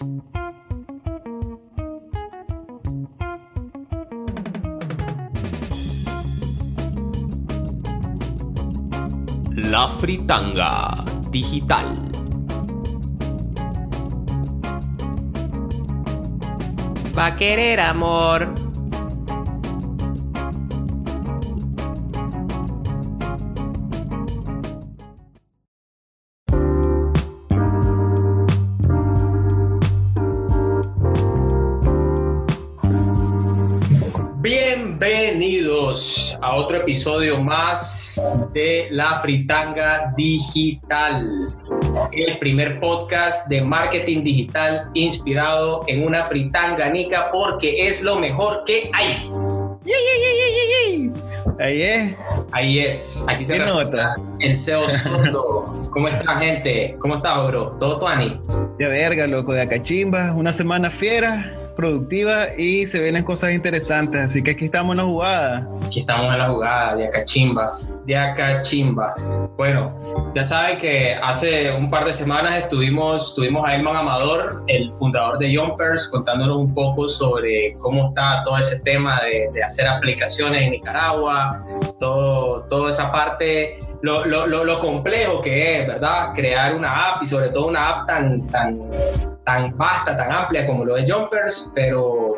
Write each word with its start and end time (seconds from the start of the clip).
La 0.00 0.06
Fritanga 9.98 11.04
Digital. 11.28 12.10
Va 17.14 17.26
a 17.26 17.36
querer 17.36 17.80
amor. 17.80 18.69
Episodio 36.90 37.40
más 37.40 38.20
de 38.52 38.88
La 38.90 39.20
Fritanga 39.20 40.12
Digital, 40.16 41.54
el 42.10 42.36
primer 42.40 42.80
podcast 42.80 43.48
de 43.48 43.62
marketing 43.62 44.24
digital 44.24 44.90
inspirado 44.94 45.84
en 45.86 46.02
una 46.02 46.24
fritanganica 46.24 47.30
porque 47.30 47.86
es 47.86 48.02
lo 48.02 48.16
mejor 48.16 48.64
que 48.66 48.90
hay. 48.92 49.30
Ahí 51.60 51.82
es. 51.82 52.14
Ahí 52.50 52.78
es, 52.80 53.24
aquí 53.28 53.44
se 53.44 53.52
¿Qué 53.52 53.60
representa 53.60 54.16
el 54.40 54.56
SEO 54.56 54.88
Sondo. 54.88 55.72
¿Cómo 55.92 56.08
está 56.08 56.34
gente? 56.40 56.96
¿Cómo 56.98 57.14
está, 57.14 57.40
bro? 57.46 57.76
¿Todo 57.78 58.00
tuani? 58.00 58.40
De 58.78 58.88
verga, 58.88 59.28
loco, 59.28 59.52
de 59.52 59.62
acachimba. 59.62 60.32
Una 60.32 60.52
semana 60.52 60.90
fiera, 60.90 61.52
productiva 61.80 62.54
y 62.58 62.86
se 62.86 63.00
vienen 63.00 63.24
cosas 63.24 63.52
interesantes. 63.52 64.20
Así 64.20 64.42
que 64.42 64.50
aquí 64.50 64.66
estamos 64.66 64.92
en 64.92 64.98
la 64.98 65.04
jugada. 65.04 65.68
Aquí 65.86 66.00
estamos 66.00 66.30
en 66.30 66.38
la 66.38 66.50
jugada 66.50 66.96
de 66.96 67.06
Acachimba, 67.06 67.72
de 68.04 68.16
Acachimba. 68.16 69.14
Bueno, 69.56 69.98
ya 70.34 70.44
saben 70.44 70.76
que 70.76 71.14
hace 71.14 71.72
un 71.72 71.88
par 71.88 72.04
de 72.04 72.12
semanas 72.12 72.58
estuvimos, 72.58 73.34
tuvimos 73.34 73.66
a 73.66 73.74
Elman 73.74 73.96
Amador, 73.96 74.62
el 74.66 74.92
fundador 74.92 75.38
de 75.38 75.56
Jumpers, 75.56 76.08
contándonos 76.08 76.58
un 76.58 76.74
poco 76.74 77.08
sobre 77.08 77.76
cómo 77.78 78.08
está 78.08 78.42
todo 78.44 78.58
ese 78.58 78.80
tema 78.80 79.20
de, 79.22 79.62
hacer 79.62 79.88
aplicaciones 79.88 80.62
en 80.62 80.70
Nicaragua, 80.72 81.64
todo, 81.98 82.62
toda 82.64 82.90
esa 82.90 83.10
parte, 83.10 83.78
lo, 84.02 84.26
lo, 84.26 84.46
lo, 84.46 84.64
lo 84.64 84.78
complejo 84.80 85.40
que 85.40 85.80
es, 85.80 85.86
¿verdad? 85.86 86.32
Crear 86.34 86.74
una 86.74 87.08
app 87.08 87.22
y 87.22 87.26
sobre 87.26 87.48
todo 87.48 87.68
una 87.68 87.88
app 87.88 88.08
tan, 88.08 88.48
tan 89.44 89.76
vasta, 89.76 90.16
tan 90.16 90.30
amplia 90.30 90.66
como 90.66 90.84
lo 90.84 90.96
de 90.96 91.10
Jumpers, 91.10 91.70
pero, 91.74 92.29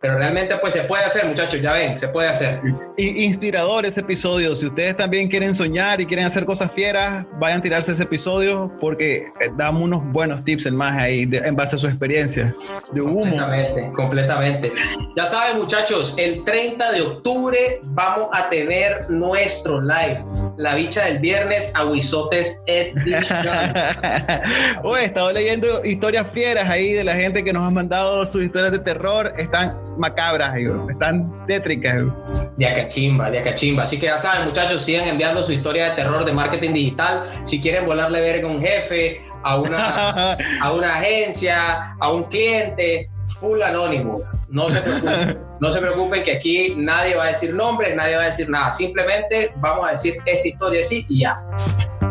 pero 0.00 0.16
realmente 0.16 0.54
pues 0.60 0.74
se 0.74 0.82
puede 0.82 1.04
hacer, 1.04 1.24
muchachos, 1.26 1.60
ya 1.60 1.72
ven, 1.72 1.96
se 1.96 2.06
puede 2.08 2.28
hacer. 2.28 2.60
Inspirador 2.96 3.84
ese 3.86 4.00
episodio. 4.00 4.54
Si 4.56 4.66
ustedes 4.66 4.96
también 4.96 5.28
quieren 5.28 5.54
soñar 5.54 6.00
y 6.00 6.06
quieren 6.06 6.24
hacer 6.26 6.44
cosas 6.44 6.70
fieras, 6.72 7.24
vayan 7.38 7.58
a 7.58 7.62
tirarse 7.62 7.92
ese 7.92 8.04
episodio 8.04 8.72
porque 8.80 9.24
eh, 9.40 9.50
damos 9.56 9.82
unos 9.82 10.02
buenos 10.12 10.44
tips 10.44 10.66
en 10.66 10.76
más 10.76 10.96
ahí 10.96 11.24
de- 11.26 11.38
en 11.38 11.56
base 11.56 11.76
a 11.76 11.78
su 11.78 11.86
experiencia. 11.88 12.54
De 12.92 13.00
humo. 13.00 13.20
Completamente, 13.22 13.90
completamente. 13.94 14.72
Ya 15.16 15.26
saben, 15.26 15.58
muchachos, 15.58 16.14
el 16.16 16.44
30 16.44 16.92
de 16.92 17.02
octubre 17.02 17.80
vamos 17.82 18.28
a 18.32 18.48
tener 18.50 19.10
nuestro 19.10 19.80
live. 19.80 20.24
La 20.56 20.74
bicha 20.74 21.04
del 21.06 21.18
viernes, 21.18 21.72
Aguizotes 21.74 22.62
Edition. 22.66 23.48
Oye, 24.84 25.02
he 25.02 25.04
estado 25.06 25.32
leyendo 25.32 25.84
historias 25.84 26.26
fieras 26.32 26.68
ahí 26.70 26.92
de 26.92 27.04
la 27.04 27.14
gente 27.14 27.42
que 27.44 27.52
nos 27.52 27.66
ha 27.66 27.70
mandado 27.70 28.24
sus 28.26 28.44
historias 28.44 28.72
de 28.72 28.78
terror. 28.80 29.32
Están 29.36 29.76
macabras, 29.98 30.54
digo, 30.54 30.88
están 30.90 31.46
tétricas. 31.46 31.96
digo. 31.96 32.24
De 32.56 32.66
Acachimba, 32.66 33.30
de 33.30 33.38
Acachimba. 33.38 33.82
Así 33.84 33.98
que 33.98 34.06
ya 34.06 34.18
saben, 34.18 34.46
muchachos, 34.46 34.82
sigan 34.82 35.08
enviando 35.08 35.42
su 35.42 35.52
historia 35.52 35.90
de 35.90 35.96
terror 35.96 36.24
de 36.24 36.32
marketing 36.32 36.72
digital. 36.72 37.24
Si 37.44 37.60
quieren 37.60 37.86
volarle 37.86 38.20
verga 38.20 38.48
a 38.48 38.50
un 38.50 38.60
jefe, 38.60 39.22
a 39.42 39.60
una, 39.60 40.32
a 40.62 40.72
una 40.72 40.96
agencia, 40.96 41.94
a 41.98 42.12
un 42.12 42.24
cliente, 42.24 43.10
full 43.40 43.62
anónimo. 43.62 44.22
No 44.48 44.70
se 44.70 44.80
preocupen, 44.80 45.38
no 45.60 45.70
se 45.70 45.80
preocupen 45.80 46.22
que 46.22 46.32
aquí 46.32 46.74
nadie 46.76 47.14
va 47.14 47.24
a 47.24 47.28
decir 47.28 47.52
nombres, 47.52 47.94
nadie 47.94 48.16
va 48.16 48.22
a 48.22 48.26
decir 48.26 48.48
nada. 48.48 48.70
Simplemente 48.70 49.52
vamos 49.56 49.86
a 49.86 49.90
decir 49.92 50.16
esta 50.24 50.48
historia 50.48 50.80
así 50.80 51.04
y 51.08 51.20
ya. 51.20 51.42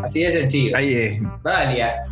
Así 0.04 0.22
de 0.22 0.32
sencillo. 0.32 0.78
Ahí 0.78 0.94
es. 0.94 1.24
¿Verdad, 1.44 1.72
Elia? 1.72 2.07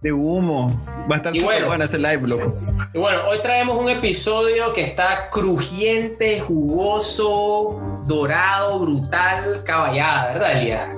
De 0.00 0.12
humo. 0.12 0.70
Va 1.10 1.16
a 1.16 1.18
estar 1.18 1.36
Y 1.36 1.40
bueno. 1.42 1.66
bueno 1.66 1.84
ese 1.84 1.98
live, 1.98 2.22
loco. 2.26 2.54
Y 2.94 2.98
bueno, 2.98 3.18
hoy 3.28 3.38
traemos 3.42 3.76
un 3.78 3.90
episodio 3.90 4.72
que 4.72 4.82
está 4.82 5.28
crujiente, 5.30 6.40
jugoso, 6.40 7.78
dorado, 8.06 8.78
brutal, 8.78 9.62
caballada, 9.64 10.32
¿verdad, 10.32 10.52
Elia? 10.62 10.96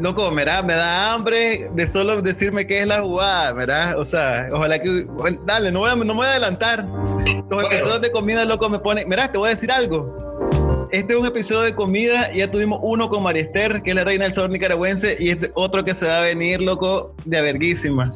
Loco, 0.00 0.32
mira, 0.32 0.62
me 0.62 0.74
da 0.74 1.14
hambre 1.14 1.70
de 1.74 1.86
solo 1.88 2.20
decirme 2.22 2.66
qué 2.66 2.80
es 2.82 2.88
la 2.88 3.00
jugada, 3.02 3.52
¿verdad? 3.52 3.96
O 3.98 4.04
sea, 4.04 4.48
ojalá 4.52 4.80
que. 4.80 5.06
Dale, 5.46 5.70
no 5.70 5.80
voy 5.80 5.90
a, 5.90 5.94
no 5.94 6.04
me 6.06 6.12
voy 6.14 6.26
a 6.26 6.30
adelantar. 6.30 6.84
Los 6.84 7.44
Bueno. 7.48 7.70
episodios 7.70 8.00
de 8.00 8.10
comida, 8.10 8.44
loco, 8.44 8.68
me 8.68 8.80
ponen. 8.80 9.08
Mira, 9.08 9.30
te 9.30 9.38
voy 9.38 9.46
a 9.46 9.50
decir 9.50 9.70
algo. 9.70 10.29
Este 10.92 11.12
es 11.12 11.20
un 11.20 11.26
episodio 11.26 11.60
de 11.62 11.74
comida 11.76 12.32
ya 12.32 12.50
tuvimos 12.50 12.80
uno 12.82 13.08
con 13.08 13.22
María 13.22 13.42
Esther, 13.42 13.80
que 13.80 13.90
es 13.90 13.96
la 13.96 14.02
reina 14.02 14.24
del 14.24 14.34
sabor 14.34 14.50
nicaragüense, 14.50 15.16
y 15.20 15.30
este 15.30 15.52
otro 15.54 15.84
que 15.84 15.94
se 15.94 16.06
va 16.06 16.18
a 16.18 16.20
venir, 16.22 16.60
loco, 16.60 17.14
de 17.24 17.40
verguísima. 17.40 18.12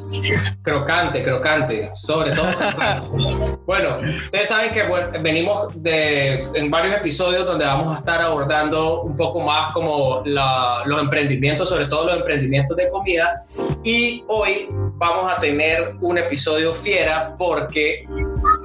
Crocante, 0.63 1.23
crocante, 1.23 1.91
sobre 1.95 2.33
todo 2.33 2.47
crocante. 2.53 3.59
bueno, 3.65 4.01
ustedes 4.25 4.49
saben 4.49 4.73
que 4.73 4.83
bueno, 4.85 5.09
venimos 5.23 5.69
de, 5.81 6.49
en 6.55 6.69
varios 6.69 6.97
episodios 6.97 7.47
donde 7.47 7.65
vamos 7.65 7.95
a 7.95 8.01
estar 8.01 8.21
abordando 8.21 9.03
un 9.03 9.17
poco 9.17 9.41
más 9.41 9.73
como 9.73 10.25
los 10.25 11.01
emprendimientos, 11.01 11.69
sobre 11.69 11.87
todo 11.87 12.07
los 12.07 12.17
emprendimientos 12.17 12.77
de 12.77 12.89
comida. 12.89 13.45
Y 13.85 14.25
hoy 14.27 14.69
vamos 14.97 15.33
a 15.33 15.39
tener 15.39 15.95
un 16.01 16.19
episodio 16.19 16.75
fiera 16.75 17.37
porque 17.39 18.05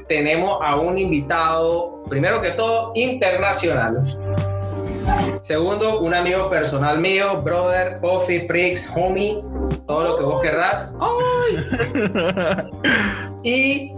tenemos 0.07 0.59
a 0.61 0.75
un 0.75 0.97
invitado, 0.97 2.03
primero 2.09 2.41
que 2.41 2.51
todo, 2.51 2.91
internacional. 2.95 4.03
Segundo, 5.41 6.01
un 6.01 6.13
amigo 6.13 6.49
personal 6.49 6.99
mío, 6.99 7.41
brother, 7.41 7.99
coffee, 7.99 8.41
pricks, 8.41 8.91
homie, 8.95 9.41
todo 9.87 10.03
lo 10.03 10.17
que 10.17 10.23
vos 10.23 10.41
querrás. 10.41 10.93
Y 13.41 13.93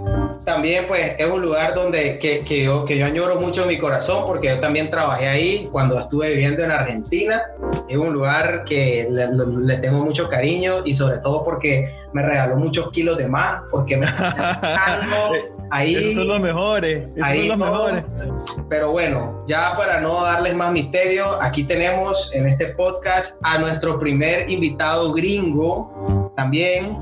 también 0.45 0.85
pues 0.87 1.15
es 1.17 1.27
un 1.27 1.41
lugar 1.41 1.73
donde 1.73 2.19
que, 2.19 2.41
que 2.41 2.63
yo, 2.63 2.85
que 2.85 2.95
yo 2.97 3.07
añoro 3.07 3.39
mucho 3.39 3.63
en 3.63 3.69
mi 3.69 3.79
corazón 3.79 4.25
porque 4.27 4.49
yo 4.49 4.59
también 4.59 4.91
trabajé 4.91 5.27
ahí 5.27 5.67
cuando 5.71 5.99
estuve 5.99 6.29
viviendo 6.33 6.63
en 6.63 6.69
Argentina. 6.69 7.41
Es 7.89 7.97
un 7.97 8.13
lugar 8.13 8.63
que 8.65 9.07
le, 9.09 9.27
le- 9.33 9.77
tengo 9.77 10.03
mucho 10.05 10.29
cariño 10.29 10.81
y 10.85 10.93
sobre 10.93 11.17
todo 11.19 11.43
porque 11.43 11.89
me 12.13 12.21
regaló 12.23 12.55
muchos 12.57 12.91
kilos 12.91 13.17
de 13.17 13.27
más, 13.27 13.63
porque 13.71 13.97
me 13.97 14.05
ahí... 15.71 15.95
Esos 15.95 16.13
son 16.15 16.27
los 16.27 16.39
mejores. 16.39 17.07
Esos 17.15 17.27
Ahí 17.27 17.47
son 17.47 17.59
los 17.59 17.67
todo. 17.69 17.93
mejores. 17.93 18.05
Pero 18.69 18.91
bueno, 18.91 19.43
ya 19.47 19.75
para 19.75 20.01
no 20.01 20.21
darles 20.23 20.55
más 20.55 20.71
misterio, 20.71 21.41
aquí 21.41 21.63
tenemos 21.63 22.31
en 22.35 22.47
este 22.47 22.67
podcast 22.75 23.39
a 23.43 23.57
nuestro 23.57 23.99
primer 23.99 24.49
invitado 24.51 25.11
gringo 25.13 26.31
también. 26.35 26.97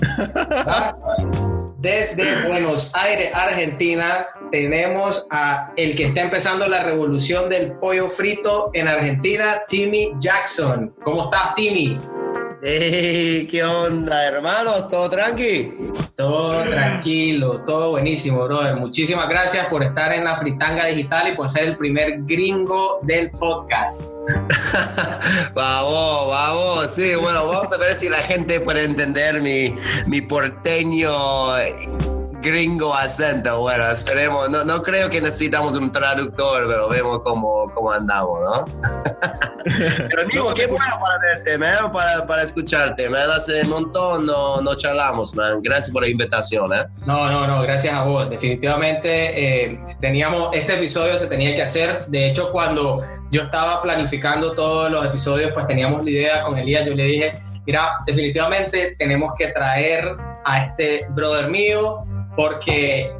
Desde 1.78 2.42
Buenos 2.48 2.90
Aires, 2.94 3.30
Argentina, 3.32 4.26
tenemos 4.50 5.26
a 5.30 5.72
el 5.76 5.94
que 5.94 6.06
está 6.06 6.22
empezando 6.22 6.66
la 6.66 6.82
revolución 6.82 7.48
del 7.48 7.72
pollo 7.72 8.08
frito 8.08 8.70
en 8.74 8.88
Argentina, 8.88 9.62
Timmy 9.68 10.12
Jackson. 10.18 10.92
¿Cómo 11.04 11.24
estás, 11.24 11.54
Timmy? 11.54 11.98
Ey, 12.60 13.46
¿Qué 13.46 13.62
onda, 13.62 14.26
hermanos? 14.26 14.88
¿Todo 14.88 15.08
tranqui? 15.08 15.74
Todo 16.16 16.64
tranquilo, 16.64 17.60
todo 17.60 17.90
buenísimo, 17.90 18.42
brother. 18.42 18.74
Muchísimas 18.74 19.28
gracias 19.28 19.68
por 19.68 19.84
estar 19.84 20.12
en 20.12 20.24
la 20.24 20.36
Fritanga 20.36 20.86
Digital 20.86 21.28
y 21.28 21.36
por 21.36 21.48
ser 21.48 21.68
el 21.68 21.76
primer 21.76 22.24
gringo 22.24 22.98
del 23.02 23.30
podcast. 23.30 24.12
vamos, 25.54 26.28
vamos. 26.28 26.90
Sí, 26.90 27.14
bueno, 27.14 27.46
vamos 27.46 27.72
a 27.72 27.76
ver 27.76 27.94
si 27.94 28.08
la 28.08 28.18
gente 28.18 28.58
puede 28.58 28.82
entender 28.82 29.40
mi, 29.40 29.76
mi 30.08 30.20
porteño 30.20 31.56
gringo 32.42 32.94
acento. 32.94 33.60
Bueno, 33.60 33.90
esperemos. 33.90 34.48
No, 34.50 34.64
no 34.64 34.82
creo 34.82 35.08
que 35.10 35.20
necesitamos 35.20 35.74
un 35.74 35.90
traductor, 35.90 36.66
pero 36.68 36.88
vemos 36.88 37.20
cómo, 37.20 37.70
cómo 37.74 37.92
andamos, 37.92 38.40
¿no? 38.40 38.66
pero 40.08 40.22
amigo, 40.24 40.54
qué 40.54 40.66
bueno 40.66 40.98
para 41.00 41.18
verte, 41.18 41.58
man, 41.58 41.92
para, 41.92 42.26
para 42.26 42.42
escucharte, 42.42 43.08
man. 43.08 43.30
Hace 43.30 43.62
un 43.62 43.70
montón 43.70 44.26
no, 44.26 44.60
no 44.60 44.74
charlamos, 44.74 45.34
man. 45.34 45.60
Gracias 45.62 45.90
por 45.90 46.02
la 46.02 46.08
invitación, 46.08 46.72
¿eh? 46.72 46.86
No, 47.06 47.30
no, 47.30 47.46
no, 47.46 47.62
gracias 47.62 47.94
a 47.94 48.04
vos. 48.04 48.28
Definitivamente 48.30 49.70
eh, 49.70 49.80
teníamos, 50.00 50.50
este 50.52 50.74
episodio 50.74 51.18
se 51.18 51.26
tenía 51.26 51.54
que 51.54 51.62
hacer. 51.62 52.06
De 52.06 52.28
hecho, 52.28 52.50
cuando 52.50 53.04
yo 53.30 53.42
estaba 53.42 53.82
planificando 53.82 54.52
todos 54.52 54.90
los 54.90 55.04
episodios, 55.04 55.52
pues 55.52 55.66
teníamos 55.66 56.04
la 56.04 56.10
idea 56.10 56.42
con 56.42 56.56
Elías. 56.56 56.86
Yo 56.86 56.94
le 56.94 57.04
dije, 57.04 57.42
mira, 57.66 57.98
definitivamente 58.06 58.96
tenemos 58.98 59.34
que 59.36 59.48
traer 59.48 60.16
a 60.44 60.64
este 60.64 61.06
brother 61.10 61.48
mío 61.48 62.06
porque 62.38 63.12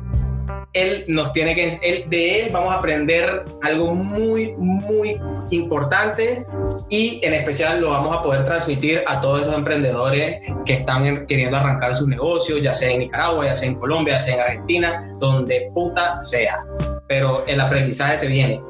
él 0.74 1.04
nos 1.08 1.32
tiene 1.32 1.52
que, 1.56 1.76
él, 1.82 2.04
de 2.08 2.42
él 2.42 2.50
vamos 2.52 2.72
a 2.72 2.76
aprender 2.76 3.44
algo 3.62 3.92
muy, 3.92 4.54
muy 4.56 5.20
importante 5.50 6.46
y 6.88 7.20
en 7.24 7.34
especial 7.34 7.80
lo 7.80 7.90
vamos 7.90 8.16
a 8.16 8.22
poder 8.22 8.44
transmitir 8.44 9.02
a 9.08 9.20
todos 9.20 9.40
esos 9.40 9.54
emprendedores 9.54 10.38
que 10.64 10.74
están 10.74 11.26
queriendo 11.26 11.56
arrancar 11.56 11.96
sus 11.96 12.06
negocios, 12.06 12.62
ya 12.62 12.72
sea 12.72 12.90
en 12.90 13.00
Nicaragua, 13.00 13.46
ya 13.46 13.56
sea 13.56 13.68
en 13.68 13.74
Colombia, 13.74 14.18
ya 14.18 14.20
sea 14.20 14.34
en 14.34 14.40
Argentina, 14.40 15.16
donde 15.18 15.68
puta 15.74 16.22
sea 16.22 16.64
pero 17.08 17.42
el 17.46 17.58
aprendizaje 17.58 18.18
se 18.18 18.26
viene. 18.28 18.60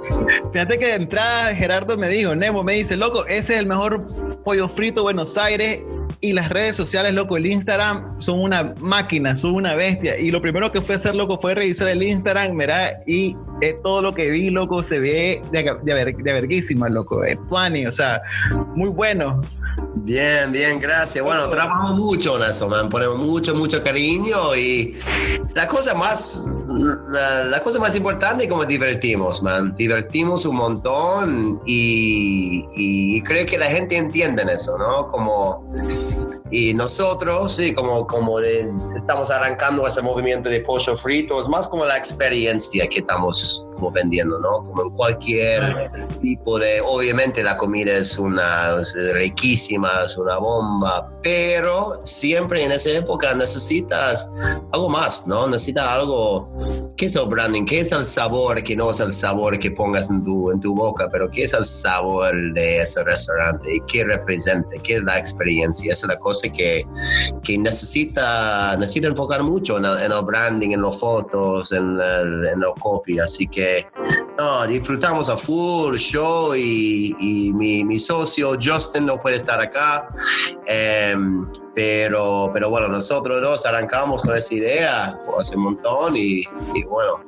Fíjate 0.53 0.79
que 0.79 0.87
de 0.87 0.94
entrada 0.94 1.53
Gerardo 1.56 1.99
me 1.99 2.09
dijo, 2.09 2.37
Nemo 2.37 2.62
me 2.62 2.75
dice, 2.75 2.97
loco, 2.97 3.27
ese 3.27 3.55
es 3.55 3.59
el 3.59 3.67
mejor 3.67 3.99
pollo 4.44 4.69
frito 4.69 5.03
Buenos 5.03 5.37
Aires 5.37 5.81
y 6.20 6.32
las 6.32 6.49
redes 6.49 6.75
sociales, 6.76 7.15
loco, 7.15 7.37
el 7.37 7.47
Instagram 7.47 8.20
son 8.20 8.41
una 8.41 8.75
máquina, 8.81 9.37
son 9.37 9.55
una 9.55 9.75
bestia. 9.75 10.19
Y 10.19 10.31
lo 10.31 10.43
primero 10.43 10.73
que 10.73 10.81
fue 10.81 10.97
hacer, 10.97 11.15
loco, 11.15 11.38
fue 11.41 11.55
revisar 11.55 11.88
el 11.88 12.03
Instagram, 12.03 12.56
mira, 12.56 12.99
y 13.06 13.37
todo 13.82 14.03
lo 14.03 14.15
que 14.15 14.31
vi, 14.31 14.50
loco, 14.50 14.82
se 14.82 14.99
ve 14.99 15.43
de, 15.53 15.62
de, 15.82 16.91
loco. 16.91 17.23
Es 17.23 17.38
funny, 17.49 17.87
o 17.87 17.93
sea, 17.93 18.20
muy 18.75 18.88
bueno. 18.88 19.41
Bien, 19.95 20.51
bien, 20.51 20.81
gracias. 20.81 21.25
Bueno, 21.25 21.49
trabajamos 21.49 21.99
mucho 21.99 22.37
en 22.37 22.51
eso, 22.51 22.69
man. 22.69 22.89
Ponemos 22.89 23.19
mucho, 23.19 23.55
mucho 23.55 23.83
cariño 23.83 24.57
y 24.57 24.97
la 25.55 25.67
cosa 25.67 25.95
más, 25.95 26.45
la, 27.51 27.61
cosa 27.61 27.79
más 27.79 27.95
importante 27.97 28.45
es 28.45 28.51
como 28.51 28.65
divertimos, 28.65 29.43
man. 29.43 29.75
Divertimos 29.77 30.47
un 30.47 30.57
montón 30.57 31.61
y, 31.67 32.67
y 32.75 33.23
creo 33.23 33.45
que 33.45 33.59
la 33.59 33.67
gente 33.67 33.97
entiende 33.97 34.45
eso, 34.51 34.79
¿no? 34.79 35.09
Como 35.11 35.65
y 36.51 36.73
nosotros, 36.73 37.57
sí, 37.57 37.75
como, 37.75 38.07
como 38.07 38.41
estamos 38.41 39.31
arrancando 39.31 39.87
ese 39.87 40.01
movimiento 40.01 40.49
de 40.49 40.61
pollo 40.61 40.97
frito, 40.97 41.41
es 41.41 41.49
más 41.49 41.69
como 41.69 41.85
la 41.85 41.97
experiencia 41.97 42.89
que 42.89 43.01
estamos 43.01 43.65
como 43.79 43.91
vendiendo, 43.93 44.39
¿no? 44.41 44.65
Como 44.65 44.83
en 44.83 44.91
cualquier 44.91 45.91
tipo 46.21 46.59
de, 46.59 46.81
obviamente 46.81 47.43
la 47.43 47.57
comida 47.57 47.93
es 47.93 48.19
una 48.19 48.77
riquísima, 49.13 49.91
es 50.05 50.17
una 50.17 50.37
bomba, 50.39 51.11
pero 51.23 51.99
siempre 52.03 52.65
en 52.65 52.73
esa 52.73 52.91
época 52.91 53.35
necesitas 53.35 54.31
algo 54.73 54.89
más, 54.89 55.27
¿no? 55.27 55.47
Necesitas 55.47 55.87
algo, 55.87 56.49
¿qué 56.97 57.07
es 57.07 57.17
el 57.17 57.27
branding? 57.29 57.65
¿Qué 57.65 57.81
es 57.81 57.93
el 57.93 58.05
sabor 58.05 58.63
que 58.63 58.75
no 58.77 58.91
es 58.91 59.01
el 59.01 59.13
sabor 59.13 59.59
que 59.59 59.71
pongas 59.71 60.11
en 60.11 60.25
tu, 60.25 60.51
en 60.51 60.61
tu 60.61 60.75
boca, 60.75 61.09
pero 61.11 61.31
qué 61.31 61.45
es 61.45 61.53
el 61.55 61.65
sabor 61.65 62.35
de 62.55 62.81
ese 62.81 63.05
restaurante 63.05 63.77
y 63.77 63.81
qué 63.87 64.05
representa, 64.05 64.69
qué 64.83 64.95
es 64.97 65.05
la 65.05 65.19
experiencia? 65.19 65.93
Esa 65.93 66.07
es 66.07 66.09
la 66.09 66.19
cosa 66.19 66.49
que, 66.49 66.85
que 67.45 67.59
necesita, 67.59 68.77
necesita 68.77 69.09
enfocar 69.09 69.43
mucho 69.43 69.79
en 69.79 69.85
el, 69.85 70.23
branding, 70.25 70.71
en 70.71 70.83
las 70.83 70.99
fotos, 70.99 71.73
en, 71.73 72.01
el, 72.01 72.47
en 72.47 72.61
la 72.61 72.73
copy, 72.81 73.19
así 73.19 73.47
que 73.47 73.68
no, 74.38 74.67
disfrutamos 74.67 75.29
a 75.29 75.37
full 75.37 75.97
show 75.97 76.55
y, 76.55 77.53
mi, 77.55 77.85
mi, 77.85 77.99
socio 77.99 78.56
Justin 78.62 79.06
no 79.06 79.19
puede 79.19 79.37
estar 79.37 79.61
acá. 79.61 80.09
Em, 80.67 81.47
pero, 81.75 82.50
pero 82.53 82.70
bueno, 82.70 82.88
nosotros 82.88 83.41
dos 83.41 83.65
arrancamos 83.65 84.23
con 84.23 84.35
esa 84.37 84.55
idea 84.55 85.19
hace 85.38 85.56
un 85.56 85.62
montón 85.62 86.17
y, 86.17 86.44
bueno, 86.88 87.20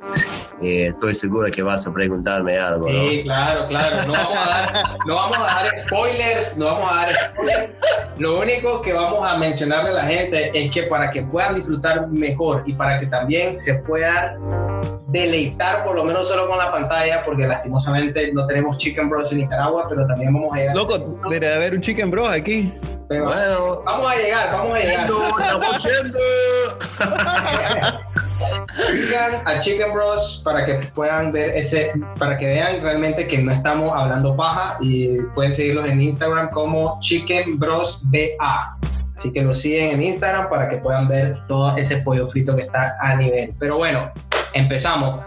eh, 0.61 0.87
estoy 0.87 1.15
seguro 1.15 1.49
que 1.49 1.61
vas 1.61 1.87
a 1.87 1.93
preguntarme 1.93 2.57
algo. 2.57 2.87
Sí, 2.87 3.23
claro, 3.23 3.67
claro. 3.67 4.07
No 4.07 4.13
vamos, 4.13 4.37
a 4.37 4.49
dar, 4.49 4.97
no 5.07 5.15
vamos 5.15 5.37
a 5.37 5.41
dar 5.41 5.71
spoilers, 5.85 6.57
no 6.57 6.65
vamos 6.65 6.91
a 6.91 6.95
dar 6.95 7.11
spoilers. 7.13 7.69
Lo 8.17 8.39
único 8.39 8.81
que 8.81 8.93
vamos 8.93 9.19
a 9.23 9.37
mencionarle 9.37 9.89
a 9.91 9.93
la 9.93 10.03
gente 10.03 10.51
es 10.53 10.69
que 10.69 10.83
para 10.83 11.09
que 11.09 11.23
puedan 11.23 11.55
disfrutar 11.55 12.07
mejor 12.09 12.63
y 12.65 12.73
para 12.73 12.99
que 12.99 13.07
también 13.07 13.57
se 13.57 13.75
puedan 13.79 14.70
deleitar 15.11 15.83
por 15.83 15.95
lo 15.95 16.03
menos 16.03 16.27
solo 16.27 16.47
con 16.47 16.57
la 16.57 16.71
pantalla, 16.71 17.23
porque 17.25 17.45
lastimosamente 17.45 18.31
no 18.33 18.45
tenemos 18.47 18.77
Chicken 18.77 19.09
Bros 19.09 19.31
en 19.31 19.39
Nicaragua, 19.39 19.87
pero 19.89 20.07
también 20.07 20.33
vamos 20.33 20.53
a 20.53 20.57
llegar. 20.57 20.75
Loco, 20.75 20.97
debería 21.23 21.55
haber 21.55 21.75
un 21.75 21.81
Chicken 21.81 22.09
Bros 22.09 22.29
aquí. 22.29 22.73
bueno, 23.09 23.81
vamos 23.85 24.11
a 24.11 24.15
llegar, 24.15 24.51
vamos 24.51 24.75
a 24.75 24.79
llegar. 24.79 25.09
¡Estamos 25.09 25.83
yendo! 25.83 26.19
Sigan 28.91 29.43
a 29.45 29.59
Chicken 29.59 29.93
Bros 29.93 30.41
para 30.43 30.65
que 30.65 30.75
puedan 30.95 31.31
ver 31.31 31.51
ese, 31.55 31.93
para 32.17 32.37
que 32.37 32.47
vean 32.47 32.81
realmente 32.81 33.27
que 33.27 33.37
no 33.39 33.51
estamos 33.51 33.91
hablando 33.93 34.35
paja 34.35 34.77
y 34.81 35.19
pueden 35.35 35.53
seguirlos 35.53 35.85
en 35.85 36.01
Instagram 36.01 36.49
como 36.51 36.99
Chicken 37.01 37.59
Bros 37.59 38.01
BA. 38.05 38.77
Así 39.21 39.31
que 39.31 39.43
lo 39.43 39.53
siguen 39.53 39.91
en 39.91 40.01
Instagram 40.01 40.49
para 40.49 40.67
que 40.67 40.77
puedan 40.77 41.07
ver 41.07 41.45
todo 41.47 41.77
ese 41.77 41.97
pollo 41.97 42.27
frito 42.27 42.55
que 42.55 42.63
está 42.63 42.97
a 42.99 43.15
nivel. 43.15 43.53
Pero 43.59 43.77
bueno, 43.77 44.11
empezamos. 44.51 45.19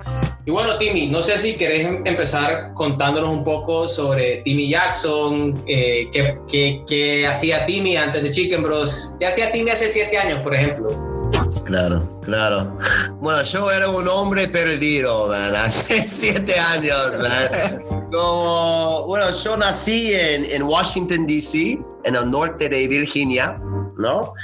Y 0.44 0.50
bueno, 0.50 0.76
Timmy, 0.78 1.06
no 1.06 1.22
sé 1.22 1.38
si 1.38 1.54
querés 1.54 1.86
em-, 1.86 2.04
empezar 2.04 2.72
contándonos 2.74 3.30
un 3.30 3.44
poco 3.44 3.88
sobre 3.88 4.38
Timmy 4.38 4.68
Jackson, 4.68 5.62
eh, 5.68 6.08
qué, 6.12 7.24
hacía 7.24 7.64
Timmy 7.66 7.96
antes 7.96 8.20
de 8.20 8.32
Chicken 8.32 8.64
Bros. 8.64 9.14
¿Qué 9.20 9.26
hacía 9.26 9.52
Timmy 9.52 9.70
hace 9.70 9.88
siete 9.88 10.18
años, 10.18 10.40
por 10.40 10.56
ejemplo? 10.56 11.30
Claro, 11.64 12.20
claro. 12.22 12.76
Bueno, 13.20 13.44
yo 13.44 13.70
era 13.70 13.88
un 13.90 14.08
hombre 14.08 14.48
perdido, 14.48 15.28
man, 15.28 15.54
hace 15.64 16.08
siete 16.08 16.58
años, 16.58 17.16
man. 17.16 18.10
Como, 18.10 19.06
bueno, 19.06 19.30
yo 19.30 19.56
nací 19.56 20.12
en, 20.12 20.46
en 20.46 20.64
Washington, 20.64 21.28
D.C., 21.28 21.78
en 22.04 22.16
el 22.16 22.30
norte 22.30 22.68
de 22.68 22.86
Virginia. 22.88 23.58
¿No? 23.98 24.34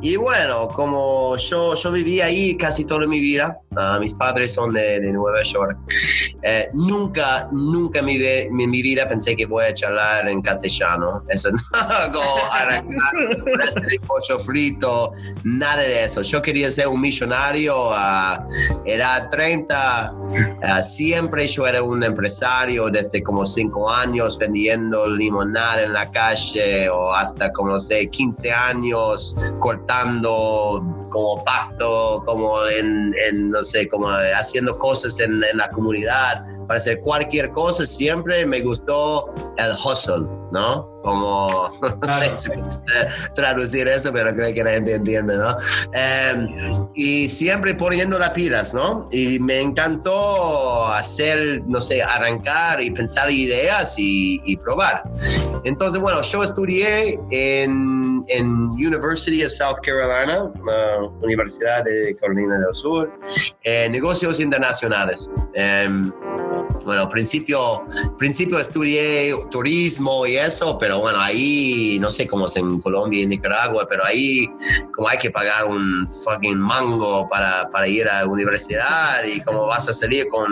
Y 0.00 0.16
bueno, 0.16 0.68
como 0.68 1.36
yo, 1.36 1.74
yo 1.74 1.92
viví 1.92 2.20
ahí 2.20 2.56
casi 2.56 2.84
toda 2.84 3.06
mi 3.06 3.20
vida, 3.20 3.60
uh, 3.78 4.00
mis 4.00 4.14
padres 4.14 4.54
son 4.54 4.72
de, 4.72 5.00
de 5.00 5.12
Nueva 5.12 5.42
York, 5.42 5.78
eh, 6.42 6.68
nunca, 6.72 7.48
nunca 7.52 8.00
en 8.00 8.06
mi, 8.06 8.18
mi, 8.50 8.66
mi, 8.66 8.82
vida 8.82 9.08
pensé 9.08 9.36
que 9.36 9.46
voy 9.46 9.64
a 9.64 9.74
charlar 9.74 10.28
en 10.28 10.42
castellano, 10.42 11.22
eso 11.28 11.50
no, 11.50 12.20
arrancar 12.52 12.98
este 13.64 14.00
pollo 14.06 14.38
frito, 14.40 15.12
nada 15.44 15.82
de 15.82 16.04
eso. 16.04 16.22
Yo 16.22 16.42
quería 16.42 16.70
ser 16.70 16.88
un 16.88 17.00
millonario 17.00 17.90
a 17.92 18.46
edad 18.84 19.28
30, 19.30 20.12
uh, 20.12 20.84
siempre 20.84 21.46
yo 21.48 21.66
era 21.66 21.82
un 21.82 22.02
empresario 22.02 22.88
desde 22.90 23.22
como 23.22 23.44
5 23.44 23.90
años 23.90 24.38
vendiendo 24.38 25.06
limonada 25.06 25.82
en 25.82 25.92
la 25.92 26.10
calle 26.10 26.88
o 26.88 27.12
hasta 27.12 27.52
como 27.52 27.78
sé 27.78 28.08
15 28.08 28.52
años 28.52 29.36
cortando 29.60 30.84
como 31.10 31.42
pasto, 31.44 32.22
como 32.26 32.66
en, 32.68 33.50
no 33.50 33.62
como 33.90 34.08
haciendo 34.08 34.78
cosas 34.78 35.18
en 35.20 35.40
la 35.40 35.68
comunidad, 35.70 36.44
para 36.68 36.78
hacer 36.78 37.00
cualquier 37.00 37.50
cosa, 37.50 37.86
siempre 37.86 38.46
me 38.46 38.60
gustó 38.60 39.32
el 39.56 39.72
hustle, 39.72 40.26
¿no? 40.52 40.98
como 41.08 41.68
no 41.82 42.36
sé 42.36 42.60
traducir 43.34 43.88
eso, 43.88 44.12
pero 44.12 44.34
creo 44.34 44.52
que 44.52 44.62
la 44.62 44.72
gente 44.72 44.94
entiende, 44.94 45.36
¿no? 45.36 45.56
Em, 45.92 46.86
y 46.94 47.28
siempre 47.28 47.74
poniendo 47.74 48.18
las 48.18 48.30
pilas, 48.30 48.74
¿no? 48.74 49.08
Y 49.10 49.38
me 49.38 49.60
encantó 49.60 50.86
hacer, 50.86 51.62
no 51.66 51.80
sé, 51.80 52.02
arrancar 52.02 52.82
y 52.82 52.90
pensar 52.90 53.30
ideas 53.30 53.94
y, 53.96 54.56
probar. 54.58 55.04
Entonces, 55.64 56.00
bueno, 56.00 56.20
yo 56.22 56.42
estudié 56.42 57.18
en, 57.30 58.24
en 58.26 58.46
University 58.72 59.44
of 59.44 59.52
South 59.52 59.78
Carolina, 59.82 60.50
Universidad 61.22 61.84
de 61.84 62.16
Carolina 62.16 62.58
del 62.58 62.74
Sur, 62.74 63.12
en 63.62 63.92
negocios 63.92 64.40
internacionales. 64.40 65.30
Em, 65.54 66.12
bueno, 66.88 67.06
principio, 67.06 67.84
principio 68.16 68.58
estudié 68.58 69.34
turismo 69.50 70.24
y 70.24 70.38
eso, 70.38 70.78
pero 70.78 71.00
bueno, 71.00 71.20
ahí 71.20 71.98
no 72.00 72.10
sé 72.10 72.26
cómo 72.26 72.46
es 72.46 72.56
en 72.56 72.80
Colombia 72.80 73.20
y 73.20 73.26
Nicaragua, 73.26 73.86
pero 73.86 74.06
ahí 74.06 74.50
como 74.94 75.06
hay 75.06 75.18
que 75.18 75.30
pagar 75.30 75.66
un 75.66 76.10
fucking 76.24 76.56
mango 76.56 77.28
para, 77.28 77.68
para 77.72 77.86
ir 77.86 78.08
a 78.08 78.22
la 78.22 78.26
universidad 78.26 79.22
y 79.22 79.38
como 79.42 79.66
vas 79.66 79.86
a 79.86 79.92
salir 79.92 80.28
con 80.28 80.48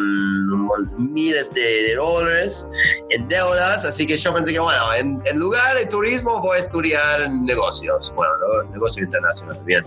miles 0.99 1.55
de, 1.55 1.95
dólares 1.95 2.69
en 3.09 3.27
deudas, 3.29 3.87
así 3.87 4.07
que 4.07 4.19
yo 4.19 4.35
pensé 4.35 4.53
que 4.53 4.59
bueno, 4.59 4.93
en, 4.93 5.23
en, 5.25 5.39
lugar 5.39 5.79
de 5.79 5.87
turismo 5.87 6.43
voy 6.43 6.59
a 6.59 6.61
estudiar 6.61 7.31
negocios, 7.31 8.13
bueno, 8.15 8.35
negocios 8.71 9.07
internacionales, 9.07 9.65
bien. 9.65 9.87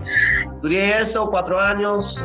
Estudié 0.56 0.98
eso 0.98 1.30
cuatro 1.30 1.62
años 1.62 2.20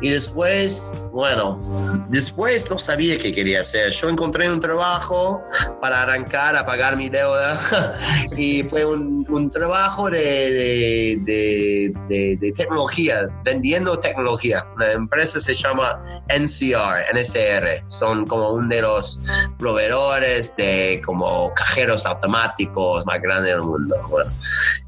y 0.00 0.10
después, 0.10 1.00
bueno, 1.12 1.60
después 2.08 2.68
no 2.68 2.76
sabía 2.76 3.16
qué 3.18 3.32
quería 3.32 3.60
Yo 3.92 4.08
encontré 4.08 4.50
un 4.50 4.60
trabajo 4.60 5.42
para 5.80 6.02
arrancar 6.02 6.56
a 6.56 6.64
pagar 6.64 6.96
mi 6.96 7.08
deuda 7.08 7.60
y 8.36 8.62
fue 8.62 8.84
un, 8.84 9.26
un 9.28 9.50
trabajo 9.50 10.10
de, 10.10 11.18
de, 11.24 11.92
de, 12.08 12.36
de, 12.36 12.52
tecnología, 12.52 13.28
vendiendo 13.44 13.98
tecnología. 13.98 14.66
Una 14.76 14.92
empresa 14.92 15.40
se 15.40 15.54
llama 15.54 16.00
NCR, 16.28 17.14
NSR. 17.14 17.84
Son 17.88 18.26
como 18.26 18.52
uno 18.52 18.68
de 18.68 18.82
los 18.82 19.20
proveedores 19.58 20.54
de 20.56 21.02
como 21.04 21.52
cajeros 21.54 22.06
automáticos 22.06 23.04
más 23.06 23.20
grandes 23.20 23.52
del 23.52 23.62
mundo. 23.62 23.96
Bueno, 24.08 24.30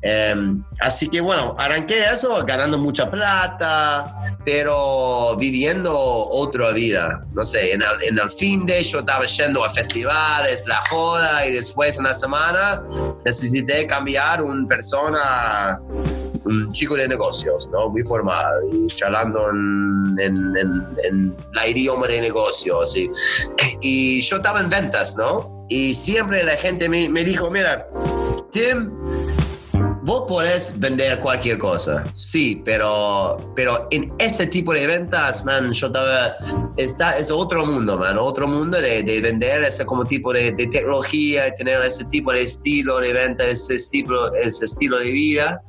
em, 0.03 0.63
así 0.81 1.09
que 1.09 1.21
bueno, 1.21 1.55
arranqué 1.59 2.05
eso 2.05 2.45
ganando 2.47 2.79
mucha 2.79 3.11
plata, 3.11 4.37
pero 4.45 5.37
viviendo 5.37 5.93
otra 5.97 6.71
vida. 6.73 7.27
No 7.33 7.45
sé, 7.45 7.73
en 7.73 7.83
el, 7.83 8.03
en 8.09 8.19
el 8.19 8.31
fin 8.31 8.67
yo 8.83 9.01
estaba 9.01 9.27
yendo 9.27 9.65
a 9.65 9.71
festivales, 9.71 10.65
la 10.67 10.81
joda, 10.89 11.47
y 11.47 11.53
después 11.53 11.99
una 11.99 12.15
semana 12.15 12.83
necesité 13.25 13.87
cambiar 13.87 14.43
una 14.43 14.67
persona 14.69 15.81
un 16.45 16.73
chico 16.73 16.97
de 16.97 17.07
negocios, 17.07 17.69
¿no? 17.71 17.91
Muy 17.91 18.03
formal, 18.03 18.55
y 18.73 18.87
charlando 18.89 19.51
en, 19.51 20.17
en, 20.19 20.57
en, 20.57 20.87
en 21.05 21.37
la 21.53 21.67
idioma 21.67 22.07
de 22.07 22.21
negocios. 22.23 22.97
Y, 22.97 23.11
y 23.81 24.23
yo 24.23 24.37
estaba 24.37 24.61
en 24.61 24.71
ventas, 24.71 25.17
¿no? 25.17 25.67
Y 25.69 25.95
siempre 25.95 26.43
la 26.43 26.57
gente 26.57 26.89
me, 26.89 27.09
me 27.09 27.25
dijo, 27.25 27.51
mira, 27.51 27.87
Tim, 28.51 28.91
vos 30.03 30.25
podés 30.27 30.79
vender 30.79 31.19
cualquier 31.21 31.59
cosa, 31.59 32.05
sí, 32.15 32.63
pero, 32.65 33.53
pero 33.55 33.87
en 33.91 34.13
ese 34.19 34.47
tipo 34.47 34.73
de 34.73 34.87
ventas, 34.87 35.45
man, 35.45 35.73
yo 35.73 35.87
estaba, 35.89 36.35
está, 36.77 37.17
es 37.19 37.31
otro 37.31 37.67
mundo, 37.67 37.99
man, 37.99 38.19
otro 38.19 38.49
mundo 38.49 38.81
de, 38.81 39.03
de 39.03 39.21
vender 39.21 39.63
ese 39.63 39.85
como 39.85 40.05
tipo 40.05 40.33
de, 40.33 40.53
de, 40.53 40.67
tecnología, 40.69 41.45
de 41.45 41.53
tener 41.53 41.83
ese 41.83 42.05
tipo 42.07 42.33
de 42.33 42.43
estilo 42.43 43.01
de 43.01 43.13
venta, 43.13 43.45
ese 43.45 43.75
estilo, 43.77 44.35
ese 44.35 44.65
estilo 44.65 44.99
de 44.99 45.11
vida, 45.11 45.63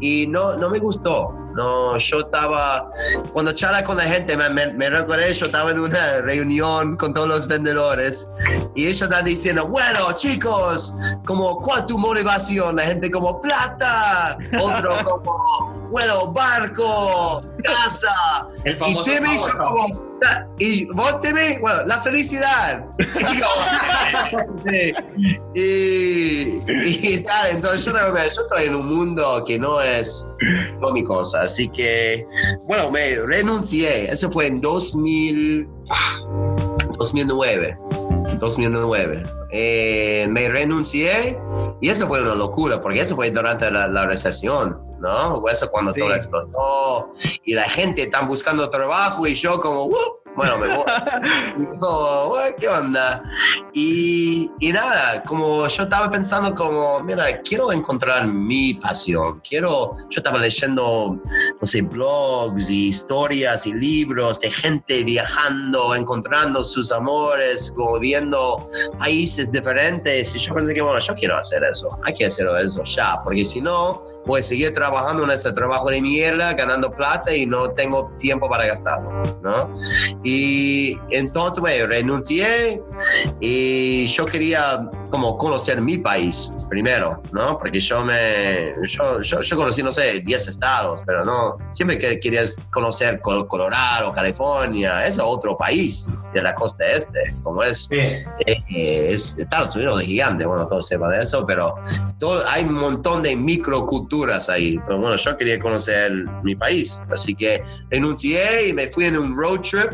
y 0.00 0.26
no, 0.26 0.56
no 0.56 0.70
me 0.70 0.78
gustó. 0.78 1.45
No, 1.56 1.96
yo 1.96 2.20
estaba, 2.20 2.90
cuando 3.32 3.50
charla 3.52 3.82
con 3.82 3.96
la 3.96 4.02
gente, 4.02 4.36
me, 4.36 4.50
me, 4.50 4.74
me, 4.74 4.90
recordé, 4.90 5.32
yo 5.32 5.46
estaba 5.46 5.70
en 5.70 5.78
una 5.80 6.20
reunión 6.20 6.98
con 6.98 7.14
todos 7.14 7.26
los 7.26 7.48
vendedores 7.48 8.30
y 8.74 8.84
ellos 8.84 9.00
están 9.00 9.24
diciendo, 9.24 9.66
bueno, 9.66 10.12
chicos, 10.16 10.94
como, 11.24 11.62
¿cuál 11.62 11.86
tu 11.86 11.96
motivación? 11.96 12.76
La 12.76 12.82
gente 12.82 13.10
como, 13.10 13.40
plata, 13.40 14.36
otro 14.60 14.98
como, 15.04 15.86
bueno, 15.90 16.30
barco, 16.32 17.40
casa. 17.64 18.46
El 18.64 18.76
famoso 18.76 19.10
y 19.10 19.14
Timmy, 19.14 19.38
yo 19.38 19.58
como, 19.58 20.05
y 20.58 20.86
vos 20.86 21.20
Timmy, 21.20 21.58
bueno, 21.60 21.78
la 21.86 22.00
felicidad. 22.00 22.84
y, 25.54 25.60
y, 25.60 26.60
y, 26.74 27.18
tal, 27.24 27.50
entonces 27.52 27.84
yo, 27.84 27.92
yo 27.92 28.42
estoy 28.42 28.64
en 28.66 28.74
un 28.74 28.86
mundo 28.86 29.44
que 29.46 29.58
no 29.58 29.80
es 29.80 30.26
no 30.80 30.92
mi 30.92 31.04
cosa, 31.04 31.42
así 31.42 31.68
que, 31.68 32.26
bueno, 32.64 32.90
me 32.90 33.16
renuncié, 33.26 34.10
eso 34.10 34.30
fue 34.30 34.46
en 34.46 34.60
2000, 34.60 35.68
2009. 36.98 37.78
2009. 38.38 39.22
Eh, 39.50 40.26
me 40.28 40.48
renuncié 40.48 41.38
y 41.80 41.88
eso 41.88 42.06
fue 42.06 42.22
una 42.22 42.34
locura, 42.34 42.80
porque 42.80 43.00
eso 43.00 43.16
fue 43.16 43.30
durante 43.30 43.70
la, 43.70 43.88
la 43.88 44.06
recesión, 44.06 44.78
¿no? 45.00 45.42
Eso 45.48 45.70
cuando 45.70 45.92
sí. 45.92 46.00
todo 46.00 46.14
explotó 46.14 47.12
y 47.44 47.54
la 47.54 47.68
gente 47.68 48.02
está 48.02 48.22
buscando 48.22 48.68
trabajo 48.70 49.26
y 49.26 49.34
yo 49.34 49.60
como, 49.60 49.86
uh, 49.86 50.16
bueno, 50.36 50.58
me 50.58 50.68
voy. 50.68 50.84
y 52.50 52.60
¿qué 52.60 52.68
onda? 52.68 53.22
Y, 53.72 54.50
y, 54.60 54.72
nada, 54.72 55.22
como 55.22 55.66
yo 55.66 55.84
estaba 55.84 56.10
pensando 56.10 56.54
como, 56.54 57.00
mira, 57.00 57.40
quiero 57.40 57.72
encontrar 57.72 58.26
mi 58.26 58.74
pasión, 58.74 59.40
quiero, 59.48 59.96
yo 60.10 60.18
estaba 60.18 60.38
leyendo, 60.38 61.18
no 61.60 61.66
sé, 61.66 61.80
blogs 61.82 62.68
y 62.68 62.88
historias 62.88 63.66
y 63.66 63.72
libros 63.72 64.40
de 64.40 64.50
gente 64.50 65.04
viajando, 65.04 65.94
encontrando 65.94 66.62
sus 66.62 66.92
amores, 66.92 67.72
como 67.74 67.98
viendo 67.98 68.68
países 68.98 69.50
diferentes 69.50 70.34
y 70.34 70.38
yo 70.38 70.54
pensé 70.54 70.74
que, 70.74 70.82
bueno, 70.82 71.00
yo 71.00 71.14
quiero 71.14 71.36
hacer 71.36 71.64
eso, 71.64 71.98
hay 72.04 72.12
que 72.12 72.26
hacer 72.26 72.46
eso 72.62 72.84
ya, 72.84 73.18
porque 73.24 73.44
si 73.44 73.60
no, 73.62 74.04
voy 74.26 74.40
a 74.40 74.42
seguir 74.42 74.72
trabajando 74.72 75.24
en 75.24 75.30
ese 75.30 75.52
trabajo 75.52 75.88
de 75.88 76.02
mierda, 76.02 76.52
ganando 76.54 76.90
plata 76.90 77.34
y 77.34 77.46
no 77.46 77.70
tengo 77.70 78.12
tiempo 78.18 78.48
para 78.48 78.66
gastarlo, 78.66 79.22
¿no? 79.42 79.74
Y 80.24 80.98
entonces, 81.10 81.60
bueno, 81.60 81.86
renuncié 81.86 82.82
y 83.40 84.06
yo 84.08 84.26
quería 84.26 84.90
como 85.10 85.36
conocer 85.38 85.80
mi 85.80 85.98
país 85.98 86.56
primero, 86.68 87.22
¿no? 87.32 87.58
Porque 87.58 87.80
yo 87.80 88.04
me, 88.04 88.74
yo, 88.84 89.20
yo, 89.20 89.40
yo 89.40 89.56
conocí, 89.56 89.82
no 89.82 89.92
sé, 89.92 90.20
10 90.20 90.48
estados, 90.48 91.02
pero 91.06 91.24
no, 91.24 91.56
siempre 91.70 91.98
que 91.98 92.18
querías 92.18 92.68
conocer 92.72 93.20
Colorado, 93.20 94.12
California, 94.12 95.04
es 95.04 95.18
otro 95.18 95.56
país 95.56 96.08
de 96.32 96.42
la 96.42 96.54
costa 96.54 96.86
este, 96.86 97.34
como 97.42 97.62
es, 97.62 97.84
sí. 97.84 97.96
eh, 97.96 99.08
es 99.10 99.38
Estados 99.38 99.74
Unidos 99.76 100.00
es 100.02 100.06
gigante, 100.06 100.44
bueno, 100.44 100.66
todos 100.66 100.86
sepan 100.86 101.14
eso, 101.14 101.44
pero 101.46 101.74
todo, 102.18 102.46
hay 102.48 102.64
un 102.64 102.74
montón 102.74 103.22
de 103.22 103.36
microculturas 103.36 104.48
ahí, 104.48 104.78
pero 104.86 104.98
bueno, 104.98 105.16
yo 105.16 105.36
quería 105.36 105.58
conocer 105.58 106.12
mi 106.42 106.54
país, 106.54 107.00
así 107.10 107.34
que 107.34 107.62
renuncié 107.90 108.68
y 108.68 108.72
me 108.72 108.88
fui 108.88 109.06
en 109.06 109.16
un 109.16 109.36
road 109.36 109.60
trip 109.60 109.92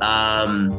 Um, 0.00 0.78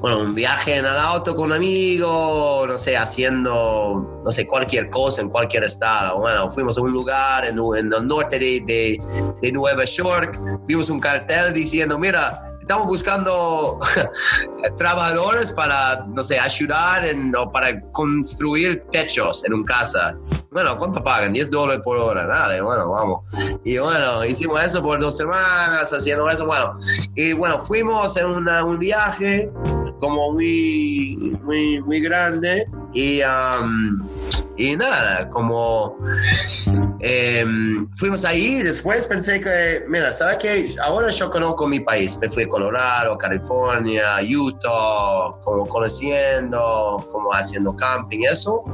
bueno, 0.00 0.20
un 0.20 0.34
viaje 0.34 0.76
en 0.76 0.84
el 0.84 0.96
auto 0.96 1.34
con 1.34 1.46
un 1.46 1.52
amigo, 1.54 2.66
no 2.66 2.78
sé, 2.78 2.96
haciendo, 2.96 4.20
no 4.22 4.30
sé, 4.30 4.46
cualquier 4.46 4.90
cosa 4.90 5.22
en 5.22 5.30
cualquier 5.30 5.64
estado. 5.64 6.18
Bueno, 6.18 6.50
fuimos 6.50 6.76
a 6.76 6.82
un 6.82 6.92
lugar 6.92 7.46
en, 7.46 7.58
en 7.58 7.92
el 7.92 8.06
norte 8.06 8.38
de, 8.38 8.60
de, 8.66 9.00
de 9.40 9.52
Nueva 9.52 9.84
York, 9.84 10.38
vimos 10.66 10.90
un 10.90 11.00
cartel 11.00 11.52
diciendo, 11.54 11.98
mira, 11.98 12.50
estamos 12.60 12.86
buscando 12.86 13.78
trabajadores 14.76 15.50
para, 15.52 16.04
no 16.06 16.22
sé, 16.22 16.38
ayudar 16.38 17.04
en, 17.04 17.34
o 17.34 17.50
para 17.50 17.80
construir 17.92 18.84
techos 18.92 19.44
en 19.44 19.54
un 19.54 19.64
casa. 19.64 20.16
Bueno, 20.50 20.76
¿cuánto 20.76 21.02
pagan? 21.04 21.32
10 21.32 21.48
dólares 21.50 21.80
por 21.84 21.96
hora. 21.96 22.26
Dale, 22.26 22.60
bueno, 22.60 22.90
vamos. 22.90 23.22
Y 23.64 23.78
bueno, 23.78 24.24
hicimos 24.24 24.60
eso 24.64 24.82
por 24.82 25.00
dos 25.00 25.16
semanas, 25.16 25.92
haciendo 25.92 26.28
eso. 26.28 26.44
Bueno, 26.44 26.74
y 27.14 27.32
bueno, 27.34 27.60
fuimos 27.60 28.16
en 28.16 28.26
una, 28.26 28.64
un 28.64 28.80
viaje 28.80 29.48
como 30.00 30.32
muy, 30.32 31.38
muy, 31.44 31.80
muy 31.82 32.00
grande. 32.00 32.68
Y, 32.92 33.20
um, 33.22 34.08
y 34.56 34.76
nada, 34.76 35.30
como 35.30 35.96
eh, 37.02 37.46
fuimos 37.94 38.24
ahí 38.24 38.62
después 38.62 39.06
pensé 39.06 39.40
que, 39.40 39.84
mira, 39.88 40.12
¿sabes 40.12 40.36
qué? 40.36 40.74
Ahora 40.84 41.10
yo 41.10 41.30
conozco 41.30 41.66
mi 41.66 41.80
país. 41.80 42.18
Me 42.20 42.28
fui 42.28 42.42
a 42.44 42.48
Colorado, 42.48 43.16
California, 43.16 44.16
Utah, 44.22 45.34
como 45.42 45.66
conociendo, 45.66 47.08
como 47.10 47.32
haciendo 47.32 47.74
camping, 47.74 48.20
eso. 48.30 48.64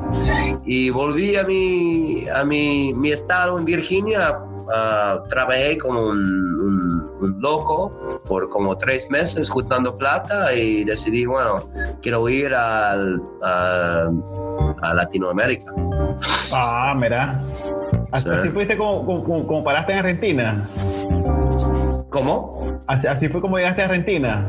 Y 0.65 0.91
volví 0.91 1.37
a 1.37 1.45
mi, 1.45 2.27
a 2.29 2.45
mi, 2.45 2.93
mi 2.95 3.13
estado 3.13 3.59
en 3.59 3.65
Virginia. 3.65 4.39
Uh, 4.67 5.29
trabajé 5.29 5.79
como 5.79 6.09
un, 6.09 6.19
un, 6.19 7.11
un, 7.21 7.41
loco 7.41 8.21
por 8.27 8.49
como 8.49 8.77
tres 8.77 9.09
meses 9.13 9.49
juntando 9.49 9.95
plata 9.95 10.53
y 10.55 10.83
decidí, 10.83 11.25
bueno, 11.25 11.71
quiero 12.03 12.29
ir 12.29 12.53
al, 12.53 13.23
a, 13.45 14.11
a 14.83 14.95
Latinoamérica. 14.95 15.73
Ah, 16.53 16.97
mira. 16.99 17.41
Así, 18.17 18.51
fuiste 18.51 18.77
como, 18.77 19.05
como, 19.05 19.47
como, 19.47 19.65
paraste 19.65 19.93
en 19.93 19.99
Argentina. 19.99 20.69
¿Cómo? 22.11 22.81
Así, 22.87 23.07
así, 23.07 23.29
fue 23.29 23.41
como 23.41 23.59
llegaste 23.59 23.83
a 23.83 23.85
Argentina. 23.87 24.47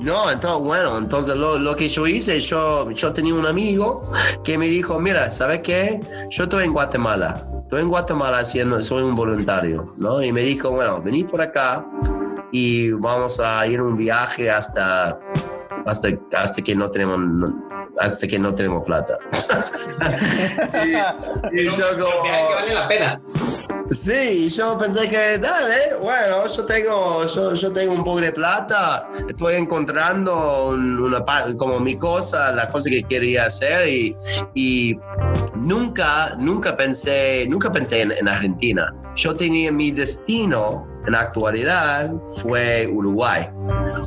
No, 0.00 0.30
entonces, 0.30 0.66
bueno, 0.66 0.98
entonces 0.98 1.36
lo, 1.36 1.58
lo, 1.58 1.76
que 1.76 1.88
yo 1.88 2.06
hice, 2.06 2.40
yo, 2.40 2.90
yo 2.90 3.12
tenía 3.12 3.34
un 3.34 3.46
amigo 3.46 4.10
que 4.44 4.56
me 4.56 4.66
dijo, 4.66 4.98
mira, 4.98 5.30
¿sabes 5.30 5.60
qué? 5.60 6.00
Yo 6.30 6.44
estoy 6.44 6.64
en 6.64 6.72
Guatemala, 6.72 7.46
estoy 7.62 7.82
en 7.82 7.88
Guatemala 7.88 8.38
haciendo, 8.38 8.80
soy 8.80 9.02
un 9.02 9.14
voluntario, 9.14 9.94
¿no? 9.98 10.22
Y 10.22 10.32
me 10.32 10.42
dijo, 10.42 10.70
bueno, 10.70 11.02
vení 11.02 11.24
por 11.24 11.42
acá 11.42 11.86
y 12.50 12.90
vamos 12.92 13.40
a 13.40 13.66
ir 13.66 13.82
un 13.82 13.94
viaje 13.96 14.50
hasta, 14.50 15.20
hasta, 15.84 16.08
hasta 16.34 16.62
que 16.62 16.74
no 16.74 16.90
tenemos... 16.90 17.18
No, 17.18 17.70
hasta 17.98 18.26
que 18.26 18.38
no 18.38 18.54
tenemos 18.54 18.84
plata. 18.84 19.18
y, 21.52 21.60
y 21.60 21.64
yo 21.64 21.86
como... 21.98 22.22
Que 22.22 22.30
vale 22.30 22.74
la 22.74 22.88
pena. 22.88 23.20
Sí, 23.90 24.48
yo 24.50 24.78
pensé 24.78 25.08
que, 25.08 25.36
dale, 25.38 25.96
bueno, 26.00 26.46
yo 26.46 26.64
tengo, 26.64 27.26
yo, 27.26 27.54
yo 27.54 27.72
tengo 27.72 27.92
un 27.92 28.04
poco 28.04 28.20
de 28.20 28.30
plata, 28.30 29.08
estoy 29.28 29.56
encontrando 29.56 30.68
una 30.68 31.24
como 31.56 31.80
mi 31.80 31.96
cosa, 31.96 32.52
la 32.52 32.68
cosa 32.68 32.88
que 32.88 33.02
quería 33.02 33.46
hacer 33.46 33.88
y, 33.88 34.16
y 34.54 34.96
nunca, 35.56 36.36
nunca 36.38 36.76
pensé, 36.76 37.46
nunca 37.48 37.72
pensé 37.72 38.02
en, 38.02 38.12
en, 38.12 38.28
Argentina. 38.28 38.94
Yo 39.16 39.34
tenía 39.34 39.72
mi 39.72 39.90
destino 39.90 40.86
en 41.06 41.12
la 41.12 41.20
actualidad 41.20 42.10
fue 42.30 42.86
Uruguay. 42.86 43.48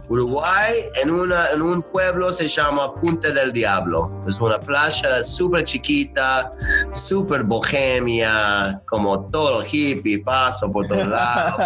Uruguay 0.10 0.86
en, 1.02 1.12
una, 1.12 1.50
en 1.52 1.62
un 1.62 1.82
pueblo 1.82 2.32
se 2.32 2.48
llama 2.48 2.94
Punta 2.96 3.32
del 3.32 3.52
Diablo. 3.52 4.24
Es 4.28 4.40
una 4.40 4.60
playa 4.60 5.24
súper 5.24 5.64
chiquita, 5.64 6.52
súper 6.92 7.44
bohemia, 7.44 8.82
como 8.86 9.26
todo 9.30 9.64
hippie, 9.64 10.24
paso 10.24 10.72
por 10.72 10.88
todos 10.88 11.08
lados. 11.08 11.62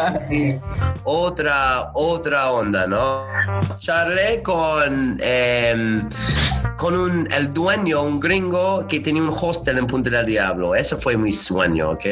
otra, 1.04 1.92
otra 1.94 2.52
onda, 2.52 2.88
¿no? 2.88 3.26
Charlé 3.80 4.42
con, 4.44 5.18
em, 5.22 6.08
con 6.78 6.96
un, 6.96 7.28
el 7.32 7.54
dueño, 7.54 8.04
un 8.04 8.20
gringo 8.20 8.86
que 8.88 9.00
tenía 9.00 9.22
un 9.24 9.30
hostel 9.30 9.80
en 9.80 9.88
Punta 9.88 10.12
del 10.12 10.28
Diablo. 10.28 10.76
Ese 10.76 10.96
fue 10.96 11.18
mi 11.18 11.34
sueño, 11.34 11.92
¿ok? 11.92 12.06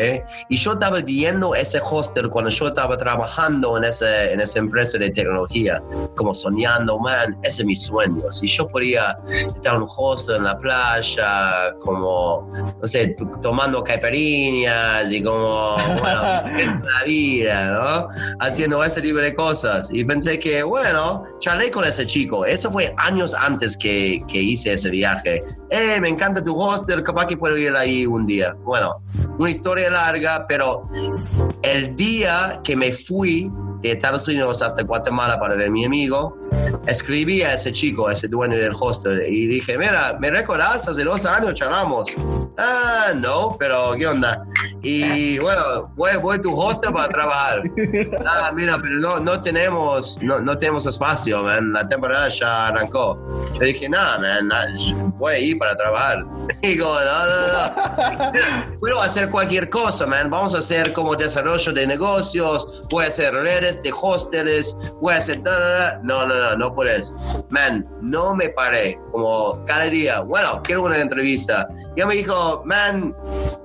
Y 0.50 0.58
yo 0.58 0.74
estaba 0.74 1.00
viendo 1.02 1.54
ese 1.54 1.80
hostel 1.84 2.30
cuando 2.30 2.50
yo 2.50 2.68
estaba 2.68 2.98
trabajando 2.98 3.78
en, 3.78 3.84
ese, 3.84 4.34
en 4.34 4.40
esa 4.40 4.60
empresa 4.60 4.98
de 4.98 5.12
tecnología, 5.12 5.82
como 6.16 6.34
soñando, 6.34 6.98
man, 7.00 7.38
ese 7.44 7.62
es 7.62 7.68
mi 7.68 7.76
sueño. 7.76 8.32
Si 8.32 8.48
yo 8.48 8.68
podía 8.68 9.18
estar 9.28 9.76
en 9.76 9.84
un 9.84 9.90
hostel 9.96 10.38
en 10.38 10.44
la 10.46 10.58
playa, 10.58 11.76
como, 11.82 12.52
no 12.82 12.88
sé, 12.88 13.16
tomando 13.44 13.84
caipirinhas 13.84 15.12
y 15.12 15.22
como, 15.22 15.76
bueno, 15.76 16.22
la 16.84 17.04
vida, 17.06 17.72
¿no? 17.72 18.08
Haciendo 18.40 18.84
ese 18.84 19.02
tipo 19.02 19.20
de 19.20 19.36
cosas. 19.36 19.90
Y 19.94 20.04
pensé 20.04 20.40
que, 20.40 20.64
bueno, 20.64 21.24
charlé 21.40 21.70
con 21.70 21.86
ese 21.86 22.06
chico. 22.08 22.46
Eso 22.46 22.72
fue 22.72 22.94
años 22.98 23.36
antes 23.36 23.78
que, 23.78 24.20
que 24.28 24.42
hice 24.42 24.55
ese 24.64 24.90
viaje. 24.90 25.40
Eh, 25.70 26.00
me 26.00 26.10
encanta 26.10 26.44
tu 26.44 26.58
hostel, 26.58 27.04
capaz 27.04 27.28
que 27.28 27.38
puedo 27.38 27.58
ir 27.58 27.76
ahí 27.76 28.06
un 28.06 28.26
día. 28.26 28.54
Bueno, 28.64 29.02
una 29.38 29.50
historia 29.50 29.90
larga, 29.90 30.46
pero 30.48 30.88
el 31.62 31.96
día 31.96 32.62
que 32.64 32.76
me 32.76 32.92
fui 32.92 33.52
de 33.82 33.92
Estados 33.92 34.28
Unidos 34.28 34.62
hasta 34.62 34.84
Guatemala 34.84 35.40
para 35.40 35.56
ver 35.56 35.68
a 35.68 35.72
mi 35.72 35.86
amigo, 35.86 36.38
escribí 36.88 37.42
a 37.42 37.54
ese 37.54 37.72
chico, 37.72 38.08
a 38.08 38.14
ese 38.14 38.28
dueño 38.28 38.58
del 38.58 38.74
hostel, 38.80 39.22
y 39.28 39.48
dije, 39.48 39.78
mira, 39.78 40.18
¿me 40.20 40.32
recordás? 40.32 40.88
Hace 40.88 41.04
dos 41.04 41.26
años 41.26 41.54
charlamos. 41.54 42.10
Ah, 42.58 43.12
no, 43.16 43.56
pero 43.60 43.94
¿qué 43.98 44.08
onda? 44.08 44.46
Y 44.82 45.40
bueno, 45.40 45.92
voy, 45.96 46.12
voy 46.22 46.38
a 46.38 46.42
tu 46.42 46.58
hostel 46.58 46.94
para 46.94 47.10
trabajar. 47.10 47.64
Ah, 48.26 48.52
mira, 48.54 48.78
pero 48.82 49.00
no, 49.00 49.20
no 49.20 49.42
tenemos 49.42 50.22
no, 50.22 50.40
no 50.40 50.58
tenemos 50.58 50.86
espacio, 50.86 51.44
man. 51.44 51.74
La 51.74 51.88
temporada 51.88 52.30
ya 52.30 52.68
arrancó. 52.68 53.35
Yo 53.54 53.62
dije, 53.62 53.88
nada, 53.88 54.20
man, 54.20 54.48
nah, 54.50 54.66
voy 55.18 55.34
a 55.34 55.40
ir 55.40 55.58
para 55.58 55.76
trabajar. 55.76 56.26
Digo, 56.62 56.86
no, 56.86 57.26
no, 57.30 58.34
no. 58.34 58.80
Puedo 58.80 59.02
hacer 59.02 59.30
cualquier 59.30 59.70
cosa, 59.70 60.06
man. 60.06 60.30
Vamos 60.30 60.54
a 60.54 60.60
hacer 60.60 60.92
como 60.94 61.16
desarrollo 61.16 61.72
de 61.72 61.88
negocios, 61.88 62.84
voy 62.90 63.06
a 63.06 63.08
hacer 63.08 63.34
redes 63.34 63.82
de 63.82 63.94
hosteles, 63.94 64.78
voy 65.02 65.14
a 65.14 65.18
hacer... 65.18 65.42
No, 66.04 66.26
no, 66.26 66.36
no, 66.36 66.58
no 66.58 66.76
puedes. 66.76 67.16
Man, 67.50 67.88
no 68.02 68.36
me 68.36 68.50
paré 68.50 69.00
como 69.12 69.64
cada 69.66 69.86
día. 69.86 70.20
Bueno, 70.20 70.62
quiero 70.64 70.84
una 70.84 70.98
entrevista. 70.98 71.68
Ya 71.96 72.06
me 72.06 72.16
dijo, 72.16 72.62
man, 72.66 73.16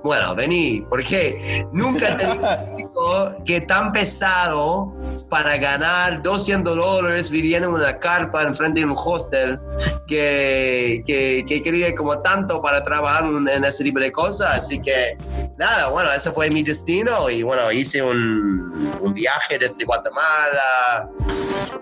bueno, 0.03 0.33
vení, 0.35 0.85
porque 0.89 1.65
nunca 1.73 2.09
he 2.09 2.15
tenido 2.15 2.47
un 2.47 2.77
chico 2.77 3.35
que 3.45 3.61
tan 3.61 3.91
pesado 3.91 4.93
para 5.29 5.57
ganar 5.57 6.21
200 6.21 6.75
dólares 6.75 7.29
viviendo 7.31 7.69
en 7.69 7.75
una 7.75 7.97
carpa 7.99 8.43
enfrente 8.43 8.81
de 8.81 8.85
un 8.85 8.95
hostel 8.97 9.59
que, 10.07 11.03
que, 11.07 11.45
que 11.47 11.63
quería 11.63 11.95
como 11.95 12.19
tanto 12.19 12.61
para 12.61 12.83
trabajar 12.83 13.23
en, 13.23 13.47
en 13.47 13.63
ese 13.63 13.83
tipo 13.83 13.99
de 13.99 14.11
cosas. 14.11 14.57
Así 14.57 14.81
que 14.81 15.17
nada, 15.57 15.89
bueno, 15.89 16.11
ese 16.11 16.31
fue 16.31 16.49
mi 16.49 16.63
destino 16.63 17.29
y 17.29 17.43
bueno, 17.43 17.71
hice 17.71 18.01
un, 18.01 18.97
un 19.01 19.13
viaje 19.13 19.57
desde 19.57 19.85
Guatemala, 19.85 21.09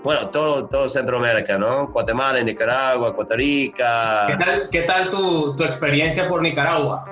bueno, 0.03 0.29
todo, 0.29 0.67
todo 0.67 0.87
Centroamérica, 0.87 1.57
¿no? 1.57 1.87
Guatemala, 1.87 2.41
Nicaragua, 2.41 3.15
Costa 3.15 3.35
Rica. 3.35 4.27
¿Qué 4.27 4.37
tal, 4.37 4.69
qué 4.71 4.81
tal 4.83 5.09
tu, 5.09 5.55
tu 5.55 5.63
experiencia 5.63 6.27
por 6.27 6.41
Nicaragua? 6.41 7.05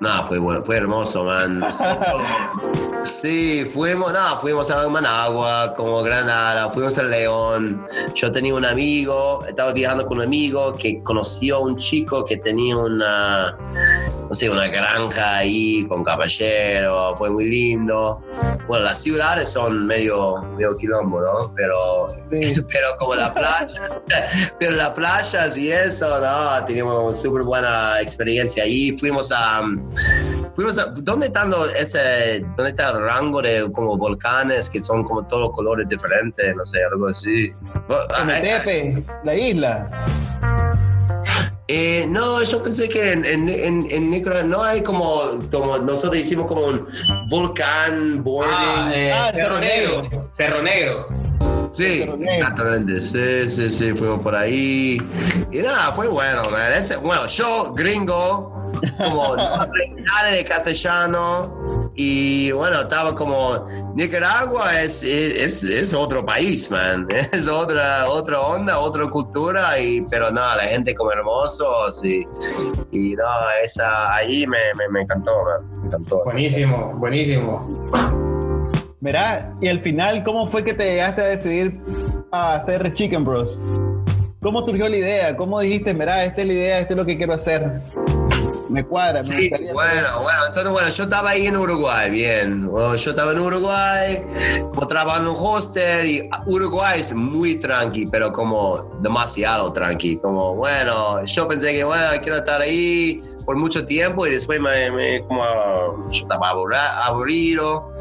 No, 0.00 0.26
fue 0.26 0.38
bueno, 0.38 0.64
fue 0.64 0.78
hermoso, 0.78 1.24
man. 1.24 1.62
Sí, 3.04 3.64
fuimos, 3.72 4.12
no, 4.12 4.38
fuimos 4.38 4.70
a 4.70 4.88
Managua, 4.88 5.74
como 5.74 6.02
Granada, 6.02 6.70
fuimos 6.70 6.96
a 6.98 7.02
León. 7.02 7.84
Yo 8.14 8.30
tenía 8.30 8.54
un 8.54 8.64
amigo, 8.64 9.44
estaba 9.46 9.72
viajando 9.72 10.06
con 10.06 10.18
un 10.18 10.24
amigo 10.24 10.76
que 10.76 11.02
conoció 11.02 11.56
a 11.56 11.58
un 11.60 11.76
chico 11.76 12.24
que 12.24 12.36
tenía 12.36 12.76
una, 12.76 13.58
no 14.28 14.34
sé, 14.34 14.48
una 14.48 14.68
granja 14.68 15.38
ahí 15.38 15.84
con 15.88 16.04
caballero, 16.04 17.14
fue 17.16 17.30
muy 17.30 17.46
lindo. 17.50 18.22
Bueno, 18.68 18.84
las 18.84 19.02
ciudades 19.02 19.48
son 19.48 19.84
medio, 19.84 20.36
medio 20.56 20.76
quilombo, 20.76 21.20
¿no? 21.20 21.52
Pero, 21.56 22.14
pero 22.30 22.96
como 23.00 23.16
la 23.16 23.34
playa, 23.34 24.00
pero 24.60 24.76
las 24.76 24.90
playas 24.90 25.58
y 25.58 25.72
eso, 25.72 26.20
no, 26.20 26.64
teníamos 26.66 27.02
una 27.02 27.14
súper 27.16 27.42
buena 27.42 28.00
experiencia 28.00 28.62
ahí. 28.62 28.96
Fuimos 28.96 29.32
a, 29.32 29.62
fuimos 30.54 30.78
a, 30.78 30.86
¿dónde 30.96 31.26
están 31.26 31.50
los, 31.50 31.72
ese, 31.74 32.44
dónde 32.56 32.70
está 32.70 32.90
el 32.90 33.02
rango 33.02 33.42
de 33.42 33.70
como 33.72 33.96
volcanes 33.96 34.68
que 34.68 34.80
son 34.80 35.04
como 35.04 35.26
todos 35.26 35.50
colores 35.50 35.88
diferentes, 35.88 36.54
no 36.54 36.64
sé, 36.64 36.78
algo 36.84 37.08
así? 37.08 37.52
Ah, 37.88 38.26
Tepe, 38.40 39.02
la 39.24 39.34
isla. 39.34 39.90
Eh, 41.68 42.06
no, 42.08 42.42
yo 42.42 42.62
pensé 42.62 42.88
que 42.88 43.12
en, 43.12 43.24
en, 43.24 43.48
en, 43.48 43.86
en 43.90 44.10
Nicaragua 44.10 44.42
no 44.46 44.62
hay 44.62 44.82
como, 44.82 45.22
como 45.50 45.78
nosotros 45.78 46.16
hicimos 46.16 46.46
como 46.46 46.66
un 46.66 46.86
volcán 47.30 48.22
boarding. 48.22 48.54
Ah, 48.54 48.90
eh, 48.94 49.12
Ah, 49.12 49.30
Cerro 49.32 49.58
Cerro 49.58 49.60
Negro. 49.60 50.02
Negro. 50.02 50.28
Cerro 50.30 50.62
Negro. 50.62 51.08
Sí, 51.72 52.02
exactamente. 52.20 53.00
Sí, 53.00 53.48
sí, 53.48 53.70
sí, 53.70 53.92
fuimos 53.94 54.20
por 54.20 54.34
ahí. 54.34 54.98
Y 55.50 55.58
nada, 55.58 55.92
fue 55.92 56.08
bueno, 56.08 56.50
man. 56.50 56.72
Ese, 56.72 56.96
bueno, 56.96 57.24
yo, 57.26 57.72
gringo, 57.72 58.61
como 58.98 59.36
no 59.36 59.42
aprendí 59.42 60.02
nada 60.02 60.30
de 60.30 60.44
castellano. 60.44 61.90
Y 61.94 62.50
bueno, 62.52 62.80
estaba 62.80 63.14
como, 63.14 63.66
Nicaragua 63.94 64.80
es, 64.80 65.02
es, 65.02 65.62
es 65.64 65.92
otro 65.92 66.24
país, 66.24 66.70
man. 66.70 67.06
Es 67.32 67.48
otra, 67.48 68.08
otra 68.08 68.40
onda, 68.40 68.78
otra 68.78 69.06
cultura, 69.08 69.78
y, 69.78 70.00
pero 70.10 70.30
no, 70.30 70.40
la 70.56 70.64
gente 70.64 70.94
como 70.94 71.12
hermosos 71.12 72.02
y, 72.04 72.26
y 72.90 73.14
no, 73.14 73.24
esa, 73.62 74.14
ahí 74.14 74.46
me, 74.46 74.58
me, 74.76 74.88
me 74.88 75.00
encantó, 75.02 75.32
man. 75.44 75.80
Me 75.80 75.86
encantó. 75.88 76.24
Buenísimo, 76.24 76.94
buenísimo. 76.96 77.90
Verá, 79.00 79.52
y 79.60 79.68
al 79.68 79.82
final, 79.82 80.22
¿cómo 80.22 80.48
fue 80.48 80.64
que 80.64 80.72
te 80.72 80.84
llegaste 80.84 81.22
a 81.22 81.26
decidir 81.26 81.78
a 82.30 82.54
hacer 82.54 82.94
Chicken 82.94 83.24
Bros? 83.24 83.58
¿Cómo 84.40 84.64
surgió 84.64 84.88
la 84.88 84.96
idea? 84.96 85.36
¿Cómo 85.36 85.60
dijiste, 85.60 85.92
verá, 85.92 86.24
esta 86.24 86.40
es 86.40 86.46
la 86.46 86.52
idea, 86.52 86.78
esto 86.80 86.94
es 86.94 86.96
lo 86.96 87.06
que 87.06 87.16
quiero 87.16 87.32
hacer? 87.32 87.62
Me 88.72 88.84
cuadra, 88.84 89.20
me 89.20 89.24
Sí, 89.24 89.42
gustaría 89.42 89.72
bueno, 89.72 90.08
bueno, 90.22 90.46
entonces 90.46 90.72
bueno, 90.72 90.88
yo 90.88 91.04
estaba 91.04 91.30
ahí 91.30 91.46
en 91.46 91.56
Uruguay, 91.56 92.10
bien. 92.10 92.66
Bueno, 92.66 92.96
yo 92.96 93.10
estaba 93.10 93.32
en 93.32 93.38
Uruguay, 93.38 94.24
como 94.70 94.86
trabajando 94.86 95.30
en 95.30 95.36
un 95.36 95.46
hostel 95.46 96.06
y 96.08 96.30
Uruguay 96.46 97.00
es 97.00 97.14
muy 97.14 97.56
tranqui, 97.56 98.06
pero 98.06 98.32
como 98.32 98.98
demasiado 99.00 99.72
tranqui. 99.72 100.16
Como, 100.16 100.54
bueno, 100.54 101.24
yo 101.24 101.46
pensé 101.46 101.72
que, 101.72 101.84
bueno, 101.84 102.06
quiero 102.22 102.38
estar 102.38 102.60
ahí 102.62 103.22
por 103.42 103.56
mucho 103.56 103.84
tiempo 103.86 104.26
y 104.26 104.30
después 104.30 104.60
me, 104.60 104.90
me 104.90 105.24
como, 105.26 105.42
yo 106.10 106.22
estaba 106.22 106.50
aburrido. 106.50 107.92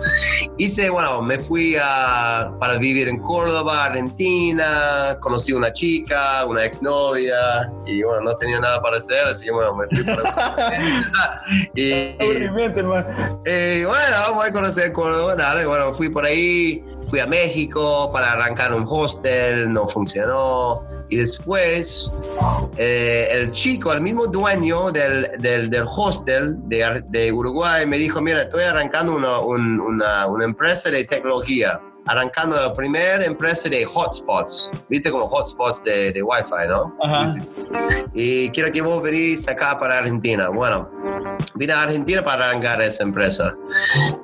Hice, 0.57 0.89
bueno, 0.89 1.21
me 1.21 1.37
fui 1.37 1.75
a, 1.81 2.53
para 2.59 2.77
vivir 2.77 3.07
en 3.07 3.19
Córdoba, 3.19 3.85
Argentina, 3.85 5.17
conocí 5.19 5.53
una 5.53 5.71
chica, 5.71 6.45
una 6.45 6.65
exnovia 6.65 7.71
y 7.85 8.03
bueno, 8.03 8.21
no 8.21 8.35
tenía 8.35 8.59
nada 8.59 8.81
para 8.81 8.97
hacer, 8.97 9.27
así 9.27 9.45
que 9.45 9.51
bueno, 9.51 9.75
me 9.75 9.87
fui 9.87 10.03
para... 10.03 11.01
y, 11.75 11.91
y 13.45 13.83
bueno, 13.85 14.33
voy 14.35 14.49
a 14.49 14.53
conocer 14.53 14.91
Córdoba, 14.91 15.35
nada, 15.35 15.65
bueno, 15.65 15.93
fui 15.93 16.09
por 16.09 16.25
ahí, 16.25 16.83
fui 17.09 17.19
a 17.19 17.27
México 17.27 18.09
para 18.11 18.33
arrancar 18.33 18.73
un 18.73 18.85
hostel, 18.87 19.71
no 19.71 19.87
funcionó. 19.87 21.00
Y 21.11 21.17
después, 21.17 22.13
eh, 22.77 23.27
el 23.33 23.51
chico, 23.51 23.91
el 23.91 23.99
mismo 24.01 24.27
dueño 24.27 24.91
del, 24.91 25.27
del, 25.39 25.69
del 25.69 25.83
hostel 25.85 26.55
de, 26.69 27.03
de 27.09 27.31
Uruguay, 27.33 27.85
me 27.85 27.97
dijo, 27.97 28.21
mira, 28.21 28.43
estoy 28.43 28.63
arrancando 28.63 29.15
una, 29.17 29.39
un- 29.39 29.79
una, 29.81 30.25
una 30.27 30.45
empresa 30.45 30.89
de 30.89 31.03
tecnología, 31.03 31.81
arrancando 32.05 32.55
la 32.55 32.73
primera 32.73 33.25
empresa 33.25 33.67
de 33.67 33.85
hotspots, 33.85 34.71
viste 34.87 35.11
como 35.11 35.25
hotspots 35.25 35.83
de, 35.83 36.13
de 36.13 36.23
Wi-Fi, 36.23 36.67
¿no? 36.69 36.95
Ajá. 37.03 37.35
y 38.13 38.49
quiero 38.51 38.71
que 38.71 38.81
vos 38.81 39.03
venís 39.03 39.47
acá 39.49 39.77
para 39.77 39.97
Argentina. 39.97 40.47
Bueno, 40.47 40.89
vine 41.61 41.73
a 41.73 41.83
Argentina 41.83 42.23
para 42.23 42.49
arrancar 42.49 42.81
esa 42.81 43.03
empresa. 43.03 43.55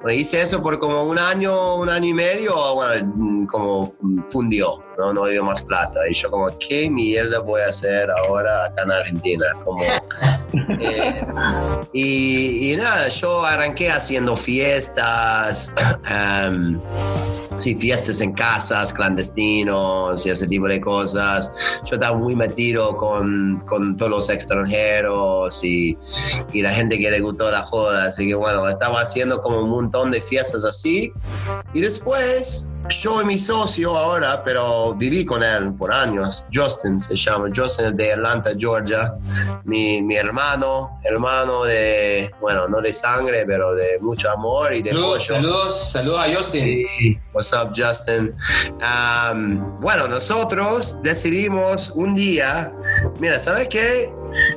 Hice 0.09 0.41
eso 0.41 0.59
por 0.63 0.79
como 0.79 1.03
un 1.03 1.19
año, 1.19 1.75
un 1.75 1.87
año 1.87 2.07
y 2.07 2.13
medio, 2.13 2.73
bueno, 2.73 3.13
mm, 3.15 3.45
como 3.45 3.91
fundió, 4.29 4.83
¿no? 4.97 5.13
No 5.13 5.25
había 5.25 5.43
más 5.43 5.61
plata. 5.61 5.99
Y 6.09 6.15
yo 6.15 6.31
como, 6.31 6.49
¿qué 6.57 6.89
mierda 6.89 7.37
voy 7.37 7.61
a 7.61 7.67
hacer 7.67 8.09
ahora 8.09 8.65
acá 8.65 8.81
en 8.81 8.91
Argentina? 8.91 9.45
Como, 9.63 9.83
Eh, 10.53 11.25
y, 11.93 12.73
y 12.73 12.77
nada, 12.77 13.07
yo 13.09 13.45
arranqué 13.45 13.91
haciendo 13.91 14.35
fiestas. 14.35 15.73
em, 16.09 16.79
sí, 17.57 17.75
fiestas 17.75 18.21
en 18.21 18.33
casas, 18.33 18.93
clandestinos 18.93 20.25
y 20.25 20.29
ese 20.29 20.47
tipo 20.47 20.67
de 20.67 20.79
cosas. 20.79 21.51
Yo 21.85 21.95
estaba 21.95 22.17
muy 22.17 22.35
metido 22.35 22.95
con, 22.97 23.63
con 23.67 23.97
todos 23.97 24.11
los 24.11 24.29
extranjeros 24.29 25.63
y, 25.63 25.97
y 26.53 26.61
la 26.61 26.71
gente 26.71 26.97
que 26.97 27.09
le 27.11 27.19
gustó 27.19 27.49
la 27.51 27.63
joda. 27.63 28.05
Así 28.05 28.27
que 28.27 28.35
bueno, 28.35 28.67
estaba 28.67 29.01
haciendo 29.01 29.41
como 29.41 29.61
un 29.61 29.69
montón 29.69 30.11
de 30.11 30.21
fiestas 30.21 30.63
así. 30.63 31.11
Y 31.73 31.81
después, 31.81 32.75
yo 32.89 33.21
y 33.21 33.25
mi 33.25 33.37
socio 33.37 33.95
ahora, 33.97 34.43
pero 34.43 34.93
viví 34.95 35.25
con 35.25 35.43
él 35.43 35.73
por 35.73 35.93
años, 35.93 36.45
Justin 36.53 36.99
se 36.99 37.15
llama, 37.15 37.49
Justin 37.55 37.95
de 37.95 38.13
Atlanta, 38.13 38.51
Georgia, 38.57 39.13
mi, 39.65 40.01
mi 40.01 40.15
hermano, 40.15 40.36
hermano 41.03 41.63
de, 41.63 42.31
bueno, 42.39 42.67
no 42.67 42.79
de 42.81 42.93
sangre, 42.93 43.45
pero 43.45 43.73
de 43.73 43.99
mucho 44.01 44.29
amor 44.31 44.73
y 44.73 44.81
de 44.81 44.91
Saludos, 44.91 45.09
pollo. 45.27 45.35
saludos, 45.35 45.91
saludos 45.91 46.19
a 46.19 46.35
Justin. 46.35 46.63
Sí, 46.99 47.19
What's 47.33 47.53
up, 47.53 47.73
Justin? 47.75 48.35
Um, 48.81 49.75
bueno, 49.77 50.07
nosotros 50.07 51.01
decidimos 51.01 51.91
un 51.95 52.15
día, 52.15 52.71
mira, 53.19 53.39
¿sabes 53.39 53.67
qué? 53.69 54.11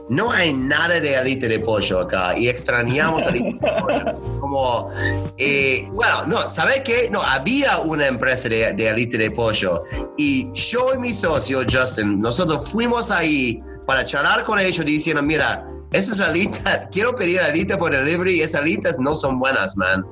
No 0.09 0.31
hay 0.31 0.53
nada 0.53 1.01
de 1.01 1.17
alita 1.17 1.47
de 1.47 1.61
pollo 1.61 2.01
acá 2.01 2.37
y 2.37 2.49
extrañamos 2.49 3.27
alita 3.27 3.47
de 3.47 3.81
pollo. 3.83 4.21
Como, 4.41 4.91
eh, 5.39 5.87
bueno, 5.93 6.27
no, 6.27 6.51
¿sabes 6.51 6.81
qué? 6.81 7.09
No, 7.11 7.23
había 7.23 7.79
una 7.79 8.07
empresa 8.07 8.49
de, 8.49 8.73
de 8.73 8.89
alita 8.91 9.17
de 9.19 9.31
pollo 9.31 9.85
y 10.17 10.51
yo 10.53 10.95
y 10.95 10.99
mi 10.99 11.13
socio, 11.15 11.61
Justin, 11.71 12.21
nosotros 12.21 12.69
fuimos 12.71 13.11
ahí 13.11 13.63
para 13.87 14.05
charlar 14.05 14.45
con 14.45 14.59
ellos 14.59 14.85
diciendo, 14.85 15.23
mira, 15.23 15.67
esas 15.93 16.21
alitas, 16.21 16.89
quiero 16.93 17.15
pedir 17.17 17.41
alita 17.41 17.77
por 17.77 17.91
delivery 17.93 18.35
y 18.39 18.41
esas 18.43 18.61
alitas 18.61 18.99
no 18.99 19.15
son 19.15 19.39
buenas, 19.39 19.77
man. 19.77 20.05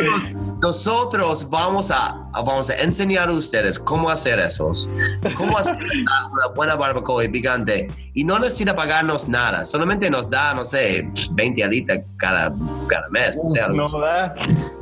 Nos- 0.00 0.30
nosotros 0.62 1.50
vamos 1.50 1.90
a, 1.90 2.16
vamos 2.32 2.70
a 2.70 2.76
enseñar 2.76 3.28
a 3.28 3.32
ustedes 3.32 3.78
cómo 3.78 4.08
hacer 4.08 4.38
esos, 4.38 4.88
cómo 5.36 5.58
hacer 5.58 5.76
una, 5.76 6.54
buena 6.54 6.74
barbacoa 6.76 7.24
y 7.24 7.28
picante. 7.28 7.90
Y 8.14 8.24
no 8.24 8.38
necesita 8.38 8.74
pagarnos 8.74 9.28
nada, 9.28 9.64
solamente 9.66 10.08
nos 10.08 10.30
da, 10.30 10.54
no 10.54 10.64
sé, 10.64 11.06
20 11.32 11.64
alitas 11.64 11.98
cada, 12.16 12.54
cada 12.86 13.08
mes. 13.10 13.38
O 13.44 13.48
sea, 13.48 13.68
No, 13.68 13.84
¿verdad? 13.90 14.34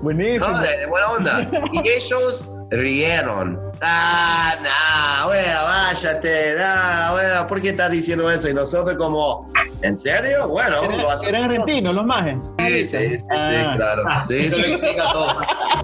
Buenísimo. 0.03 0.49
no, 0.49 0.59
de, 0.61 0.69
de 0.77 0.87
buena 0.87 1.07
onda. 1.13 1.51
Y 1.73 1.89
ellos 1.89 2.47
rieron. 2.71 3.59
Ah, 3.85 4.55
no, 4.63 5.27
bueno, 5.27 5.59
váyate, 5.65 6.55
no, 6.57 7.13
bueno, 7.13 7.47
¿por 7.49 7.61
qué 7.61 7.71
estás 7.71 7.91
diciendo 7.91 8.31
eso? 8.31 8.49
Y 8.49 8.55
nosotros 8.55 8.97
como, 8.97 9.51
¿en 9.83 9.97
serio? 9.97 10.47
Bueno, 10.49 10.83
lo 10.83 10.93
Eran, 10.93 11.01
hacemos. 11.07 11.25
eran 11.25 11.51
argentinos 11.51 11.95
los 11.95 12.05
majes. 12.07 12.39
Sí, 12.59 12.81
sí, 12.81 12.87
sí, 12.87 13.19
sí, 13.19 13.25
Ah. 13.31 13.73
claro. 13.77 14.03
Sí, 14.29 14.37
Eso 14.47 14.57
sí. 14.57 14.81
todo. 14.97 15.27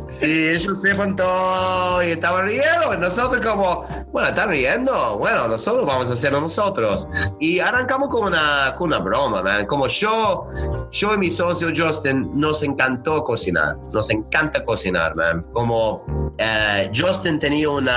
Sí, 0.07 0.49
ellos 0.51 0.81
sepan 0.81 1.17
todo 1.17 2.03
y 2.03 2.13
estaban 2.13 2.47
riendo. 2.47 2.95
Y 2.95 2.99
nosotros 2.99 3.41
como, 3.45 3.85
bueno, 4.13 4.29
están 4.29 4.49
riendo. 4.51 5.19
Bueno, 5.19 5.49
nosotros 5.49 5.85
vamos 5.87 6.09
a 6.09 6.13
hacerlo 6.15 6.41
nosotros. 6.41 7.09
Y 7.41 7.59
arrancamos 7.59 8.09
con 8.09 8.25
una, 8.29 8.75
con 8.79 8.89
una 8.89 8.99
broma, 9.01 9.43
man. 9.43 9.67
Como 9.67 9.87
yo, 9.89 10.47
yo 10.93 11.15
y 11.15 11.19
mi 11.19 11.31
socio 11.31 11.69
Justin 11.77 12.31
nos 12.35 12.63
encantó 12.63 13.25
cocinar. 13.25 13.77
Nos 13.93 14.09
encanta 14.11 14.65
cocinar, 14.65 15.15
man. 15.17 15.45
Como 15.53 16.05
eh, 16.39 16.91
Justin 16.97 17.39
tenía 17.39 17.69
una, 17.69 17.88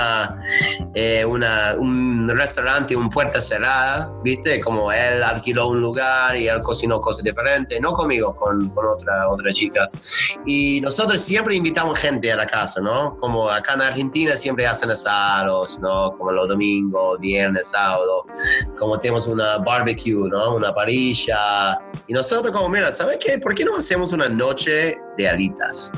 eh, 0.94 1.24
una, 1.24 1.74
un 1.78 2.28
restaurante, 2.28 2.96
un 2.96 3.10
puerta 3.10 3.40
cerrada, 3.40 4.12
¿viste? 4.22 4.60
Como 4.60 4.92
él 4.92 5.22
alquiló 5.22 5.68
un 5.68 5.80
lugar 5.80 6.36
y 6.36 6.48
él 6.48 6.60
cocinó 6.60 7.00
cosas 7.00 7.24
diferentes. 7.24 7.80
No 7.80 7.92
conmigo, 7.92 8.34
con, 8.34 8.68
con 8.70 8.86
otra, 8.86 9.28
otra 9.28 9.52
chica. 9.52 9.90
Y 10.46 10.80
nosotros 10.80 11.20
siempre 11.20 11.54
invitamos 11.54 11.98
gente 11.98 12.32
a 12.32 12.36
la 12.36 12.46
casa, 12.46 12.80
¿no? 12.80 13.16
Como 13.18 13.50
acá 13.50 13.74
en 13.74 13.82
Argentina 13.82 14.36
siempre 14.36 14.66
hacen 14.66 14.90
asados, 14.90 15.80
¿no? 15.80 16.16
Como 16.16 16.32
los 16.32 16.48
domingos, 16.48 17.18
viernes, 17.20 17.68
sábado. 17.68 18.26
Como 18.78 18.98
tenemos 18.98 19.26
una 19.26 19.58
barbecue, 19.58 20.28
¿no? 20.28 20.56
Una 20.56 20.74
parrilla. 20.74 21.80
Y 22.06 22.12
nosotros 22.12 22.52
como, 22.52 22.68
mira, 22.68 22.92
¿sabes 22.92 23.18
qué? 23.18 23.38
¿Por 23.38 23.54
qué 23.54 23.64
no 23.64 23.76
hacemos 23.76 24.12
una 24.12 24.28
noche 24.28 24.98
de 25.16 25.28
alitas? 25.28 25.92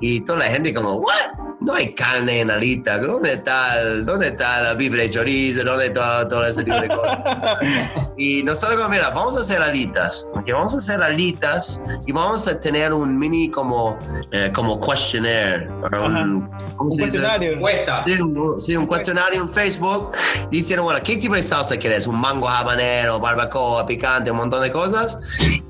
Y 0.00 0.24
toda 0.24 0.40
la 0.40 0.46
gente 0.46 0.74
como, 0.74 0.94
¿what? 0.94 1.51
No 1.64 1.74
hay 1.74 1.94
carne 1.94 2.40
en 2.40 2.50
alita. 2.50 2.98
¿Dónde 2.98 3.34
está, 3.34 3.82
dónde 4.02 4.28
está 4.28 4.62
la 4.62 4.74
bibre 4.74 5.02
de 5.02 5.10
chorizo? 5.10 5.64
¿Dónde 5.64 5.86
está 5.86 6.26
todo 6.28 6.44
ese 6.46 6.64
tipo 6.64 6.80
de 6.80 6.88
cosas? 6.88 7.18
Y 8.18 8.42
nosotros 8.44 8.76
como, 8.76 8.90
mira, 8.90 9.10
vamos 9.10 9.36
a 9.36 9.40
hacer 9.40 9.60
alitas, 9.60 10.28
porque 10.32 10.52
vamos 10.52 10.74
a 10.74 10.78
hacer 10.78 11.02
alitas 11.02 11.80
y 12.06 12.12
vamos 12.12 12.46
a 12.46 12.60
tener 12.60 12.92
un 12.92 13.18
mini 13.18 13.50
como, 13.50 13.98
eh, 14.30 14.50
como 14.54 14.80
questionnaire, 14.80 15.68
un, 15.68 16.48
¿cómo 16.76 16.90
Un 16.90 16.92
se 16.92 17.04
dice? 17.06 17.18
cuestionario. 17.18 17.58
Cuesta. 17.60 18.04
Sí, 18.06 18.12
un, 18.20 18.60
sí, 18.60 18.76
un 18.76 18.86
cuestionario 18.86 19.40
en 19.42 19.52
Facebook 19.52 20.12
diciendo, 20.50 20.84
bueno, 20.84 21.00
¿qué 21.02 21.16
tipo 21.16 21.34
de 21.34 21.42
salsa 21.42 21.76
quieres? 21.76 22.06
Un 22.06 22.20
mango 22.20 22.48
habanero, 22.48 23.18
barbacoa, 23.18 23.86
picante, 23.86 24.30
un 24.30 24.36
montón 24.36 24.62
de 24.62 24.70
cosas. 24.70 25.18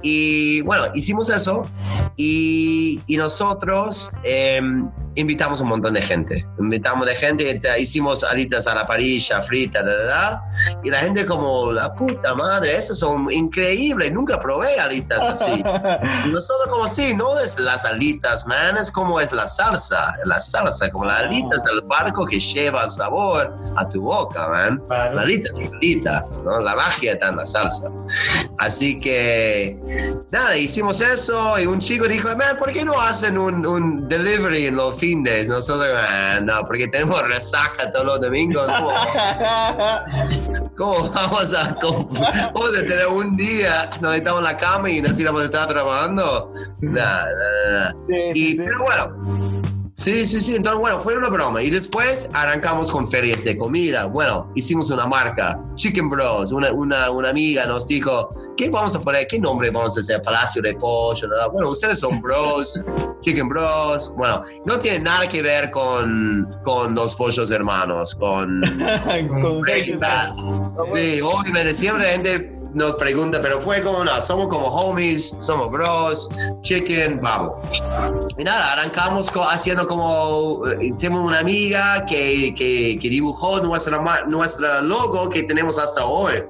Y 0.03 0.61
bueno, 0.63 0.85
hicimos 0.95 1.31
eso 1.31 1.65
y, 2.17 3.01
y 3.07 3.17
nosotros 3.17 4.13
eh, 4.25 4.61
invitamos 5.15 5.61
un 5.63 5.69
montón 5.69 5.82
de 5.91 6.03
gente. 6.03 6.47
Invitamos 6.59 7.07
de 7.07 7.15
gente, 7.17 7.49
y 7.51 7.59
te- 7.59 7.81
hicimos 7.81 8.23
alitas 8.25 8.67
a 8.67 8.75
la 8.75 8.87
parrilla, 8.87 9.43
frita, 9.43 9.83
da, 9.83 9.95
da, 9.97 10.05
da, 10.05 10.43
y 10.85 10.91
la 10.91 10.99
gente 10.99 11.25
como, 11.27 11.73
la 11.73 11.93
puta 11.95 12.35
madre, 12.35 12.77
esos 12.77 12.99
son 12.99 13.31
increíbles, 13.33 14.13
nunca 14.13 14.39
probé 14.39 14.79
alitas 14.79 15.21
así. 15.29 15.63
Y 16.25 16.31
nosotros 16.31 16.69
como 16.71 16.87
sí, 16.87 17.15
no 17.15 17.39
es 17.41 17.59
las 17.59 17.85
alitas, 17.85 18.47
man, 18.47 18.77
es 18.77 18.91
como 18.91 19.21
es 19.21 19.33
la 19.33 19.49
salsa, 19.49 20.15
la 20.25 20.41
salsa, 20.41 20.91
como 20.91 21.05
las 21.07 21.23
alitas 21.23 21.65
del 21.65 21.81
barco 21.83 22.25
que 22.27 22.39
lleva 22.39 22.89
sabor 22.89 23.55
a 23.77 23.89
tu 23.89 24.03
boca, 24.03 24.49
man. 24.49 24.83
La 25.15 25.23
alita 25.23 25.49
es 25.49 25.55
una 25.59 25.77
alita, 25.77 26.25
¿no? 26.45 26.61
La 26.61 26.77
magia 26.77 27.13
está 27.13 27.29
en 27.29 27.37
la 27.37 27.47
salsa. 27.47 27.91
Así 28.59 29.01
que, 29.01 29.77
nada, 30.31 30.57
hicimos 30.57 31.01
eso 31.01 31.59
y 31.59 31.67
un 31.67 31.81
chico 31.81 32.07
dijo, 32.07 32.29
man, 32.37 32.57
¿por 32.59 32.73
qué 32.73 32.85
no 32.85 33.01
hacen 33.01 33.37
un, 33.39 33.65
un 33.67 34.09
delivery 34.09 34.67
en 34.67 34.77
los 34.77 34.97
fines? 34.97 35.49
Nosotros, 35.49 35.72
"Ah, 35.81 36.41
no, 36.43 36.65
porque 36.67 36.89
tenemos 36.89 37.23
resaca 37.23 37.91
todos 37.91 38.05
los 38.07 38.21
domingos. 38.21 38.67
¿Cómo, 38.67 38.91
cómo 40.77 41.11
vamos 41.11 41.55
a, 41.55 41.75
cómo 41.81 42.09
vamos 42.55 42.77
a 42.79 42.87
tener 42.87 43.07
un 43.07 43.37
día 43.37 43.91
donde 44.01 44.19
estamos 44.19 44.41
en 44.41 44.45
la 44.45 44.57
cama 44.57 44.91
y 44.91 45.01
necesitamos 45.01 45.45
estar 45.45 45.69
trabajando? 45.69 46.51
Nada, 46.81 47.27
nada, 47.35 47.71
nada. 47.71 47.95
Sí, 48.09 48.17
Y, 48.35 48.47
sí. 48.53 48.57
pero 48.59 48.79
bueno, 48.85 49.52
sí, 50.03 50.27
sí, 50.27 50.41
sí, 50.41 50.57
entonces 50.57 50.81
bueno, 50.81 51.01
fue 51.01 51.17
una 51.17 51.29
broma. 51.29 51.63
Y 51.63 51.71
después 51.71 52.29
arrancamos 52.33 52.91
con 52.91 53.09
ferias 53.09 53.45
de 53.45 53.57
comida. 53.57 54.07
Bueno, 54.07 54.51
hicimos 54.55 54.91
una 54.91 55.07
marca, 55.07 55.59
Chicken 55.77 56.09
Bros. 56.09 56.53
Una, 56.53 56.73
una, 56.73 57.11
una 57.11 57.31
amiga 57.31 57.67
nos 57.67 57.89
dijo, 57.89 58.31
¿qué 58.57 58.71
vamos 58.71 58.95
a 58.97 59.01
poner? 59.01 59.27
¿Qué 59.27 59.39
nombre 59.39 59.71
vamos 59.71 59.97
a 59.97 60.01
hacer? 60.01 60.23
Palacio 60.23 60.61
de 60.63 60.75
Pollo. 60.75 61.29
¿no? 61.29 61.51
Bueno, 61.53 61.71
ustedes 61.71 62.01
son 62.01 62.21
bros, 62.21 62.85
Chicken 63.23 63.49
Bros. 63.49 64.13
Bueno, 64.17 64.45
no 64.67 64.79
tiene 64.79 65.01
nada 65.01 65.29
que 65.29 65.43
ver 65.43 65.71
con, 65.71 66.57
con 66.65 66.95
los 66.95 67.15
pollos 67.15 67.51
hermanos, 67.51 68.15
con 68.15 68.61
Con 69.43 69.61
Breaking 69.61 70.01
Bad. 70.01 70.35
Sí, 70.93 71.21
obviamente 71.21 71.75
siempre 71.75 72.05
la 72.05 72.13
gente 72.13 72.62
nos 72.75 72.93
pregunta, 72.95 73.39
pero 73.43 73.61
fue 73.61 73.83
como, 73.83 74.05
no, 74.05 74.23
somos 74.23 74.49
como 74.49 74.67
homies, 74.69 75.35
somos 75.41 75.71
bros, 75.71 76.29
chicken, 76.63 77.21
vamos. 77.21 77.53
Y 78.39 78.45
nada, 78.45 78.73
arrancamos 78.73 79.31
haciendo 79.51 79.87
como, 79.87 80.63
eh, 80.81 80.91
tenemos 80.99 81.23
una 81.27 81.41
amiga 81.41 82.05
que, 82.07 82.55
que, 82.57 82.99
que 83.01 83.09
dibujó 83.09 83.61
nuestra, 83.61 83.99
nuestra 84.27 84.81
logo 84.81 85.29
que 85.31 85.43
tenemos 85.43 85.79
hasta 85.79 86.05
hoy. 86.05 86.43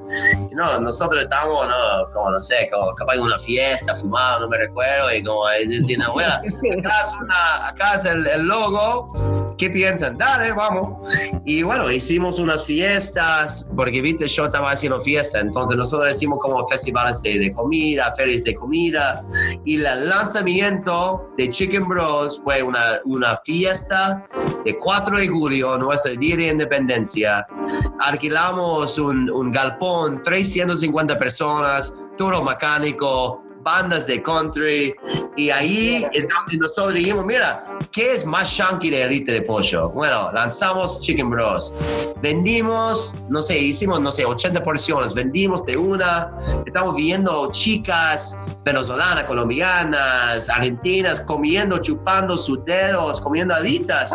Y 0.50 0.54
no, 0.54 0.78
nosotros 0.80 1.22
estábamos, 1.24 1.66
no, 1.68 2.12
como 2.12 2.30
no 2.30 2.40
sé, 2.40 2.68
como 2.72 2.94
capaz 2.94 3.14
de 3.14 3.20
una 3.20 3.38
fiesta, 3.38 3.94
fumado, 3.96 4.40
no 4.40 4.48
me 4.48 4.58
recuerdo, 4.58 5.12
y 5.12 5.22
como 5.24 5.42
diciendo, 5.66 6.12
bueno, 6.12 6.32
acá 6.34 7.00
es, 7.00 7.08
una- 7.20 7.68
acá 7.68 7.94
es 7.94 8.04
el, 8.04 8.26
el 8.26 8.42
logo, 8.42 9.08
¿qué 9.62 9.70
piensan? 9.70 10.18
Dale, 10.18 10.50
vamos. 10.50 11.08
Y 11.44 11.62
bueno, 11.62 11.88
hicimos 11.88 12.40
unas 12.40 12.64
fiestas, 12.64 13.70
porque 13.76 14.00
viste, 14.02 14.26
yo 14.26 14.46
estaba 14.46 14.72
haciendo 14.72 14.98
fiesta, 15.00 15.38
entonces 15.38 15.76
nosotros 15.76 16.16
hicimos 16.16 16.40
como 16.42 16.66
festivales 16.66 17.22
de, 17.22 17.38
de 17.38 17.52
comida, 17.52 18.12
ferias 18.16 18.42
de 18.42 18.56
comida, 18.56 19.24
y 19.64 19.76
el 19.76 20.08
lanzamiento 20.08 21.30
de 21.38 21.48
Chicken 21.48 21.86
Bros 21.86 22.40
fue 22.42 22.60
una, 22.60 22.80
una 23.04 23.36
fiesta 23.44 24.26
de 24.64 24.76
4 24.76 25.18
de 25.18 25.28
julio, 25.28 25.78
nuestro 25.78 26.16
día 26.16 26.36
de 26.36 26.48
independencia. 26.48 27.46
Alquilamos 28.00 28.98
un, 28.98 29.30
un 29.30 29.52
galpón, 29.52 30.24
350 30.24 31.16
personas, 31.20 31.94
todo 32.16 32.42
mecánico, 32.42 33.44
bandas 33.62 34.06
de 34.06 34.22
country. 34.22 34.94
Y 35.36 35.50
ahí 35.50 36.06
es 36.12 36.28
donde 36.28 36.58
nosotros 36.58 36.94
dijimos, 36.94 37.24
mira, 37.24 37.78
¿qué 37.90 38.12
es 38.14 38.26
más 38.26 38.50
shanky 38.50 38.90
de 38.90 39.02
Elite 39.02 39.32
de 39.32 39.42
Pollo? 39.42 39.88
Bueno, 39.90 40.30
lanzamos 40.32 41.00
Chicken 41.00 41.30
Bros. 41.30 41.72
Vendimos, 42.20 43.14
no 43.28 43.40
sé, 43.40 43.58
hicimos, 43.58 44.00
no 44.00 44.12
sé, 44.12 44.24
80 44.24 44.62
porciones, 44.62 45.14
vendimos 45.14 45.64
de 45.64 45.76
una. 45.76 46.32
Estamos 46.66 46.94
viendo 46.94 47.50
chicas 47.50 48.38
venezolanas, 48.64 49.24
colombianas, 49.24 50.48
argentinas, 50.50 51.20
comiendo, 51.20 51.78
chupando 51.78 52.36
sus 52.36 52.64
dedos, 52.64 53.20
comiendo 53.20 53.54
alitas. 53.54 54.12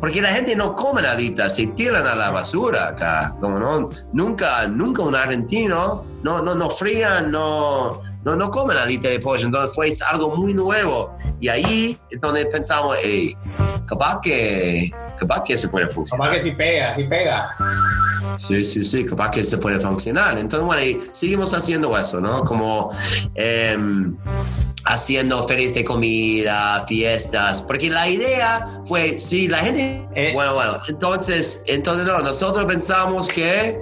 Porque 0.00 0.20
la 0.20 0.28
gente 0.28 0.54
no 0.54 0.74
come 0.74 1.06
alitas, 1.06 1.56
se 1.56 1.66
tiran 1.68 2.06
a 2.06 2.14
la 2.14 2.30
basura 2.30 2.88
acá. 2.88 3.34
Como 3.40 3.58
no, 3.58 3.90
nunca, 4.12 4.66
nunca 4.68 5.02
un 5.02 5.14
argentino, 5.14 6.04
no, 6.26 6.42
no, 6.42 6.56
no 6.56 6.68
frían, 6.68 7.30
no, 7.30 8.02
no, 8.24 8.34
no 8.34 8.50
comen 8.50 8.76
alitas 8.76 9.12
de 9.12 9.20
pollo. 9.20 9.46
Entonces 9.46 9.72
fue 9.76 9.92
algo 10.10 10.34
muy 10.36 10.52
nuevo. 10.52 11.16
Y 11.40 11.48
ahí 11.48 11.96
es 12.10 12.20
donde 12.20 12.44
pensamos, 12.46 12.96
capaz 13.86 14.20
que, 14.20 14.90
capaz 15.20 15.44
que 15.44 15.56
se 15.56 15.68
puede 15.68 15.86
funcionar. 15.86 16.28
Capaz 16.28 16.42
que 16.42 16.50
sí 16.50 16.56
pega, 16.56 16.94
sí 16.94 17.04
pega. 17.04 17.54
Sí, 18.38 18.64
sí, 18.64 18.84
sí, 18.84 19.04
capaz 19.04 19.30
que 19.30 19.44
se 19.44 19.58
puede 19.58 19.80
funcionar. 19.80 20.38
Entonces, 20.38 20.66
bueno, 20.66 20.82
y 20.82 21.00
seguimos 21.12 21.52
haciendo 21.54 21.96
eso, 21.96 22.20
¿no? 22.20 22.44
Como 22.44 22.90
em, 23.34 24.16
haciendo 24.86 25.42
ferias 25.46 25.74
de 25.74 25.84
comida, 25.84 26.84
fiestas, 26.86 27.60
porque 27.62 27.90
la 27.90 28.08
idea 28.08 28.80
fue, 28.84 29.18
sí, 29.18 29.48
la 29.48 29.58
gente, 29.58 30.06
Eh. 30.14 30.30
bueno, 30.32 30.54
bueno, 30.54 30.78
entonces, 30.88 31.64
entonces 31.66 32.06
no, 32.06 32.18
nosotros 32.20 32.64
pensamos 32.66 33.26
que, 33.28 33.80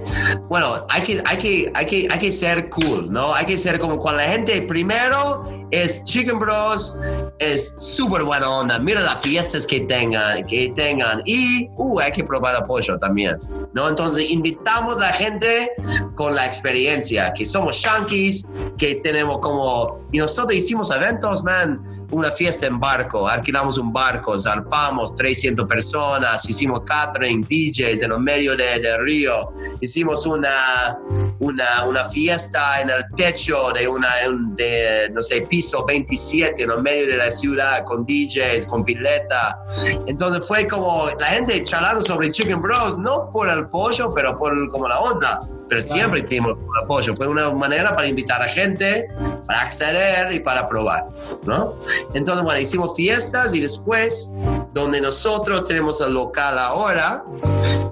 bueno, 0.49 0.87
hay 0.89 1.03
que, 1.03 1.23
hay 1.27 1.37
que, 1.37 1.73
hay 1.75 1.87
que, 1.87 2.09
hay 2.11 2.19
que 2.19 2.33
ser 2.33 2.71
cool, 2.71 3.13
¿no? 3.13 3.35
Hay 3.35 3.45
que 3.45 3.59
ser 3.59 3.79
como 3.79 3.99
cuando 3.99 4.23
la 4.23 4.29
gente 4.29 4.63
primero 4.63 5.45
es 5.71 6.05
Chicken 6.05 6.39
Bros, 6.39 6.95
es 7.39 7.75
súper 7.77 8.23
buena 8.23 8.49
onda, 8.49 8.79
mira 8.79 9.01
las 9.03 9.21
fiestas 9.21 9.67
que 9.67 9.81
tengan, 9.81 10.47
que 10.47 10.73
tengan, 10.75 11.21
y, 11.27 11.69
uh, 11.77 12.01
hay 12.01 12.13
que 12.13 12.25
probar 12.25 12.57
apoyo 12.57 12.99
también, 12.99 13.37
¿no? 13.75 13.89
Entonces, 13.89 14.31
invitamos 14.31 14.97
a 14.97 15.01
la 15.01 15.13
gente 15.13 15.71
con 16.15 16.35
la 16.35 16.47
experiencia, 16.47 17.33
que 17.33 17.45
somos 17.45 17.77
shankies, 17.77 18.47
que 18.79 18.97
tenemos 18.97 19.39
como, 19.39 20.01
y 20.13 20.19
nosotros 20.19 20.55
hicimos 20.55 20.91
eventos, 20.91 21.43
man, 21.43 21.81
una 22.11 22.31
fiesta 22.31 22.67
en 22.67 22.79
barco, 22.79 23.27
alquilamos 23.27 23.77
un 23.77 23.93
barco, 23.93 24.39
zarpamos 24.39 25.15
300 25.17 25.67
personas, 25.67 26.49
hicimos 26.49 26.83
catering, 26.83 27.43
DJs 27.45 28.03
en 28.03 28.13
el 28.13 28.21
medio 28.21 28.57
de- 28.57 28.79
del 28.79 29.03
río, 29.05 29.49
hicimos 29.81 30.25
una, 30.25 30.97
una, 31.41 31.85
una 31.85 32.05
fiesta 32.07 32.81
en 32.81 32.91
el 32.91 33.05
techo 33.17 33.73
de 33.73 33.89
una, 33.89 34.09
de, 34.57 35.11
no 35.13 35.23
sé, 35.23 35.43
piso 35.43 35.85
27 35.85 36.63
en 36.63 36.71
el 36.71 36.83
medio 36.83 37.07
de 37.07 37.17
la 37.17 37.31
ciudad 37.31 37.85
con 37.85 38.05
DJs, 38.05 38.67
con 38.67 38.85
pileta. 38.85 39.59
Entonces 40.07 40.47
fue 40.47 40.67
como 40.67 41.09
la 41.19 41.27
gente 41.27 41.63
charlando 41.65 42.03
sobre 42.03 42.31
Chicken 42.31 42.61
Bros, 42.61 42.99
no 42.99 43.31
por 43.33 43.49
el 43.49 43.67
pollo, 43.69 44.13
pero 44.15 44.39
por 44.39 44.71
como 44.71 44.89
la 44.89 45.01
onda. 45.01 45.41
Pero 45.69 45.81
siempre 45.83 46.23
tuvimos 46.23 46.57
el 46.81 46.87
pollo. 46.87 47.17
Fue 47.17 47.27
una 47.27 47.51
manera 47.51 47.95
para 47.95 48.07
invitar 48.07 48.41
a 48.43 48.49
gente, 48.49 49.09
para 49.47 49.63
acceder 49.63 50.31
y 50.33 50.41
para 50.41 50.67
probar, 50.69 51.07
¿no? 51.45 51.75
Entonces, 52.13 52.45
bueno, 52.45 52.61
hicimos 52.61 52.95
fiestas 52.95 53.55
y 53.55 53.61
después, 53.61 54.31
donde 54.73 55.01
nosotros 55.01 55.65
tenemos 55.65 56.01
el 56.01 56.13
local 56.13 56.59
ahora, 56.59 57.25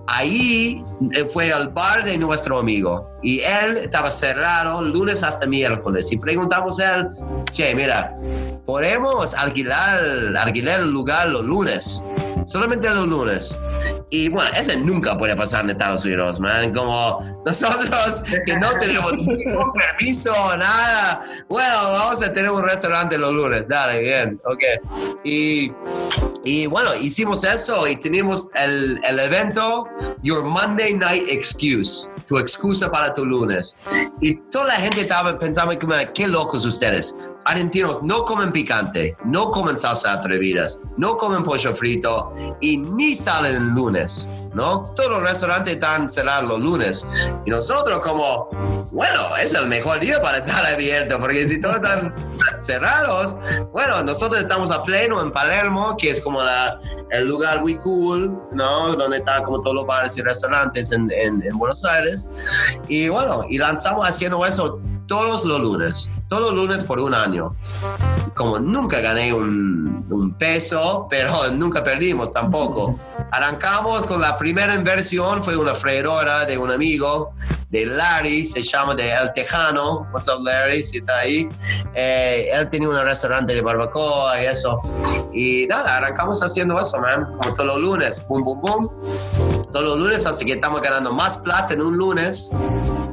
ahí 0.06 0.84
eh, 1.12 1.24
fue 1.24 1.52
al 1.52 1.68
bar 1.68 2.04
de 2.04 2.18
nuestro 2.18 2.58
amigo 2.58 3.08
y 3.22 3.40
él 3.40 3.76
estaba 3.76 4.10
cerrado 4.10 4.82
lunes 4.82 5.22
hasta 5.22 5.46
miércoles 5.46 6.10
y 6.12 6.16
preguntamos 6.16 6.80
a 6.80 6.96
él, 6.96 7.08
che, 7.52 7.74
mira, 7.74 8.16
podemos 8.66 9.34
alquilar, 9.34 10.00
alquilar 10.38 10.80
el 10.80 10.90
lugar 10.90 11.28
los 11.28 11.44
lunes, 11.44 12.04
solamente 12.46 12.88
los 12.90 13.06
lunes. 13.06 13.56
Y 14.10 14.28
bueno, 14.28 14.50
eso 14.54 14.78
nunca 14.78 15.16
puede 15.16 15.34
pasar 15.34 15.64
en 15.64 15.70
Estados 15.70 16.04
Unidos, 16.04 16.38
man. 16.38 16.74
Como 16.74 17.40
nosotros 17.46 18.22
que 18.44 18.56
no 18.56 18.68
tenemos 18.78 19.14
ningún 19.14 19.72
permiso, 19.98 20.34
nada. 20.58 21.24
Bueno, 21.48 21.74
vamos 21.74 22.22
a 22.22 22.32
tener 22.32 22.50
un 22.50 22.62
restaurante 22.62 23.16
los 23.16 23.32
lunes, 23.32 23.68
dale, 23.68 24.00
bien, 24.00 24.40
ok. 24.44 24.62
Y, 25.24 25.72
y 26.44 26.66
bueno, 26.66 26.94
hicimos 26.94 27.44
eso 27.44 27.86
y 27.86 27.96
tenemos 27.96 28.50
el, 28.54 29.00
el 29.04 29.18
evento 29.20 29.88
Your 30.22 30.44
Monday 30.44 30.94
Night 30.94 31.28
Excuse, 31.28 32.08
tu 32.26 32.38
excusa 32.38 32.90
para 32.90 33.14
tu 33.14 33.24
lunes. 33.24 33.76
Y 34.20 34.34
toda 34.50 34.66
la 34.66 34.74
gente 34.74 35.02
estaba 35.02 35.38
pensando, 35.38 35.78
como, 35.78 35.94
qué 36.14 36.26
locos 36.26 36.66
ustedes. 36.66 37.16
Argentinos 37.44 38.02
no 38.02 38.24
comen 38.24 38.52
picante, 38.52 39.16
no 39.24 39.50
comen 39.50 39.76
salsa 39.76 40.12
atrevidas, 40.12 40.80
no 40.96 41.16
comen 41.16 41.42
pollo 41.42 41.74
frito 41.74 42.32
y 42.60 42.78
ni 42.78 43.14
salen 43.16 43.54
el 43.56 43.68
lunes, 43.70 44.30
¿no? 44.54 44.84
Todos 44.94 45.10
los 45.10 45.22
restaurantes 45.22 45.74
están 45.74 46.08
cerrados 46.08 46.48
los 46.48 46.60
lunes. 46.60 47.06
Y 47.44 47.50
nosotros 47.50 47.98
como, 47.98 48.48
bueno, 48.92 49.36
es 49.36 49.54
el 49.54 49.66
mejor 49.66 49.98
día 50.00 50.22
para 50.22 50.38
estar 50.38 50.64
abierto, 50.64 51.18
porque 51.18 51.42
si 51.42 51.60
todos 51.60 51.76
están 51.76 52.14
cerrados, 52.60 53.34
bueno, 53.72 54.02
nosotros 54.04 54.40
estamos 54.40 54.70
a 54.70 54.82
pleno 54.84 55.20
en 55.20 55.32
Palermo, 55.32 55.96
que 55.98 56.10
es 56.10 56.20
como 56.20 56.42
la, 56.42 56.78
el 57.10 57.26
lugar 57.26 57.60
muy 57.60 57.74
cool, 57.76 58.40
¿no? 58.52 58.94
Donde 58.94 59.16
están 59.16 59.42
como 59.42 59.60
todos 59.60 59.74
los 59.74 59.86
bares 59.86 60.16
y 60.16 60.22
restaurantes 60.22 60.92
en, 60.92 61.10
en- 61.10 61.42
en 61.42 61.58
Buenos 61.58 61.84
Aires. 61.84 62.28
Y 62.88 63.08
bueno, 63.08 63.44
y 63.48 63.58
lanzamos 63.58 64.06
haciendo 64.08 64.44
eso 64.46 64.80
todos 65.12 65.44
los 65.44 65.60
lunes, 65.60 66.10
todos 66.26 66.42
los 66.42 66.54
lunes 66.54 66.84
por 66.84 66.98
un 66.98 67.14
año. 67.14 67.54
Como 68.34 68.58
nunca 68.58 69.02
gané 69.02 69.30
un, 69.30 70.34
peso, 70.38 71.06
pero 71.10 71.50
nunca 71.52 71.84
perdimos 71.84 72.32
tampoco. 72.32 72.98
Arrancamos 73.30 74.06
con 74.06 74.22
la 74.22 74.38
primera 74.38 74.74
inversión, 74.74 75.42
fue 75.42 75.54
una 75.54 75.74
freidora 75.74 76.46
de 76.46 76.56
un 76.56 76.70
amigo, 76.70 77.34
de 77.68 77.84
Larry, 77.84 78.46
se 78.46 78.62
llama 78.62 78.94
de 78.94 79.12
El 79.12 79.30
Tejano. 79.34 80.08
What's 80.14 80.28
up, 80.28 80.42
Larry? 80.42 80.82
Si 80.82 80.96
está 80.96 81.18
ahí. 81.18 81.46
Eh, 81.94 82.48
él 82.50 82.70
tenía 82.70 82.88
un 82.88 82.96
restaurante 82.96 83.54
de 83.54 83.60
barbacoa 83.60 84.40
y 84.40 84.46
eso. 84.46 84.80
Y 85.34 85.66
nada, 85.66 85.98
arrancamos 85.98 86.42
haciendo 86.42 86.80
eso, 86.80 86.98
man, 86.98 87.26
como 87.26 87.54
todos 87.54 87.66
los 87.66 87.80
lunes. 87.82 88.26
Boom, 88.26 88.44
boom, 88.44 88.60
boom. 88.62 88.90
Todos 89.72 89.84
los 89.84 89.98
lunes, 89.98 90.24
así 90.24 90.46
que 90.46 90.52
estamos 90.52 90.80
ganando 90.80 91.12
más 91.12 91.36
plata 91.36 91.74
en 91.74 91.82
un 91.82 91.98
lunes 91.98 92.50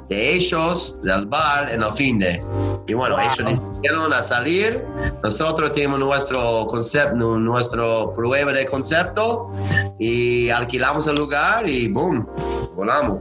de 0.10 0.34
ellos, 0.34 1.00
del 1.04 1.28
bar, 1.28 1.72
en 1.72 1.84
el 1.84 1.92
fin 1.92 2.20
de. 2.20 2.44
Y 2.88 2.94
bueno, 2.94 3.18
ellos 3.20 3.38
decidieron 3.38 4.12
a 4.12 4.22
salir. 4.22 4.84
Nosotros 5.24 5.72
tenemos 5.72 6.00
nuestro 6.00 6.66
concepto, 6.68 7.38
nuestro 7.38 8.12
prueba 8.14 8.52
de 8.52 8.66
concepto 8.66 9.52
y 10.00 10.50
alquilamos 10.50 11.08
el 11.08 11.16
lugar 11.16 11.70
y 11.70 11.88
boom, 11.88 12.28
volamos. 12.76 13.20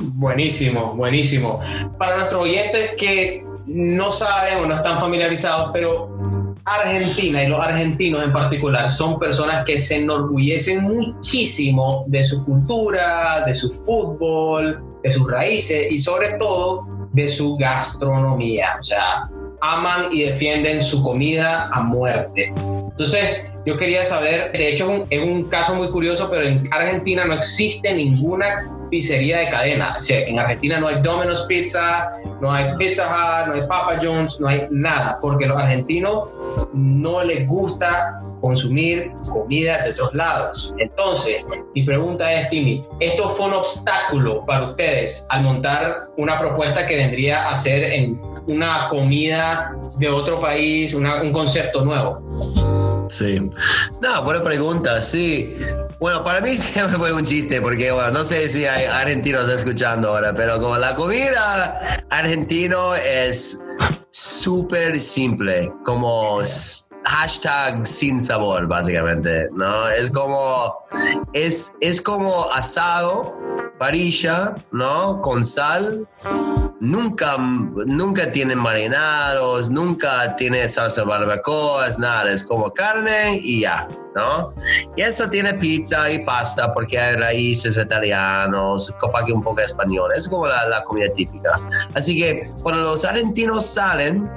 Buenísimo, 0.00 0.94
buenísimo. 0.94 1.60
Para 1.98 2.16
nuestros 2.16 2.42
oyentes 2.42 2.90
que 2.98 3.44
no 3.66 4.12
saben 4.12 4.58
o 4.58 4.66
no 4.66 4.74
están 4.74 4.98
familiarizados, 4.98 5.70
pero 5.72 6.54
Argentina 6.64 7.42
y 7.42 7.48
los 7.48 7.60
argentinos 7.60 8.22
en 8.22 8.32
particular 8.32 8.90
son 8.90 9.18
personas 9.18 9.64
que 9.64 9.78
se 9.78 10.02
enorgullecen 10.02 10.82
muchísimo 10.82 12.04
de 12.08 12.22
su 12.22 12.44
cultura, 12.44 13.44
de 13.46 13.54
su 13.54 13.70
fútbol, 13.70 14.82
de 15.08 15.12
sus 15.12 15.30
raíces 15.30 15.90
y 15.90 15.98
sobre 15.98 16.34
todo 16.38 16.86
de 17.12 17.28
su 17.28 17.56
gastronomía. 17.56 18.76
O 18.80 18.84
sea, 18.84 19.28
aman 19.60 20.12
y 20.12 20.22
defienden 20.22 20.82
su 20.82 21.02
comida 21.02 21.68
a 21.72 21.80
muerte. 21.80 22.52
Entonces, 22.56 23.40
yo 23.66 23.76
quería 23.76 24.04
saber, 24.04 24.52
de 24.52 24.68
hecho 24.68 24.90
es 24.90 25.00
un, 25.00 25.06
es 25.10 25.28
un 25.28 25.44
caso 25.44 25.74
muy 25.74 25.90
curioso, 25.90 26.28
pero 26.30 26.46
en 26.46 26.62
Argentina 26.70 27.24
no 27.24 27.34
existe 27.34 27.94
ninguna 27.94 28.77
pizzería 28.88 29.38
de 29.38 29.48
cadena. 29.48 29.96
O 29.98 30.00
sea, 30.00 30.20
en 30.20 30.38
Argentina 30.38 30.80
no 30.80 30.88
hay 30.88 31.00
Domino's 31.02 31.42
Pizza, 31.42 32.10
no 32.40 32.52
hay 32.52 32.74
Pizza 32.76 33.06
Hut, 33.06 33.48
no 33.48 33.54
hay 33.54 33.66
Papa 33.68 33.98
John's, 34.02 34.40
no 34.40 34.48
hay 34.48 34.66
nada, 34.70 35.18
porque 35.20 35.46
los 35.46 35.56
argentinos 35.56 36.24
no 36.72 37.24
les 37.24 37.46
gusta 37.46 38.20
consumir 38.40 39.12
comida 39.30 39.82
de 39.84 39.90
otros 39.90 40.14
lados. 40.14 40.74
Entonces, 40.78 41.44
mi 41.74 41.82
pregunta 41.82 42.32
es, 42.32 42.48
Timmy, 42.48 42.84
¿esto 43.00 43.28
fue 43.28 43.46
un 43.46 43.54
obstáculo 43.54 44.44
para 44.46 44.64
ustedes 44.64 45.26
al 45.28 45.42
montar 45.42 46.08
una 46.16 46.38
propuesta 46.38 46.86
que 46.86 46.96
vendría 46.96 47.48
a 47.50 47.56
ser 47.56 47.92
en 47.92 48.20
una 48.46 48.86
comida 48.88 49.76
de 49.98 50.08
otro 50.08 50.40
país, 50.40 50.94
un 50.94 51.32
concepto 51.32 51.84
nuevo? 51.84 52.22
Sí. 53.08 53.50
No, 54.00 54.22
buena 54.22 54.42
pregunta, 54.42 55.00
sí. 55.00 55.56
Bueno, 56.00 56.22
para 56.22 56.40
mí 56.40 56.56
siempre 56.56 56.96
fue 56.96 57.12
un 57.12 57.24
chiste, 57.24 57.60
porque 57.60 57.90
bueno, 57.92 58.10
no 58.10 58.22
sé 58.22 58.48
si 58.48 58.64
hay 58.66 58.84
argentinos 58.84 59.48
escuchando 59.50 60.08
ahora, 60.10 60.32
pero 60.34 60.60
como 60.60 60.76
la 60.76 60.94
comida 60.94 61.80
argentino 62.10 62.94
es 62.94 63.64
súper 64.10 64.98
simple, 64.98 65.72
como 65.84 66.40
hashtag 67.04 67.86
sin 67.86 68.20
sabor, 68.20 68.66
básicamente, 68.66 69.48
¿no? 69.52 69.88
Es 69.88 70.10
como, 70.10 70.76
es, 71.32 71.76
es 71.80 72.00
como 72.00 72.50
asado, 72.52 73.36
parilla, 73.78 74.54
¿no? 74.72 75.20
Con 75.22 75.44
sal, 75.44 76.06
nunca, 76.80 77.36
nunca 77.38 78.30
tienen 78.32 78.58
marinados, 78.58 79.70
nunca 79.70 80.36
tiene 80.36 80.68
salsa 80.68 81.04
barbacoa, 81.04 81.88
es 81.88 81.98
nada, 81.98 82.30
es 82.30 82.44
como 82.44 82.70
carne 82.72 83.40
y 83.42 83.62
ya, 83.62 83.88
¿no? 84.14 84.52
Y 84.96 85.02
eso 85.02 85.28
tiene 85.28 85.54
pizza 85.54 86.10
y 86.10 86.24
pasta 86.24 86.72
porque 86.72 86.98
hay 86.98 87.16
raíces 87.16 87.76
italianos, 87.76 88.92
capaz 89.00 89.24
que 89.24 89.32
un 89.32 89.42
poco 89.42 89.60
español, 89.60 90.10
es 90.14 90.28
como 90.28 90.46
la 90.46 90.84
comida 90.84 91.08
típica. 91.12 91.50
Así 91.94 92.16
que 92.16 92.48
cuando 92.62 92.82
los 92.82 93.04
argentinos 93.04 93.66
salen, 93.66 94.28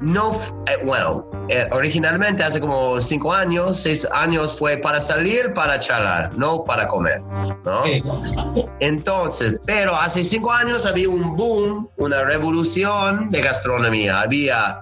no, 0.00 0.32
eh, 0.66 0.84
bueno, 0.84 1.30
eh, 1.48 1.66
originalmente 1.70 2.42
hace 2.44 2.60
como 2.60 3.00
cinco 3.00 3.32
años, 3.32 3.78
seis 3.78 4.06
años 4.12 4.58
fue 4.58 4.76
para 4.76 5.00
salir, 5.00 5.54
para 5.54 5.80
charlar, 5.80 6.36
no 6.36 6.64
para 6.64 6.86
comer, 6.86 7.22
¿no? 7.64 7.84
Sí. 7.84 8.02
Entonces, 8.80 9.60
pero 9.64 9.96
hace 9.96 10.22
cinco 10.22 10.52
años 10.52 10.84
había 10.84 11.08
un 11.08 11.34
boom, 11.34 11.88
una 11.96 12.24
revolución 12.24 13.30
de 13.30 13.40
gastronomía. 13.40 14.20
Había, 14.20 14.80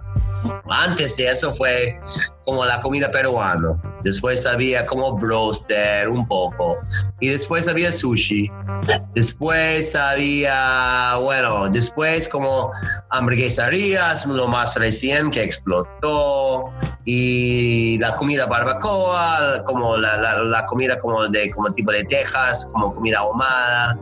antes 0.83 1.17
de 1.17 1.31
eso 1.31 1.53
fue 1.53 1.99
como 2.45 2.65
la 2.65 2.81
comida 2.81 3.11
peruana. 3.11 3.81
Después 4.03 4.45
había 4.45 4.85
como 4.85 5.17
broster 5.17 6.09
un 6.11 6.27
poco. 6.29 6.79
Y 7.21 7.29
después 7.29 7.67
había 7.69 7.91
sushi. 7.91 8.51
Después 9.15 9.95
había, 9.95 11.17
bueno, 11.23 11.69
después 11.71 12.29
como 12.29 12.71
hamburguesarías, 13.11 14.27
lo 14.27 14.47
más 14.49 14.75
recién 14.77 15.31
que 15.31 15.43
explotó. 15.43 16.71
Y 17.07 17.99
la 17.99 18.15
comida 18.17 18.47
barbacoa, 18.47 19.63
como 19.67 19.97
la, 19.97 20.17
la- 20.17 20.43
la 20.43 20.67
comida 20.67 20.99
como 20.99 21.27
de 21.29 21.51
como 21.51 21.73
tipo 21.73 21.93
de 21.93 22.05
Texas, 22.05 22.69
como 22.73 22.93
comida 22.95 23.19
ahumada. 23.21 23.99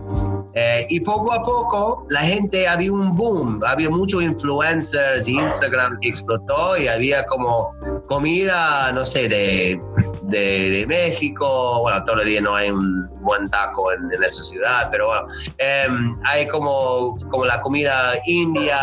Eh, 0.54 0.86
y 0.90 1.00
poco 1.00 1.32
a 1.32 1.42
poco 1.42 2.06
la 2.10 2.20
gente 2.20 2.68
había 2.68 2.92
un 2.92 3.16
boom, 3.16 3.62
había 3.66 3.88
muchos 3.88 4.22
influencers 4.22 5.26
y 5.26 5.38
Instagram 5.38 5.98
que 6.00 6.08
explotó 6.10 6.76
y 6.76 6.88
había 6.88 7.24
como 7.24 7.72
comida, 8.06 8.92
no 8.92 9.06
sé, 9.06 9.28
de, 9.28 9.80
de, 10.24 10.70
de 10.70 10.86
México, 10.86 11.80
bueno, 11.80 12.04
todavía 12.04 12.42
no 12.42 12.54
hay 12.54 12.70
un 12.70 13.08
buen 13.22 13.48
taco 13.48 13.92
en, 13.92 14.12
en 14.12 14.22
esa 14.22 14.44
ciudad, 14.44 14.88
pero 14.90 15.06
bueno, 15.06 15.26
em, 15.56 16.18
hay 16.24 16.46
como, 16.48 17.16
como 17.30 17.46
la 17.46 17.60
comida 17.62 18.12
india, 18.26 18.78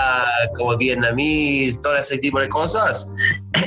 como 0.57 0.75
vietnamís, 0.75 1.79
todo 1.81 1.95
ese 1.97 2.17
tipo 2.17 2.39
de 2.39 2.49
cosas. 2.49 3.13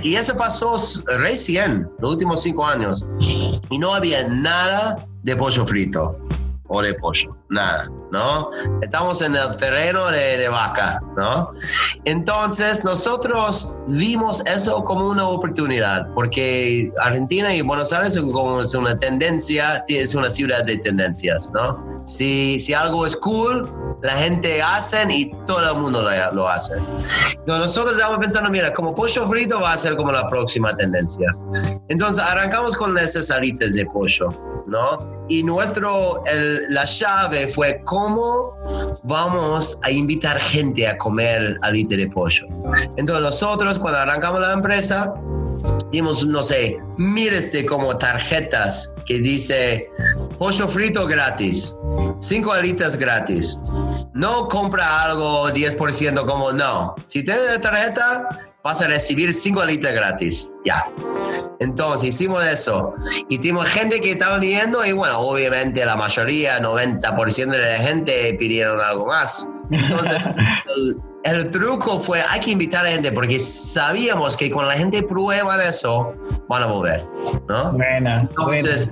Y 0.02 0.16
eso 0.16 0.36
pasó 0.36 0.76
recién, 1.18 1.88
los 2.00 2.12
últimos 2.12 2.42
cinco 2.42 2.66
años, 2.66 3.04
y 3.20 3.78
no 3.78 3.94
había 3.94 4.26
nada 4.26 5.06
de 5.22 5.36
pollo 5.36 5.64
frito 5.66 6.18
de 6.80 6.94
pollo, 6.94 7.36
nada, 7.50 7.90
¿no? 8.10 8.50
Estamos 8.80 9.20
en 9.20 9.36
el 9.36 9.56
terreno 9.56 10.06
de, 10.06 10.38
de 10.38 10.48
vaca, 10.48 11.02
¿no? 11.16 11.52
Entonces 12.04 12.84
nosotros 12.84 13.76
vimos 13.88 14.42
eso 14.46 14.82
como 14.84 15.08
una 15.08 15.28
oportunidad, 15.28 16.08
porque 16.14 16.90
Argentina 17.00 17.54
y 17.54 17.60
Buenos 17.60 17.92
Aires 17.92 18.16
es 18.16 18.22
como 18.22 18.60
es 18.60 18.74
una 18.74 18.98
tendencia, 18.98 19.84
es 19.88 20.14
una 20.14 20.30
ciudad 20.30 20.64
de 20.64 20.78
tendencias, 20.78 21.50
¿no? 21.52 22.02
Si, 22.06 22.58
si 22.58 22.72
algo 22.72 23.06
es 23.06 23.16
cool, 23.16 23.68
la 24.02 24.12
gente 24.12 24.60
hace 24.60 25.02
y 25.10 25.32
todo 25.46 25.70
el 25.70 25.78
mundo 25.78 26.02
lo, 26.02 26.48
hace. 26.48 26.74
Nosotros 27.46 27.94
estamos 27.94 28.18
pensando, 28.18 28.50
mira, 28.50 28.72
como 28.72 28.94
pollo 28.94 29.28
frito 29.28 29.60
va 29.60 29.72
a 29.72 29.78
ser 29.78 29.96
como 29.96 30.12
la 30.12 30.28
próxima 30.28 30.74
tendencia. 30.74 31.34
Entonces 31.88 32.22
arrancamos 32.22 32.76
con 32.76 32.96
esas 32.98 33.30
alitas 33.30 33.74
de 33.74 33.86
pollo, 33.86 34.28
¿no? 34.72 35.24
Y 35.28 35.44
nuestro, 35.44 36.22
la 36.68 36.84
llave 36.84 37.46
fue 37.46 37.80
cómo 37.84 38.56
vamos 39.04 39.78
a 39.82 39.90
invitar 39.90 40.40
gente 40.40 40.88
a 40.88 40.98
comer 40.98 41.56
alitas 41.62 41.98
de 41.98 42.08
pollo. 42.08 42.46
Entonces 42.96 43.22
nosotros 43.22 43.78
cuando 43.78 44.00
arrancamos 44.00 44.40
la 44.40 44.52
empresa, 44.52 45.14
dimos, 45.90 46.26
no 46.26 46.42
sé, 46.42 46.78
miles 46.98 47.52
de 47.52 47.64
como 47.64 47.96
tarjetas 47.96 48.92
que 49.06 49.18
dice 49.18 49.88
pollo 50.38 50.66
frito 50.66 51.06
gratis, 51.06 51.76
cinco 52.20 52.52
alitas 52.52 52.96
gratis. 52.96 53.58
No 54.14 54.48
compra 54.48 55.04
algo 55.04 55.48
10% 55.50 56.26
como 56.26 56.52
no. 56.52 56.94
Si 57.06 57.24
tienes 57.24 57.44
la 57.46 57.60
tarjeta, 57.60 58.51
vas 58.62 58.80
a 58.80 58.86
recibir 58.86 59.32
cinco 59.32 59.60
alitas 59.60 59.94
gratis. 59.94 60.50
Ya. 60.64 60.86
Entonces 61.60 62.10
hicimos 62.10 62.44
eso. 62.44 62.94
Y 63.28 63.38
tuvimos 63.38 63.66
gente 63.66 64.00
que 64.00 64.12
estaba 64.12 64.38
viendo 64.38 64.84
y 64.84 64.92
bueno, 64.92 65.18
obviamente 65.18 65.84
la 65.84 65.96
mayoría, 65.96 66.60
90% 66.60 67.50
de 67.50 67.58
la 67.58 67.78
gente 67.78 68.34
pidieron 68.38 68.80
algo 68.80 69.06
más. 69.06 69.48
Entonces, 69.70 70.32
el, 70.76 71.02
el 71.24 71.50
truco 71.50 72.00
fue, 72.00 72.20
hay 72.20 72.40
que 72.40 72.50
invitar 72.50 72.84
a 72.86 72.90
gente 72.90 73.12
porque 73.12 73.38
sabíamos 73.38 74.36
que 74.36 74.50
cuando 74.50 74.72
la 74.72 74.78
gente 74.78 75.02
prueba 75.02 75.62
eso, 75.64 76.14
van 76.48 76.64
a 76.64 76.66
volver, 76.66 77.06
¿no? 77.48 77.72
Buena. 77.72 78.20
Entonces, 78.20 78.90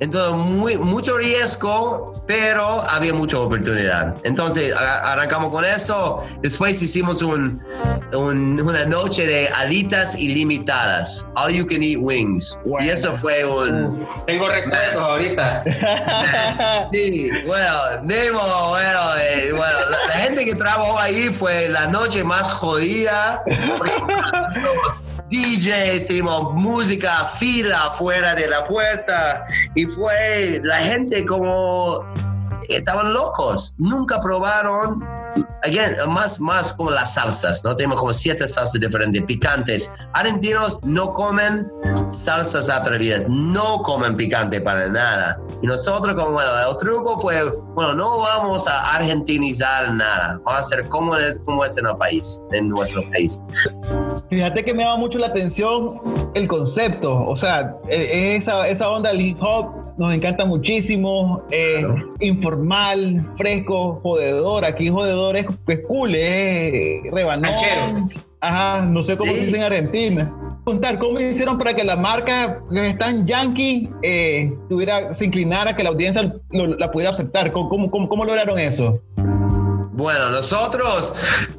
entonces 0.00 0.32
muy, 0.32 0.76
mucho 0.76 1.16
riesgo, 1.18 2.12
pero 2.26 2.82
había 2.90 3.12
mucha 3.14 3.38
oportunidad. 3.38 4.14
Entonces, 4.24 4.72
a- 4.74 5.12
arrancamos 5.12 5.50
con 5.50 5.64
eso. 5.64 6.22
Después 6.42 6.80
hicimos 6.82 7.22
un, 7.22 7.62
un- 8.12 8.60
una 8.60 8.84
noche 8.86 9.26
de 9.26 9.48
alitas 9.48 10.14
ilimitadas. 10.18 11.28
All 11.36 11.52
you 11.52 11.66
can 11.66 11.82
eat 11.82 11.98
wings. 12.00 12.58
Y 12.80 12.88
eso 12.88 13.14
fue 13.16 13.44
un... 13.44 14.06
Tengo 14.26 14.48
recuerdos 14.48 14.94
ahorita. 14.94 15.62
buena. 15.64 16.88
Sí, 16.92 17.28
bueno, 17.46 17.74
Nemo, 18.02 18.40
bueno, 18.70 19.00
eh, 19.20 19.50
bueno 19.52 19.72
la, 19.90 20.06
la 20.14 20.20
gente 20.20 20.44
que 20.44 20.54
trabajó 20.54 20.98
ahí 20.98 21.28
fue 21.30 21.68
la 21.68 21.86
noche 21.88 22.22
más 22.24 22.48
jodida. 22.48 23.42
DJs, 25.30 26.06
tuvimos 26.06 26.52
música, 26.54 27.24
fila 27.26 27.86
afuera 27.86 28.34
de 28.34 28.46
la 28.46 28.64
puerta 28.64 29.46
y 29.74 29.86
fue 29.86 30.60
la 30.64 30.76
gente 30.76 31.24
como 31.24 32.04
estaban 32.68 33.12
locos, 33.12 33.74
nunca 33.78 34.20
probaron. 34.20 35.02
Again, 35.64 35.96
más, 36.10 36.38
más 36.40 36.72
como 36.74 36.90
las 36.90 37.14
salsas, 37.14 37.64
¿no? 37.64 37.74
Tenemos 37.74 37.98
como 37.98 38.12
siete 38.12 38.46
salsas 38.46 38.80
diferentes, 38.80 39.24
picantes. 39.24 39.90
Argentinos 40.12 40.78
no 40.84 41.12
comen 41.12 41.68
salsas 42.10 42.68
atrevidas, 42.68 43.26
no 43.28 43.82
comen 43.82 44.16
picante 44.16 44.60
para 44.60 44.86
nada. 44.88 45.40
Y 45.60 45.66
nosotros, 45.66 46.14
como 46.14 46.32
bueno, 46.32 46.50
el 46.70 46.76
truco 46.76 47.18
fue, 47.18 47.50
bueno, 47.74 47.94
no 47.94 48.20
vamos 48.20 48.68
a 48.68 48.94
argentinizar 48.94 49.90
nada, 49.92 50.38
vamos 50.44 50.54
a 50.54 50.58
hacer 50.58 50.88
como 50.88 51.16
es, 51.16 51.40
como 51.44 51.64
es 51.64 51.76
en 51.78 51.86
el 51.86 51.96
país, 51.96 52.40
en 52.52 52.68
nuestro 52.68 53.02
país. 53.10 53.40
Fíjate 54.34 54.64
que 54.64 54.74
me 54.74 54.82
llama 54.82 54.96
mucho 54.96 55.20
la 55.20 55.28
atención 55.28 56.00
el 56.34 56.48
concepto, 56.48 57.24
o 57.24 57.36
sea, 57.36 57.76
e- 57.88 58.34
esa, 58.34 58.66
esa 58.66 58.90
onda 58.90 59.10
del 59.12 59.20
hip 59.20 59.38
hop 59.40 59.66
nos 59.96 60.12
encanta 60.12 60.44
muchísimo, 60.44 61.40
eh, 61.52 61.76
Claro. 61.78 62.08
informal, 62.18 63.32
fresco, 63.38 64.00
jodedor, 64.02 64.64
aquí 64.64 64.88
jodedor 64.88 65.36
es, 65.36 65.46
es 65.68 65.80
cool, 65.86 66.16
es 66.16 67.00
rebanón. 67.12 67.48
Canchero. 67.52 68.08
Ajá, 68.40 68.84
no 68.86 69.04
sé 69.04 69.16
cómo 69.16 69.30
Sí. 69.30 69.38
se 69.38 69.44
dice 69.44 69.56
en 69.58 69.62
Argentina. 69.62 70.34
Contar, 70.64 70.98
¿cómo 70.98 71.20
hicieron 71.20 71.56
para 71.56 71.72
que 71.74 71.84
la 71.84 71.94
marca 71.94 72.60
que 72.72 72.86
es 72.88 72.98
tan 72.98 73.24
yankee 73.28 73.88
eh, 74.02 74.52
tuviera, 74.68 75.14
se 75.14 75.26
inclinara, 75.26 75.76
que 75.76 75.84
la 75.84 75.90
audiencia 75.90 76.34
lo- 76.50 76.66
la 76.76 76.90
pudiera 76.90 77.12
aceptar? 77.12 77.52
¿Cómo, 77.52 77.68
cómo, 77.68 77.88
cómo, 77.88 78.08
cómo 78.08 78.24
lograron 78.24 78.58
eso? 78.58 79.00
Bueno, 79.96 80.28
nosotros, 80.30 81.12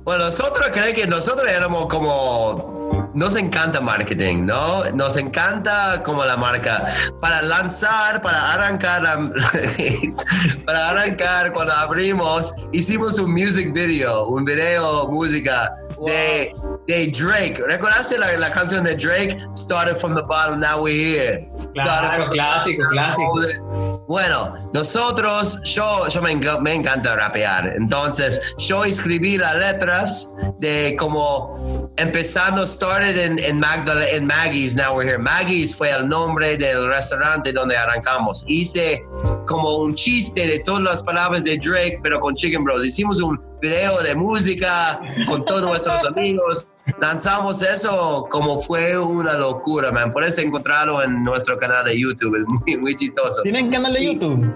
bueno, 0.03 0.25
nosotros 0.25 0.67
creo 0.73 0.93
que 0.93 1.07
nosotros 1.07 1.47
éramos 1.49 1.87
como, 1.87 3.09
nos 3.13 3.37
encanta 3.37 3.79
marketing, 3.79 4.45
¿no? 4.45 4.83
Nos 4.93 5.15
encanta 5.15 6.03
como 6.03 6.25
la 6.25 6.35
marca. 6.35 6.85
Para 7.21 7.41
lanzar, 7.41 8.21
para 8.21 8.53
arrancar, 8.53 9.01
la- 9.03 9.29
para 10.65 10.89
arrancar 10.89 11.53
cuando 11.53 11.71
abrimos, 11.73 12.53
hicimos 12.73 13.17
un 13.19 13.31
music 13.31 13.71
video, 13.73 14.27
un 14.27 14.43
video, 14.43 15.07
música 15.07 15.73
de, 16.05 16.53
de 16.87 17.07
Drake. 17.07 17.63
¿Recordaste 17.65 18.17
la, 18.17 18.33
la 18.37 18.51
canción 18.51 18.83
de 18.83 18.95
Drake? 18.95 19.37
Started 19.55 19.95
from 19.95 20.13
the 20.13 20.23
bottom, 20.23 20.59
now 20.59 20.81
we're 20.83 20.93
here. 20.93 21.49
Claro, 21.73 22.29
clásico, 22.31 22.83
clásico. 22.91 23.39
Bueno, 24.07 24.53
nosotros, 24.73 25.61
yo, 25.63 26.07
yo 26.07 26.21
me, 26.21 26.31
enca- 26.31 26.59
me 26.59 26.73
encanta 26.73 27.15
rapear, 27.15 27.67
entonces 27.75 28.53
yo 28.59 28.83
escribí 28.83 29.37
las 29.37 29.55
letras 29.55 30.31
de 30.59 30.95
como 30.99 31.89
empezando, 31.97 32.67
started 32.67 33.17
en, 33.17 33.39
en, 33.39 33.59
Magdala- 33.59 34.07
en 34.09 34.25
Maggie's, 34.27 34.75
now 34.75 34.93
we're 34.95 35.07
here. 35.09 35.17
Maggie's 35.17 35.73
fue 35.75 35.89
el 35.89 36.07
nombre 36.07 36.55
del 36.57 36.87
restaurante 36.87 37.51
donde 37.51 37.75
arrancamos. 37.77 38.43
Hice 38.47 39.03
como 39.47 39.75
un 39.77 39.95
chiste 39.95 40.45
de 40.45 40.59
todas 40.59 40.83
las 40.83 41.03
palabras 41.03 41.43
de 41.43 41.57
Drake, 41.57 41.99
pero 42.03 42.19
con 42.19 42.35
Chicken 42.35 42.63
Bros. 42.63 42.85
Hicimos 42.85 43.21
un 43.21 43.41
video 43.61 44.01
de 44.01 44.13
música 44.15 44.99
con 45.27 45.43
todos 45.45 45.61
nuestros 45.63 46.05
amigos. 46.05 46.67
Lanzamos 46.99 47.61
eso 47.61 48.25
como 48.29 48.59
fue 48.59 48.97
una 48.97 49.33
locura, 49.33 49.91
man. 49.91 50.13
Puedes 50.13 50.37
encontrarlo 50.37 51.01
en 51.03 51.23
nuestro 51.23 51.57
canal 51.57 51.85
de 51.85 51.99
YouTube, 51.99 52.35
es 52.37 52.43
muy, 52.45 52.77
muy 52.77 52.95
chistoso. 52.95 53.41
¿Tienen 53.43 53.71
canal 53.71 53.93
de. 53.93 54.05
YouTube? 54.13 54.53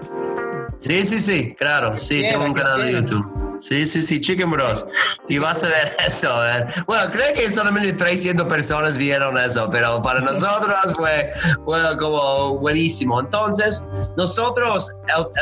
Sí, 0.78 1.02
sí, 1.02 1.20
sí, 1.20 1.54
claro, 1.58 1.98
sí, 1.98 2.22
tengo 2.30 2.44
un 2.46 2.54
canal 2.54 2.80
de. 2.80 2.92
YouTube. 2.92 3.56
Sí, 3.58 3.86
sí, 3.86 4.00
sí, 4.02 4.18
Chicken 4.22 4.50
Bros. 4.50 4.86
Y 5.28 5.36
vas 5.38 5.62
a 5.64 5.68
ver 5.68 5.94
eso. 6.06 6.28
¿eh? 6.48 6.64
Bueno, 6.86 7.10
creo 7.12 7.34
que 7.34 7.50
solamente 7.50 7.92
300 7.92 8.46
personas 8.46 8.96
vieron 8.96 9.36
eso, 9.36 9.68
pero 9.70 10.00
para 10.00 10.20
nosotros 10.22 10.74
fue, 10.96 11.30
fue 11.66 11.78
como 11.98 12.56
buenísimo. 12.58 13.20
Entonces, 13.20 13.84
nosotros, 14.16 14.88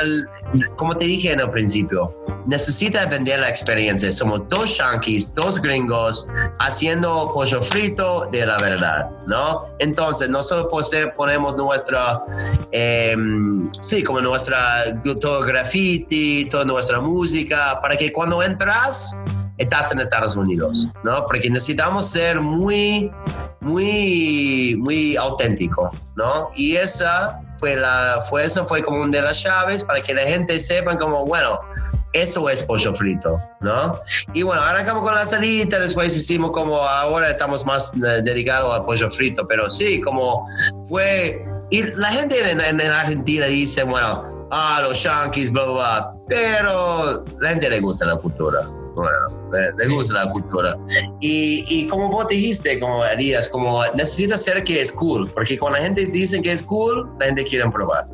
el- 0.02 0.26
el- 0.54 0.68
como 0.70 0.92
te 0.94 1.04
dije 1.04 1.30
en 1.32 1.38
el 1.38 1.50
principio, 1.50 2.12
necesita 2.48 3.04
vender 3.04 3.40
la 3.40 3.48
experiencia. 3.50 4.10
Somos 4.10 4.48
dos 4.48 4.78
yankees, 4.78 5.32
dos 5.34 5.60
gringos, 5.60 6.26
haciendo 6.58 7.30
pollo 7.32 7.60
frito 7.62 8.26
de 8.32 8.46
la 8.46 8.56
verdad, 8.56 9.10
¿no? 9.26 9.66
Entonces, 9.78 10.30
nosotros 10.30 10.90
ponemos 11.14 11.56
nuestra, 11.58 12.22
eh, 12.72 13.14
sí, 13.80 14.02
como 14.02 14.20
nuestra, 14.22 15.00
todo 15.20 15.42
graffiti, 15.42 16.46
toda 16.46 16.64
nuestra 16.64 17.00
música, 17.00 17.78
para 17.82 17.96
que 17.96 18.10
cuando 18.12 18.42
entras, 18.42 19.22
estás 19.58 19.92
en 19.92 20.00
Estados 20.00 20.34
Unidos, 20.34 20.88
¿no? 21.04 21.26
Porque 21.26 21.50
necesitamos 21.50 22.06
ser 22.06 22.40
muy, 22.40 23.10
muy, 23.60 24.74
muy 24.78 25.16
auténtico, 25.16 25.92
¿no? 26.16 26.50
Y 26.56 26.76
esa 26.76 27.42
fue 27.58 27.76
la, 27.76 28.20
fue 28.28 28.44
eso 28.44 28.64
fue 28.66 28.82
como 28.82 29.02
una 29.02 29.18
de 29.18 29.22
las 29.22 29.42
llaves 29.42 29.82
para 29.82 30.00
que 30.02 30.14
la 30.14 30.22
gente 30.22 30.58
sepa 30.60 30.96
como, 30.96 31.26
bueno, 31.26 31.60
eso 32.12 32.48
es 32.48 32.62
pollo 32.62 32.94
frito, 32.94 33.40
¿no? 33.60 33.98
Y 34.34 34.42
bueno, 34.42 34.62
arrancamos 34.62 35.02
con 35.02 35.14
la 35.14 35.24
salita, 35.26 35.78
después 35.78 36.16
hicimos 36.16 36.50
como, 36.52 36.78
ahora 36.82 37.30
estamos 37.30 37.64
más 37.66 37.94
eh, 37.96 38.22
dedicados 38.22 38.78
a 38.78 38.84
pollo 38.84 39.10
frito, 39.10 39.46
pero 39.46 39.68
sí, 39.70 40.00
como 40.00 40.46
fue, 40.88 41.44
y 41.70 41.82
la 41.96 42.08
gente 42.08 42.50
en, 42.50 42.60
en- 42.60 42.80
en 42.80 42.90
Argentina 42.90 43.46
dice, 43.46 43.82
bueno, 43.84 44.48
ah, 44.50 44.80
los 44.82 45.02
yankees, 45.02 45.52
bla, 45.52 45.64
bla, 45.64 45.72
bla, 45.74 46.14
pero 46.28 47.24
la 47.40 47.50
gente 47.50 47.68
le 47.70 47.80
gusta 47.80 48.06
la 48.06 48.16
cultura. 48.16 48.60
Bueno, 48.94 49.50
le, 49.52 49.72
le 49.86 49.94
gusta 49.94 50.12
la 50.14 50.28
cultura. 50.32 50.76
Y, 51.20 51.64
y 51.68 51.86
como 51.86 52.08
vos 52.08 52.26
dijiste, 52.26 52.80
como 52.80 53.04
Elías, 53.04 53.48
como 53.48 53.80
necesita 53.94 54.36
ser 54.36 54.64
que 54.64 54.80
es 54.82 54.90
cool, 54.90 55.30
porque 55.30 55.56
cuando 55.56 55.78
la 55.78 55.84
gente 55.84 56.04
dice 56.06 56.42
que 56.42 56.50
es 56.50 56.62
cool, 56.62 57.08
la 57.20 57.26
gente 57.26 57.44
quiere 57.44 57.70
probar. 57.70 58.06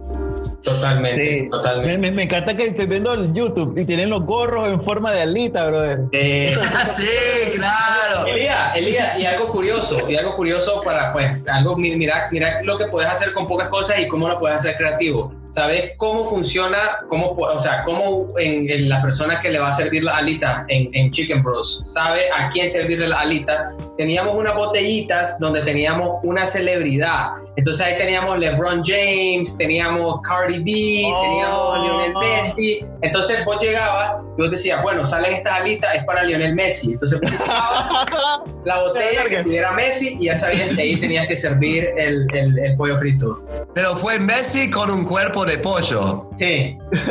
Totalmente, 0.62 1.42
Sí. 1.44 1.50
Totalmente. 1.50 1.98
me- 1.98 2.10
me 2.10 2.22
encanta 2.24 2.56
que 2.56 2.66
estoy 2.66 2.86
viendo 2.86 3.12
el 3.14 3.32
YouTube 3.32 3.76
y 3.78 3.84
tienen 3.84 4.10
los 4.10 4.24
gorros 4.24 4.68
en 4.68 4.82
forma 4.82 5.12
de 5.12 5.22
alita, 5.22 5.66
brother. 5.66 6.00
Eh, 6.12 6.54
Ah, 6.74 6.86
sí, 6.86 7.06
claro. 7.54 8.26
Elías, 8.26 8.76
Elías, 8.76 9.18
y 9.18 9.26
algo 9.26 9.48
curioso, 9.48 10.08
y 10.08 10.16
algo 10.16 10.34
curioso 10.36 10.80
para, 10.84 11.12
pues, 11.12 11.30
algo, 11.46 11.76
mi- 11.76 11.96
mira, 11.96 12.28
mira 12.32 12.62
lo 12.62 12.78
que 12.78 12.86
puedes 12.86 13.08
hacer 13.10 13.32
con 13.32 13.46
pocas 13.46 13.68
cosas 13.68 13.98
y 14.00 14.08
cómo 14.08 14.28
lo 14.28 14.38
puedes 14.38 14.56
hacer 14.56 14.76
creativo. 14.76 15.32
¿Sabes 15.54 15.92
cómo 15.98 16.24
funciona, 16.24 16.98
cómo, 17.08 17.26
o 17.30 17.58
sea, 17.60 17.84
cómo 17.84 18.36
en, 18.38 18.68
en 18.68 18.88
la 18.88 19.00
persona 19.00 19.38
que 19.38 19.50
le 19.52 19.60
va 19.60 19.68
a 19.68 19.72
servir 19.72 20.02
la 20.02 20.16
alita 20.16 20.64
en, 20.66 20.90
en 20.92 21.12
Chicken 21.12 21.44
Bros 21.44 21.80
sabe 21.94 22.22
a 22.36 22.48
quién 22.50 22.68
servirle 22.68 23.06
la 23.06 23.20
alita? 23.20 23.68
Teníamos 23.96 24.34
unas 24.34 24.56
botellitas 24.56 25.38
donde 25.38 25.62
teníamos 25.62 26.18
una 26.24 26.44
celebridad. 26.44 27.34
Entonces 27.54 27.86
ahí 27.86 27.96
teníamos 27.96 28.36
LeBron 28.36 28.82
James, 28.84 29.56
teníamos 29.56 30.20
Cardi 30.22 30.58
B, 30.58 31.04
Oh. 31.06 31.22
teníamos 31.22 31.78
Lionel 31.84 32.14
Messi. 32.18 32.84
Entonces 33.02 33.44
vos 33.44 33.62
llegabas 33.62 34.14
y 34.36 34.42
vos 34.42 34.50
decías, 34.50 34.82
bueno, 34.82 35.04
salen 35.04 35.34
estas 35.34 35.60
alitas, 35.60 35.94
es 35.94 36.04
para 36.04 36.22
Lionel 36.24 36.54
Messi. 36.54 36.92
Entonces 36.92 37.20
llegabas, 37.20 38.06
la 38.64 38.80
botella 38.82 39.24
que 39.28 39.42
tuviera 39.42 39.72
Messi 39.72 40.16
y 40.20 40.26
ya 40.26 40.36
sabías 40.36 40.70
que 40.74 40.82
ahí 40.82 41.00
tenías 41.00 41.26
que 41.26 41.36
servir 41.36 41.90
el, 41.96 42.26
el- 42.34 42.58
el 42.58 42.76
pollo 42.76 42.96
frito. 42.96 43.42
Pero 43.74 43.96
fue 43.96 44.18
Messi 44.18 44.70
con 44.70 44.90
un 44.90 45.04
cuerpo 45.04 45.44
de 45.44 45.58
pollo. 45.58 46.28
Sí, 46.36 46.76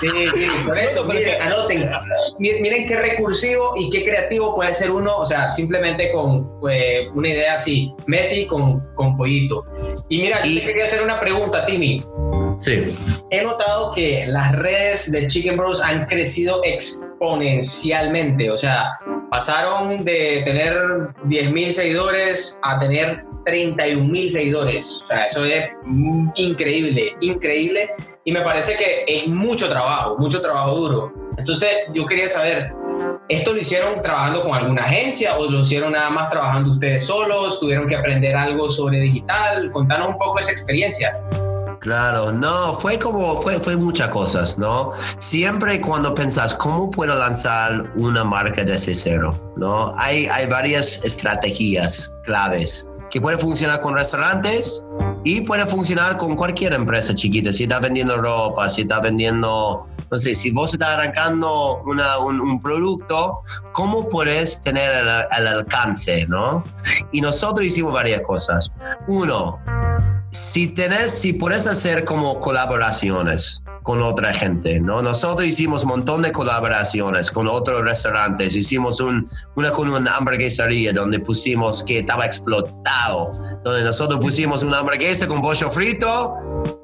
sí, 0.00 0.08
sí, 0.34 0.46
por 0.66 0.78
eso, 0.78 1.04
miren, 1.04 1.42
anoten, 1.42 1.88
miren, 2.38 2.86
qué 2.86 2.96
recursivo 2.96 3.74
y 3.76 3.90
qué 3.90 4.04
creativo 4.04 4.54
puede 4.54 4.74
ser 4.74 4.90
uno, 4.90 5.16
o 5.18 5.26
sea, 5.26 5.48
simplemente 5.48 6.10
con 6.12 6.58
pues, 6.60 7.06
una 7.14 7.28
idea 7.28 7.54
así, 7.54 7.92
Messi 8.06 8.46
con, 8.46 8.80
con 8.94 9.16
pollito. 9.16 9.64
Y 10.08 10.22
mira, 10.22 10.42
yo 10.42 10.50
Y- 10.50 10.60
te 10.60 10.66
quería 10.66 10.84
hacer 10.84 11.02
una 11.02 11.18
pregunta, 11.20 11.64
Timmy. 11.64 12.04
Sí. 12.60 12.96
He 13.30 13.42
notado 13.42 13.92
que 13.92 14.26
las 14.26 14.52
redes 14.52 15.10
de 15.10 15.26
Chicken 15.26 15.56
Bros 15.56 15.80
han 15.80 16.06
crecido 16.06 16.60
exponencialmente, 16.64 18.50
o 18.50 18.58
sea, 18.58 18.98
pasaron 19.30 20.04
de 20.04 20.42
tener 20.44 20.74
10.000 21.24 21.72
seguidores 21.72 22.58
a 22.62 22.78
tener 22.78 23.24
31.000 23.44 24.28
seguidores. 24.28 25.00
O 25.02 25.06
sea, 25.06 25.24
eso 25.24 25.44
es 25.44 25.64
increíble, 26.36 27.16
increíble. 27.20 27.90
Y 28.24 28.32
me 28.32 28.40
parece 28.40 28.76
que 28.76 29.04
es 29.06 29.26
mucho 29.28 29.68
trabajo, 29.68 30.16
mucho 30.18 30.40
trabajo 30.40 30.74
duro. 30.74 31.12
Entonces, 31.38 31.70
yo 31.94 32.04
quería 32.06 32.28
saber, 32.28 32.72
¿esto 33.28 33.52
lo 33.52 33.60
hicieron 33.60 34.02
trabajando 34.02 34.42
con 34.42 34.54
alguna 34.54 34.82
agencia 34.82 35.38
o 35.38 35.50
lo 35.50 35.60
hicieron 35.60 35.92
nada 35.92 36.10
más 36.10 36.28
trabajando 36.28 36.72
ustedes 36.72 37.04
solos? 37.04 37.60
¿Tuvieron 37.60 37.88
que 37.88 37.96
aprender 37.96 38.36
algo 38.36 38.68
sobre 38.68 39.00
digital? 39.00 39.70
Contanos 39.70 40.08
un 40.08 40.18
poco 40.18 40.38
esa 40.38 40.52
experiencia. 40.52 41.18
Claro, 41.80 42.30
no, 42.30 42.74
fue 42.74 42.98
como, 42.98 43.40
fue, 43.40 43.58
fue 43.58 43.74
muchas 43.74 44.10
cosas, 44.10 44.58
¿no? 44.58 44.92
Siempre 45.18 45.80
cuando 45.80 46.14
pensás, 46.14 46.52
¿cómo 46.54 46.90
puedo 46.90 47.14
lanzar 47.14 47.90
una 47.96 48.22
marca 48.22 48.62
desde 48.64 48.92
cero? 48.94 49.34
¿No? 49.56 49.94
Hay, 49.96 50.26
hay 50.26 50.46
varias 50.46 51.00
estrategias 51.02 52.14
claves 52.24 52.86
que 53.10 53.18
pueden 53.20 53.40
funcionar 53.40 53.80
con 53.80 53.94
restaurantes 53.94 54.84
y 55.24 55.40
puede 55.40 55.66
funcionar 55.66 56.18
con 56.18 56.36
cualquier 56.36 56.74
empresa 56.74 57.14
chiquita. 57.14 57.50
Si 57.52 57.62
estás 57.62 57.80
vendiendo 57.80 58.18
ropa, 58.18 58.68
si 58.68 58.82
estás 58.82 59.00
vendiendo, 59.00 59.86
no 60.10 60.18
sé, 60.18 60.34
si 60.34 60.50
vos 60.50 60.72
estás 60.74 60.90
arrancando 60.90 61.82
una- 61.86 62.18
un, 62.18 62.60
producto, 62.60 63.40
¿cómo 63.72 64.06
puedes 64.08 64.62
tener 64.62 64.92
el, 64.92 65.08
el 65.38 65.46
alcance, 65.48 66.26
¿no? 66.28 66.62
Y 67.10 67.22
nosotros 67.22 67.66
hicimos 67.66 67.92
varias 67.94 68.20
cosas. 68.20 68.70
Uno, 69.08 69.58
si 70.30 70.68
tenés, 70.68 71.12
si 71.12 71.32
puedes 71.32 71.66
hacer 71.66 72.04
como 72.04 72.40
colaboraciones 72.40 73.62
con 73.82 74.02
otra 74.02 74.32
gente, 74.34 74.78
¿no? 74.78 75.00
Nosotros 75.02 75.48
hicimos 75.48 75.82
un 75.84 75.88
montón 75.88 76.20
de 76.22 76.30
colaboraciones 76.32 77.30
con 77.30 77.48
otros 77.48 77.80
restaurantes. 77.82 78.54
Hicimos 78.54 79.00
un, 79.00 79.28
una 79.56 79.70
con 79.70 79.88
una 79.90 80.16
hamburguesería 80.16 80.92
donde 80.92 81.18
pusimos 81.18 81.82
que 81.82 81.98
estaba 82.00 82.26
explotado, 82.26 83.32
donde 83.64 83.82
nosotros 83.82 84.20
pusimos 84.20 84.62
una 84.62 84.78
hamburguesa 84.80 85.26
con 85.26 85.40
pollo 85.40 85.70
frito 85.70 86.34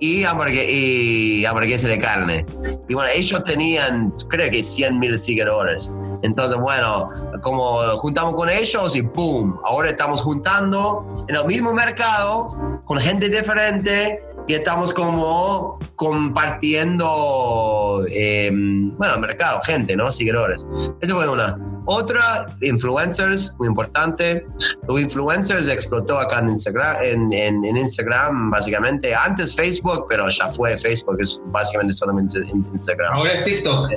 y, 0.00 0.22
hamburgue- 0.24 0.66
y 0.68 1.44
hamburguesa 1.44 1.86
de 1.88 1.98
carne. 1.98 2.46
Y 2.88 2.94
bueno, 2.94 3.10
ellos 3.14 3.44
tenían, 3.44 4.10
creo 4.30 4.50
que 4.50 4.62
100 4.62 4.98
mil 4.98 5.18
seguidores. 5.18 5.92
Entonces, 6.22 6.58
bueno, 6.58 7.08
como 7.42 7.78
juntamos 7.98 8.34
con 8.34 8.48
ellos 8.48 8.96
y 8.96 9.02
¡boom! 9.02 9.58
Ahora 9.64 9.90
estamos 9.90 10.20
juntando 10.22 11.06
en 11.28 11.36
el 11.36 11.44
mismo 11.46 11.72
mercado 11.72 12.80
con 12.84 12.98
gente 12.98 13.28
diferente 13.28 14.22
y 14.48 14.54
estamos 14.54 14.92
como 14.92 15.78
compartiendo, 15.96 18.04
eh, 18.10 18.50
bueno, 18.52 19.18
mercado, 19.18 19.60
gente, 19.64 19.96
¿no? 19.96 20.10
Seguidores. 20.12 20.66
Esa 21.00 21.14
fue 21.14 21.28
una. 21.28 21.58
Otra, 21.88 22.46
influencers, 22.62 23.54
muy 23.58 23.68
importante. 23.68 24.44
Los 24.88 25.00
influencers 25.00 25.68
explotó 25.68 26.18
acá 26.18 26.40
en 26.40 26.48
Instagram, 26.50 26.96
en, 27.00 27.32
en- 27.32 27.64
Instagram, 27.76 28.50
básicamente. 28.50 29.14
Antes 29.14 29.54
Facebook, 29.54 30.06
pero 30.08 30.28
ya 30.28 30.48
fue 30.48 30.76
Facebook, 30.76 31.16
es 31.20 31.40
básicamente 31.46 31.92
solamente 31.92 32.40
Instagram. 32.52 33.12
Ahora 33.14 33.32
es 33.34 33.44
TikTok. 33.44 33.90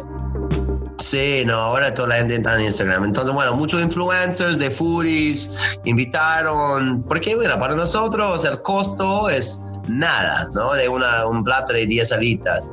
Sí, 1.09 1.41
no, 1.43 1.55
ahora 1.55 1.91
toda 1.91 2.09
la 2.09 2.15
gente 2.17 2.35
está 2.35 2.53
en 2.53 2.65
Instagram. 2.65 3.05
Entonces, 3.05 3.33
bueno, 3.33 3.55
muchos 3.55 3.81
influencers 3.81 4.59
de 4.59 4.69
foodies 4.69 5.79
invitaron, 5.83 7.01
porque 7.01 7.33
bueno, 7.33 7.59
para 7.59 7.73
nosotros 7.73 8.45
el 8.45 8.61
costo 8.61 9.27
es 9.27 9.65
nada, 9.87 10.47
¿no? 10.53 10.75
De 10.75 10.87
un 10.87 11.43
plato 11.43 11.73
de 11.73 11.87
10 11.87 12.11
alitas. 12.11 12.69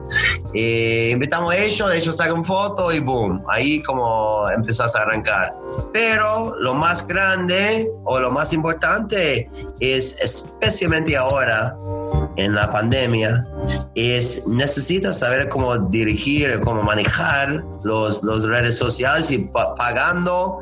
Eh, 0.52 1.12
invitamos 1.14 1.54
a 1.54 1.56
ellos, 1.56 1.90
ellos 1.90 2.14
sacan 2.18 2.44
foto 2.44 2.92
y 2.92 3.00
boom, 3.00 3.42
ahí 3.48 3.82
como 3.82 4.46
empezás 4.50 4.94
a 4.96 5.02
arrancar. 5.04 5.54
Pero 5.94 6.54
lo 6.58 6.74
más 6.74 7.06
grande 7.06 7.90
o 8.04 8.20
lo 8.20 8.30
más 8.30 8.52
importante 8.52 9.48
es 9.80 10.20
especialmente 10.20 11.16
ahora 11.16 11.74
en 12.36 12.54
la 12.54 12.70
pandemia 12.70 13.46
es 13.94 14.46
necesitas 14.46 15.18
saber 15.20 15.48
cómo 15.48 15.76
dirigir, 15.76 16.60
cómo 16.60 16.82
manejar 16.82 17.64
los, 17.82 18.22
los 18.22 18.44
redes 18.44 18.76
sociales 18.76 19.30
y 19.30 19.38
pa- 19.38 19.74
pagando 19.74 20.60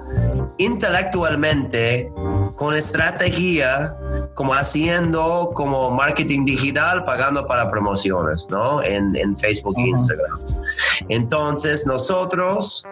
intelectualmente 0.58 2.10
con 2.56 2.74
estrategia, 2.76 3.96
como 4.34 4.54
haciendo 4.54 5.50
como 5.54 5.90
marketing 5.90 6.44
digital, 6.44 7.02
pagando 7.04 7.46
para 7.46 7.66
promociones, 7.68 8.48
¿no? 8.50 8.82
En, 8.82 9.14
en 9.16 9.36
Facebook 9.36 9.74
e 9.78 9.80
Ajá. 9.82 9.88
Instagram. 9.90 10.38
Entonces 11.08 11.86
nosotros 11.86 12.84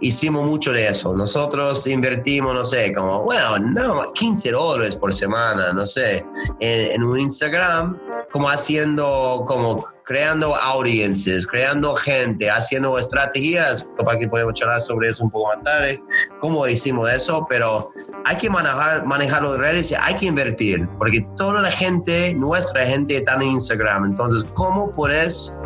hicimos 0.00 0.44
mucho 0.46 0.72
de 0.72 0.88
eso. 0.88 1.14
Nosotros 1.14 1.86
invertimos, 1.86 2.54
no 2.54 2.64
sé, 2.64 2.92
como, 2.92 3.22
bueno, 3.22 3.58
no, 3.58 4.12
15 4.12 4.50
dólares 4.52 4.96
por 4.96 5.14
semana, 5.14 5.72
no 5.72 5.86
sé, 5.86 6.26
en, 6.60 6.92
en 6.92 7.02
un 7.04 7.18
Instagram, 7.20 7.98
como 8.32 8.48
haciendo 8.48 9.44
como 9.46 9.86
creando 10.06 10.54
audiences, 10.54 11.46
creando 11.46 11.96
gente, 11.96 12.48
haciendo 12.48 12.96
estrategias, 12.96 13.88
capaz 13.98 14.16
que 14.18 14.28
podemos 14.28 14.54
charlar 14.54 14.80
sobre 14.80 15.08
eso 15.08 15.24
un 15.24 15.30
poco 15.30 15.48
más 15.48 15.62
tarde, 15.64 16.00
cómo 16.40 16.66
hicimos 16.68 17.12
eso, 17.12 17.44
pero 17.48 17.90
hay 18.24 18.36
que 18.36 18.48
manejar, 18.48 19.04
manejar 19.04 19.42
los 19.42 19.58
redes 19.58 19.90
y 19.90 19.96
hay 19.96 20.14
que 20.14 20.26
invertir, 20.26 20.88
porque 20.96 21.26
toda 21.36 21.60
la 21.60 21.72
gente, 21.72 22.34
nuestra 22.34 22.86
gente 22.86 23.16
está 23.16 23.34
en 23.34 23.42
Instagram, 23.42 24.06
entonces, 24.06 24.46
¿cómo 24.54 24.90
puedes... 24.92 25.58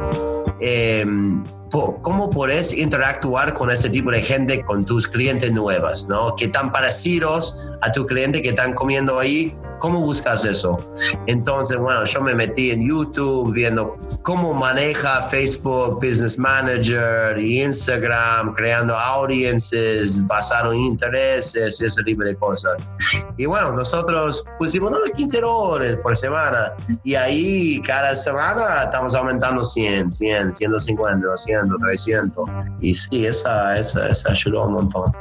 Eh, 0.62 1.06
cómo 1.70 2.28
puedes 2.30 2.76
interactuar 2.76 3.54
con 3.54 3.70
ese 3.70 3.88
tipo 3.88 4.10
de 4.10 4.20
gente, 4.20 4.62
con 4.64 4.84
tus 4.84 5.06
clientes 5.06 5.52
nuevas, 5.52 6.08
¿no? 6.08 6.34
Que 6.34 6.46
están 6.46 6.72
parecidos 6.72 7.56
a 7.80 7.92
tu 7.92 8.04
cliente 8.06 8.42
que 8.42 8.48
están 8.48 8.74
comiendo 8.74 9.20
ahí 9.20 9.54
¿Cómo 9.80 10.00
buscas 10.00 10.44
eso? 10.44 10.78
Entonces, 11.26 11.78
bueno, 11.78 12.04
yo 12.04 12.20
me 12.20 12.34
metí 12.34 12.70
en 12.70 12.86
YouTube 12.86 13.52
viendo 13.52 13.96
cómo 14.22 14.52
maneja 14.52 15.22
Facebook 15.22 15.94
Business 15.94 16.38
Manager 16.38 17.38
y 17.38 17.62
Instagram, 17.62 18.54
creando 18.54 18.96
audiences 18.96 20.24
basado 20.26 20.72
en 20.72 20.80
intereses 20.80 21.80
y 21.80 21.86
ese 21.86 22.02
tipo 22.02 22.22
de 22.22 22.36
cosas. 22.36 22.78
Y 23.38 23.46
bueno, 23.46 23.72
nosotros 23.72 24.44
pusimos 24.58 24.90
no, 24.90 24.98
15 25.16 25.40
dólares 25.40 25.96
por 26.02 26.14
semana 26.14 26.74
y 27.02 27.14
ahí 27.14 27.80
cada 27.80 28.14
semana 28.14 28.82
estamos 28.84 29.14
aumentando 29.14 29.64
100, 29.64 30.10
100, 30.10 30.52
150, 30.52 31.26
200, 31.26 31.78
300. 31.80 32.50
Y 32.80 32.94
sí, 32.94 33.24
esa, 33.24 33.78
esa, 33.78 34.08
esa 34.08 34.30
ayudó 34.30 34.66
un 34.66 34.74
montón. 34.74 35.12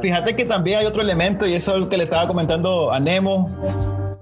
Fíjate 0.00 0.36
que 0.36 0.44
también 0.44 0.78
hay 0.78 0.86
otro 0.86 1.02
elemento 1.02 1.46
y 1.46 1.54
eso 1.54 1.74
es 1.74 1.80
lo 1.80 1.88
que 1.88 1.96
le 1.96 2.04
estaba 2.04 2.28
comentando 2.28 2.92
a 2.92 3.00
Nemo 3.00 3.50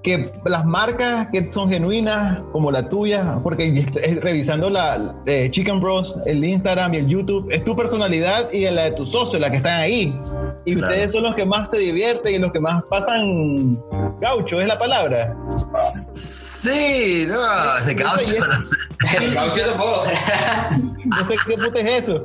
que 0.02 0.32
las 0.44 0.64
marcas 0.64 1.28
que 1.32 1.50
son 1.50 1.68
genuinas, 1.68 2.40
como 2.52 2.70
la 2.70 2.88
tuya, 2.88 3.38
porque 3.42 3.86
revisando 4.22 4.68
la 4.68 5.14
Chicken 5.50 5.80
Bros, 5.80 6.18
el 6.26 6.44
Instagram 6.44 6.94
y 6.94 6.96
el 6.98 7.08
YouTube, 7.08 7.48
es 7.50 7.64
tu 7.64 7.76
personalidad 7.76 8.50
y 8.52 8.68
la 8.70 8.84
de 8.84 8.90
tus 8.92 9.10
socios, 9.10 9.40
la 9.40 9.50
que 9.50 9.58
están 9.58 9.80
ahí. 9.80 10.14
Y 10.64 10.76
ustedes 10.76 11.12
son 11.12 11.24
los 11.24 11.34
que 11.34 11.44
más 11.44 11.70
se 11.70 11.78
divierten 11.78 12.34
y 12.34 12.38
los 12.38 12.52
que 12.52 12.60
más 12.60 12.82
pasan 12.88 13.78
gaucho, 14.20 14.60
es 14.60 14.66
la 14.66 14.78
palabra. 14.78 15.34
Sí, 16.12 17.26
no, 17.28 17.84
de 17.84 17.94
gaucho 17.94 18.34
no 18.38 18.64
sé. 18.64 19.30
gaucho 19.32 19.60
tampoco. 19.66 20.04
no 21.04 21.24
sé 21.26 21.34
qué 21.46 21.56
puta 21.56 21.80
es 21.80 22.08
eso. 22.08 22.24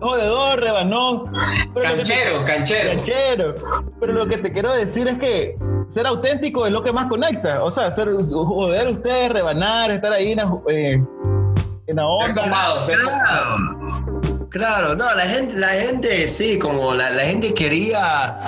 Jodedor, 0.00 0.60
rebanón. 0.60 1.32
Canchero, 1.74 2.44
canchero. 2.44 2.96
Canchero. 2.96 3.54
Pero 4.00 4.12
lo 4.12 4.26
que 4.26 4.38
te 4.38 4.52
quiero 4.52 4.72
decir 4.72 5.08
es 5.08 5.18
que 5.18 5.56
ser 5.88 6.06
auténtico 6.06 6.66
es 6.66 6.72
lo 6.72 6.82
que 6.82 6.92
más 6.92 7.06
conecta. 7.06 7.62
O 7.62 7.70
sea, 7.70 7.90
ser, 7.90 8.08
joder 8.08 8.88
ustedes, 8.88 9.30
rebanar, 9.32 9.90
estar 9.90 10.12
ahí 10.12 10.32
en, 10.32 10.40
eh, 10.68 11.02
en 11.86 11.96
la 11.96 12.06
onda. 12.06 12.84
Claro, 14.58 14.96
no, 14.96 15.04
la 15.14 15.22
gente, 15.22 15.56
la 15.56 15.68
gente 15.68 16.26
sí, 16.26 16.58
como 16.58 16.92
la, 16.92 17.10
la, 17.10 17.22
gente 17.22 17.54
quería, 17.54 18.40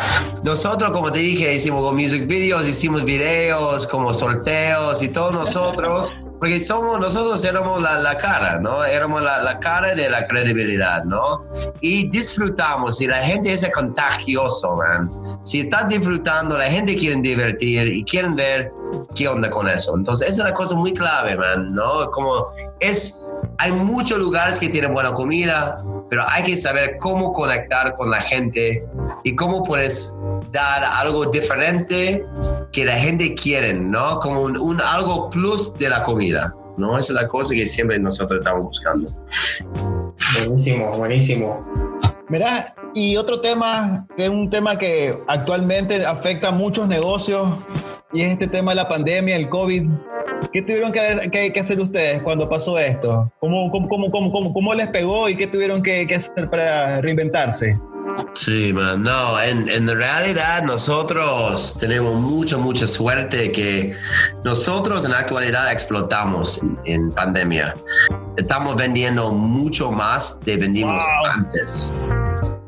nosotros 0.42 0.90
como 0.90 1.12
te 1.12 1.20
dije, 1.20 1.54
hicimos 1.54 1.92
music 1.92 2.26
videos, 2.26 2.66
hicimos 2.66 3.04
videos 3.04 3.86
como 3.86 4.12
sorteos 4.12 5.00
y 5.02 5.08
todos 5.11 5.32
nosotros 5.32 6.12
porque 6.40 6.58
somos, 6.58 6.98
nosotros 6.98 7.44
éramos 7.44 7.82
la, 7.82 7.98
la 7.98 8.16
cara, 8.16 8.58
¿no? 8.58 8.82
Éramos 8.82 9.22
la, 9.22 9.42
la, 9.42 9.61
cara 9.61 9.94
de 9.94 10.08
la 10.08 10.26
credibilidad, 10.26 11.04
¿no? 11.04 11.44
Y 11.82 12.08
disfrutamos, 12.08 12.98
y 13.02 13.06
la 13.06 13.18
gente 13.18 13.52
es 13.52 13.70
contagioso, 13.70 14.74
man. 14.74 15.11
Si 15.44 15.61
estás 15.61 15.88
disfrutando, 15.88 16.56
la 16.56 16.64
gente 16.64 16.96
quiere 16.96 17.20
divertir 17.20 17.86
y 17.86 18.02
quieren 18.04 18.36
ver 18.36 18.72
qué 19.14 19.28
onda 19.28 19.50
con 19.50 19.68
eso. 19.68 19.94
Entonces, 19.94 20.28
esa 20.28 20.36
es 20.36 20.44
una 20.46 20.54
cosa 20.54 20.74
muy 20.76 20.94
clave, 20.94 21.36
man, 21.36 21.74
¿no? 21.74 22.11
Como 22.11 22.46
es, 22.80 23.20
hay 23.61 23.72
muchos 23.72 24.16
lugares 24.16 24.58
que 24.58 24.70
tienen 24.70 24.94
buena 24.94 25.12
comida, 25.12 25.76
pero 26.08 26.22
hay 26.26 26.44
que 26.44 26.56
saber 26.56 26.96
cómo 26.98 27.34
conectar 27.34 27.92
con 27.92 28.11
la 28.11 28.22
gente 28.22 28.82
y 29.22 29.36
cómo 29.36 29.62
puedes 29.62 30.18
dar 30.50 30.82
algo 30.82 31.26
diferente 31.26 32.24
que 32.72 32.86
la 32.86 32.94
gente 32.94 33.34
quiere, 33.34 33.74
¿no? 33.74 34.18
Como 34.20 34.40
un, 34.44 34.80
algo 34.80 35.28
plus 35.28 35.76
de 35.76 35.90
la 35.90 36.02
comida, 36.02 36.54
¿no? 36.78 36.98
Esa 36.98 37.12
es 37.12 37.22
la 37.22 37.28
cosa 37.28 37.54
que 37.54 37.66
siempre 37.66 37.98
nosotros 37.98 38.38
estamos 38.38 38.64
buscando. 38.64 39.14
Buenísimo, 40.38 40.96
buenísimo. 40.96 41.66
Mira, 42.30 42.74
y 42.94 43.18
otro 43.18 43.42
tema, 43.42 44.06
que 44.16 44.24
es 44.24 44.30
un 44.30 44.48
tema 44.48 44.78
que 44.78 45.18
actualmente 45.26 46.06
afecta 46.06 46.48
a 46.48 46.52
muchos 46.52 46.88
negocios, 46.88 47.46
y 48.14 48.22
es 48.22 48.32
este 48.32 48.48
tema 48.48 48.70
de 48.70 48.76
la 48.76 48.88
pandemia, 48.88 49.36
el 49.36 49.50
COVID. 49.50 49.84
¿Qué 50.53 50.62
tuvieron 50.62 50.93
que, 50.93 51.51
que, 51.53 51.61
hacer 51.61 51.80
ustedes 51.80 52.22
cuando 52.22 52.49
pasó 52.49 52.78
esto? 52.78 53.32
¿Cómo, 53.41 53.70
cómo, 53.70 53.88
cómo, 53.88 54.11
cómo, 54.11 54.53
cómo 54.53 54.74
les 54.74 54.88
pegó 54.88 55.28
y 55.28 55.36
qué 55.36 55.47
tuvieron 55.47 55.82
que, 55.82 56.07
que 56.07 56.16
hacer 56.16 56.49
para 56.51 57.01
reinventarse? 57.01 57.78
Sí, 58.34 58.72
man, 58.72 59.03
no, 59.03 59.41
en, 59.41 59.68
en, 59.68 59.88
realidad 59.88 60.62
nosotros 60.62 61.76
tenemos 61.78 62.14
mucha, 62.16 62.57
mucha 62.57 62.86
suerte 62.86 63.53
que 63.53 63.95
nosotros 64.45 65.05
en 65.05 65.12
la 65.12 65.18
actualidad 65.20 65.70
explotamos 65.70 66.61
en 66.84 67.12
pandemia. 67.12 67.74
Estamos 68.36 68.76
vendiendo 68.76 69.30
mucho 69.32 69.93
más 69.93 70.41
de 70.41 70.57
vendimos 70.57 71.05
antes 71.32 71.93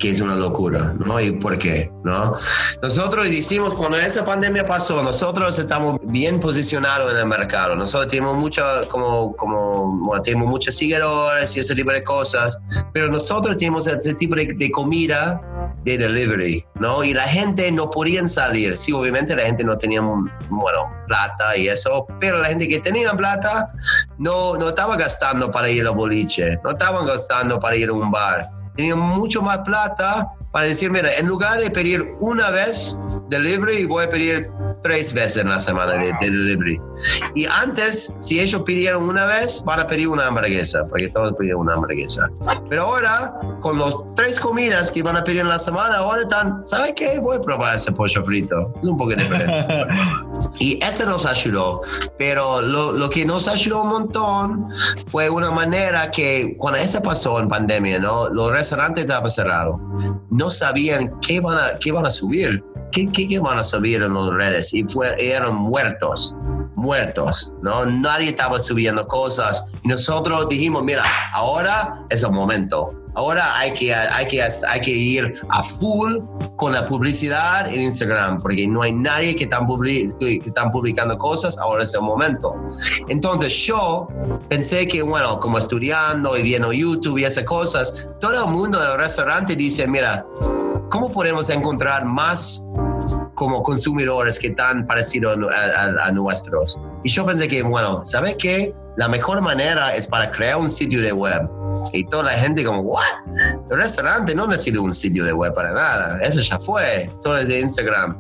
que 0.03 0.11
es 0.11 0.21
una 0.21 0.35
locura, 0.35 0.97
¿no? 0.99 1.21
¿Y 1.21 1.31
por 1.31 1.57
qué? 1.61 1.89
¿No? 2.03 2.37
Nosotros 2.83 3.29
hicimos, 3.29 3.73
cuando 3.73 3.97
esa 3.99 4.27
pandemia 4.27 4.67
pasó, 4.67 5.01
nosotros 5.01 5.57
estamos 5.61 6.01
bien 6.03 6.41
posicionados 6.41 7.13
en 7.13 7.19
el 7.19 7.27
mercado. 7.27 7.77
Nosotros 7.77 8.11
tenemos 8.11 8.37
mucho, 8.37 8.65
como, 8.89 9.37
como, 9.37 10.21
tenemos 10.23 10.49
muchos 10.49 10.75
seguidores 10.75 11.57
y 11.57 11.61
ese 11.61 11.77
tipo 11.77 11.93
de 11.93 12.03
cosas, 12.03 12.59
pero 12.93 13.13
nosotros 13.13 13.57
tenemos 13.57 13.87
ese 13.87 14.13
tipo 14.15 14.35
de, 14.35 14.73
comida 14.73 15.41
de 15.85 15.97
delivery, 15.97 16.67
¿no? 16.81 17.05
Y 17.05 17.15
la 17.15 17.29
gente 17.29 17.71
no 17.71 17.89
podía 17.89 18.27
salir. 18.27 18.77
Sí, 18.77 18.91
obviamente 18.93 19.37
la 19.37 19.43
gente 19.43 19.63
no 19.63 19.79
tenía, 19.79 20.01
bueno, 20.01 20.93
plata 21.07 21.57
y 21.57 21.69
eso, 21.69 22.09
pero 22.19 22.39
la 22.39 22.49
gente 22.49 22.67
que 22.67 22.81
tenía 22.81 23.13
plata 23.13 23.69
no, 24.19 24.57
no 24.57 24.71
estaba 24.71 24.97
gastando 24.97 25.49
para 25.49 25.71
ir 25.71 25.87
a 25.87 25.91
boliche, 25.91 26.59
no 26.65 26.71
estaban 26.71 27.07
gastando 27.07 27.61
para 27.61 27.77
ir 27.77 27.89
a 27.89 27.93
un 27.93 28.11
bar 28.11 28.62
tenía 28.77 28.97
mucho 28.97 29.43
más 29.43 29.59
plata 29.59 30.33
para 30.53 30.67
decir, 30.67 30.91
mira, 30.91 31.11
en 31.15 31.27
lugar 31.27 31.61
de 31.61 31.71
pedir 31.71 32.15
una 32.21 32.51
vez 32.51 32.99
delivery, 33.29 33.87
voy 33.87 34.05
a 34.05 34.11
pedir 34.11 34.51
tres 34.83 35.15
veces 35.15 35.43
en 35.43 35.49
la 35.49 35.61
semana 35.61 35.95
de, 35.95 36.13
delivery. 36.21 36.81
Y 37.35 37.47
antes, 37.47 38.19
si 38.21 38.41
ellos 38.41 38.63
pidieron 38.63 39.09
una 39.09 39.27
vez, 39.27 39.63
van 39.65 39.81
a 39.81 39.87
pedir 39.87 40.09
una 40.09 40.27
hamburguesa, 40.27 40.85
porque 40.87 41.09
todos 41.09 41.33
pidieron 41.35 41.63
una 41.63 41.75
hamburguesa. 41.75 42.29
Pero 42.69 42.83
ahora, 42.83 43.35
con 43.61 43.79
los 43.79 44.13
tres 44.15 44.39
comidas 44.39 44.91
que 44.91 45.03
van 45.03 45.17
a 45.17 45.25
pedir 45.25 45.41
en 45.41 45.49
la 45.49 45.59
semana, 45.59 45.99
ahora 45.99 46.23
están, 46.23 46.65
¿sabes 46.65 46.93
qué? 46.97 47.19
Voy 47.19 47.39
a 47.39 47.41
probar 47.41 47.77
ese 47.77 47.93
pollo 47.93 48.25
frito. 48.25 48.75
Es 48.83 48.89
un 48.89 48.99
poco 48.99 49.15
diferente. 49.15 49.87
y 50.59 50.83
eso 50.83 51.07
nos 51.07 51.27
ayudó. 51.27 51.83
Pero 52.19 52.61
lo, 52.63 52.93
lo 52.93 53.11
que 53.11 53.25
nos 53.25 53.49
ayudó 53.49 53.83
un 53.83 53.89
montón 53.89 54.69
fue 55.07 55.29
una 55.29 55.51
manera 55.51 56.11
que 56.11 56.57
cuando 56.59 56.81
eso 56.81 57.03
pasó 57.03 57.41
en 57.41 57.49
pandemia, 57.49 57.99
¿no? 57.99 58.29
Los 58.29 58.51
restaurantes 58.51 59.05
estaban 59.05 59.31
cerrados. 59.31 59.81
No 60.31 60.51
sabían 60.51 61.19
qué 61.21 61.41
van 61.41 61.59
a, 61.59 61.79
qué 61.79 61.93
van 61.93 62.07
a 62.07 62.11
subir 62.11 62.63
¿qué, 62.93 63.11
qué, 63.11 63.39
van 63.39 63.59
a 63.59 63.65
subir 63.65 64.03
en 64.03 64.15
las 64.15 64.29
redes? 64.31 64.73
Y 64.73 64.85
fue, 64.85 65.15
eran 65.19 65.55
muertos, 65.57 66.35
muertos, 66.77 67.53
¿no? 67.63 67.85
Nadie 67.87 68.29
estaba 68.29 68.61
subiendo 68.61 69.07
cosas. 69.09 69.65
Y 69.83 69.89
nosotros 69.89 70.49
dijimos, 70.49 70.85
mira, 70.85 71.03
ahora 71.33 72.05
es 72.11 72.23
el 72.23 72.31
momento. 72.31 72.95
Ahora 73.15 73.59
hay 73.59 73.75
que, 73.75 73.95
hay, 73.95 74.27
que, 74.27 74.43
hay 74.43 74.81
que 74.81 74.91
ir 74.91 75.41
a 75.51 75.63
full 75.63 76.19
con 76.57 76.73
la 76.73 76.87
publicidad 76.87 77.69
en 77.69 77.81
Instagram, 77.83 78.41
porque 78.41 78.67
no 78.67 78.83
hay 78.83 78.93
nadie 78.93 79.37
que 79.37 79.45
están, 79.45 79.67
que 80.19 80.41
están 80.45 80.71
publicando 80.71 81.19
cosas, 81.19 81.59
ahora 81.59 81.83
es 81.83 81.93
el 81.95 82.01
momento. 82.01 82.55
Entonces 83.09 83.55
yo 83.67 84.09
pensé 84.49 84.87
que, 84.87 85.03
bueno, 85.03 85.39
como 85.41 85.59
estudiando 85.59 86.37
y 86.37 86.43
viendo 86.43 86.73
YouTube 86.73 87.19
y 87.19 87.25
esas 87.25 87.45
cosas, 87.45 88.09
todo 88.21 88.47
el 88.47 88.51
mundo 88.51 88.81
del 88.81 88.97
restaurante 88.97 89.57
dice, 89.57 89.87
mira, 89.87 90.25
¿cómo 90.91 91.11
podemos 91.11 91.51
encontrar 91.51 92.05
más 92.05 92.67
como 93.35 93.63
consumidores 93.63 94.39
que 94.39 94.49
están 94.49 94.87
parecidos 94.87 95.39
a, 96.01 96.13
nuestros? 96.13 96.79
Y 97.03 97.11
yo 97.11 97.27
pensé 97.27 97.49
que, 97.49 97.63
bueno, 97.63 98.05
¿sabes 98.05 98.37
qué? 98.39 98.75
La 98.97 99.09
mejor 99.09 99.41
manera 99.41 99.95
es 99.95 100.07
para 100.07 100.31
crear 100.31 100.57
un 100.57 100.71
sitio 100.71 101.01
de 101.01 101.13
web. 101.13 101.62
Y 101.93 102.05
toda 102.05 102.25
la 102.25 102.33
gente 102.33 102.65
como, 102.65 102.81
¿what? 102.81 103.03
El 103.71 103.79
restaurante 103.79 104.35
no 104.35 104.47
necesita 104.47 104.81
un 104.81 104.93
sitio 104.93 105.25
de 105.25 105.33
web 105.33 105.55
para 105.55 105.73
nada. 105.73 106.19
Eso 106.23 106.41
ya 106.41 106.59
fue, 106.59 107.11
solo 107.15 107.39
es 107.39 107.49
de 107.49 107.61
Instagram. 107.61 108.19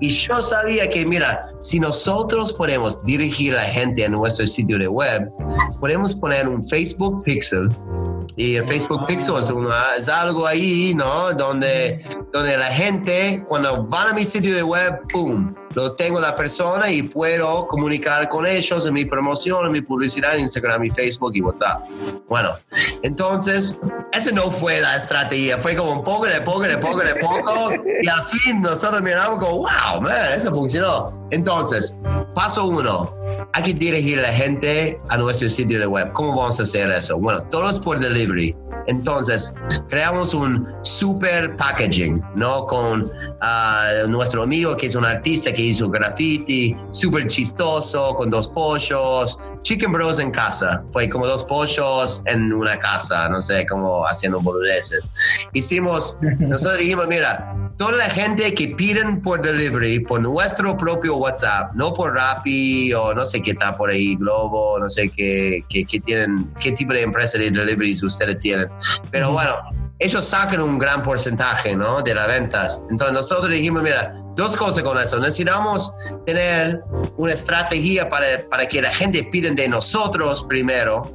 Y 0.00 0.08
yo 0.10 0.40
sabía 0.42 0.88
que, 0.88 1.04
mira, 1.06 1.48
si 1.60 1.78
nosotros 1.78 2.52
podemos 2.52 3.02
dirigir 3.04 3.54
a 3.54 3.62
la 3.62 3.68
gente 3.68 4.04
a 4.04 4.08
nuestro 4.08 4.46
sitio 4.46 4.78
de 4.78 4.88
web, 4.88 5.30
podemos 5.80 6.14
poner 6.14 6.48
un 6.48 6.62
Facebook 6.64 7.22
Pixel 7.24 7.70
y 8.36 8.56
el 8.56 8.64
Facebook 8.64 9.06
Pixel 9.06 9.34
es, 9.98 10.08
algo 10.08 10.46
ahí, 10.46 10.94
¿no? 10.94 11.32
Donde 11.32 12.02
donde 12.32 12.56
la 12.56 12.66
gente, 12.66 13.44
cuando 13.46 13.84
van 13.84 14.08
a 14.08 14.14
mi 14.14 14.24
sitio 14.24 14.54
de 14.54 14.62
web, 14.62 15.00
¡pum! 15.12 15.54
Lo 15.74 15.92
tengo 15.92 16.20
la 16.20 16.36
persona 16.36 16.90
y 16.90 17.02
puedo 17.02 17.66
comunicar 17.66 18.28
con 18.28 18.46
ellos 18.46 18.86
en 18.86 18.94
mi 18.94 19.04
promoción, 19.04 19.66
en 19.66 19.72
mi 19.72 19.80
publicidad 19.80 20.34
en 20.34 20.40
Instagram 20.40 20.84
y 20.84 20.90
Facebook 20.90 21.32
y 21.34 21.40
WhatsApp. 21.40 21.82
Bueno, 22.28 22.50
entonces, 23.02 23.78
esa 24.12 24.32
no 24.32 24.50
fue 24.50 24.80
la 24.80 24.96
estrategia, 24.96 25.58
fue 25.58 25.74
como 25.74 26.02
poco 26.02 26.26
de 26.26 26.40
poco, 26.40 26.62
de 26.62 26.78
poco, 26.78 27.00
de 27.00 27.14
poco, 27.16 27.72
y 28.02 28.08
al 28.08 28.24
fin 28.24 28.60
nosotros 28.60 29.02
miramos 29.02 29.38
como, 29.38 29.58
wow, 29.58 30.00
man, 30.00 30.32
eso 30.34 30.50
funcionó. 30.50 31.26
Entonces, 31.30 31.98
paso 32.34 32.66
uno, 32.66 33.14
hay 33.52 33.62
que 33.62 33.74
dirigir 33.74 34.18
a 34.18 34.22
la 34.22 34.32
gente 34.32 34.98
a 35.08 35.16
nuestro 35.16 35.48
sitio 35.48 35.78
de 35.78 35.86
web. 35.86 36.12
¿Cómo 36.12 36.36
vamos 36.36 36.60
a 36.60 36.62
hacer 36.64 36.90
eso? 36.90 37.18
Bueno, 37.18 37.42
todos 37.44 37.78
por 37.78 37.98
delivery. 37.98 38.54
Entonces, 38.86 39.54
creamos 39.88 40.34
un 40.34 40.66
super 40.82 41.54
packaging, 41.56 42.22
¿no? 42.34 42.66
Con 42.66 43.10
ah, 43.40 43.90
nuestro 44.08 44.42
amigo 44.42 44.76
que 44.76 44.86
es 44.86 44.94
un 44.94 45.04
artista 45.04 45.52
que 45.52 45.61
hizo 45.62 45.90
graffiti, 45.90 46.76
súper 46.90 47.26
chistoso, 47.26 48.14
con 48.14 48.30
dos 48.30 48.48
pollos. 48.48 49.38
Chicken 49.62 49.92
Bros 49.92 50.18
en 50.18 50.30
casa. 50.30 50.82
Fue 50.92 51.08
como 51.08 51.26
dos 51.26 51.44
pollos 51.44 52.22
en 52.26 52.52
una 52.52 52.78
casa, 52.78 53.28
no 53.28 53.40
sé, 53.40 53.66
como 53.66 54.04
haciendo 54.06 54.40
boludeces. 54.40 55.04
Hicimos, 55.52 56.18
nosotros 56.38 56.78
dijimos, 56.78 57.06
mira, 57.06 57.54
toda 57.76 57.92
la 57.92 58.10
gente 58.10 58.52
que 58.54 58.68
piden 58.68 59.22
por 59.22 59.40
delivery 59.40 60.00
por 60.00 60.20
nuestro 60.20 60.76
propio 60.76 61.16
WhatsApp, 61.16 61.72
no 61.74 61.94
por 61.94 62.14
Rappi 62.14 62.92
o 62.92 63.14
no 63.14 63.24
sé 63.24 63.40
qué 63.42 63.52
está 63.52 63.74
por 63.76 63.90
ahí, 63.90 64.16
Globo, 64.16 64.78
no 64.78 64.90
sé 64.90 65.08
qué, 65.10 65.64
qué, 65.68 65.84
qué 65.84 66.00
tienen, 66.00 66.52
qué 66.60 66.72
tipo 66.72 66.92
de 66.92 67.02
empresa 67.02 67.38
de 67.38 67.50
deliveries 67.50 68.02
ustedes 68.02 68.38
tienen. 68.40 68.68
Pero 69.10 69.32
bueno, 69.32 69.54
ellos 69.98 70.24
sacan 70.24 70.60
un 70.60 70.78
gran 70.78 71.02
porcentaje, 71.02 71.76
¿no? 71.76 72.02
De 72.02 72.14
las 72.14 72.26
ventas. 72.26 72.82
Entonces 72.90 73.14
nosotros 73.14 73.50
dijimos, 73.50 73.82
mira, 73.82 74.21
dos 74.36 74.56
cosas 74.56 74.82
con 74.82 74.98
eso. 74.98 75.18
Necesitamos 75.20 75.92
tener 76.26 76.82
una 77.16 77.32
estrategia 77.32 78.08
para, 78.08 78.26
para 78.50 78.66
que 78.66 78.82
la 78.82 78.90
gente 78.90 79.24
piden 79.24 79.54
de 79.54 79.68
nosotros 79.68 80.44
primero 80.48 81.10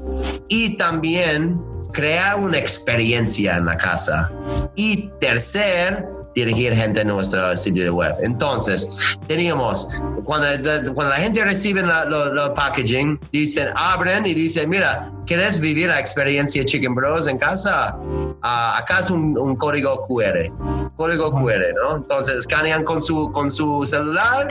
y 0.48 0.78
también 0.78 1.60
crear 1.92 2.36
una 2.36 2.58
experiencia 2.58 3.58
en 3.58 3.66
la 3.66 3.78
casa. 3.78 4.32
Y 4.76 5.10
tercer, 5.20 6.08
dirigir 6.36 6.76
gente 6.76 7.02
a 7.02 7.04
nuestro 7.04 7.56
sitio 7.58 7.94
web. 7.96 8.16
Entonces, 8.22 9.18
teníamos, 9.28 9.90
cuando, 10.24 10.48
cuando 10.94 11.10
la 11.10 11.20
gente 11.20 11.44
recibe 11.44 11.82
los 11.82 12.50
packaging, 12.52 13.20
dicen, 13.32 13.70
abren 13.76 14.26
y 14.26 14.36
dicen, 14.36 14.70
mira, 14.70 15.12
¿quieres 15.26 15.60
vivir 15.60 15.90
la 15.90 16.00
experiencia 16.00 16.64
Chicken 16.64 16.94
Bros 16.94 17.28
en 17.28 17.40
casa? 17.40 17.98
Ah, 18.44 18.78
acá 18.78 19.00
es 19.00 19.10
un, 19.10 19.38
un, 19.38 19.56
código 19.56 20.06
QR, 20.08 20.52
código 20.98 21.32
QR, 21.32 21.74
¿no? 21.82 21.98
Entonces, 21.98 22.36
escanean 22.36 22.84
con 22.84 23.02
su, 23.02 23.32
con 23.32 23.50
su 23.50 23.86
celular 23.86 24.48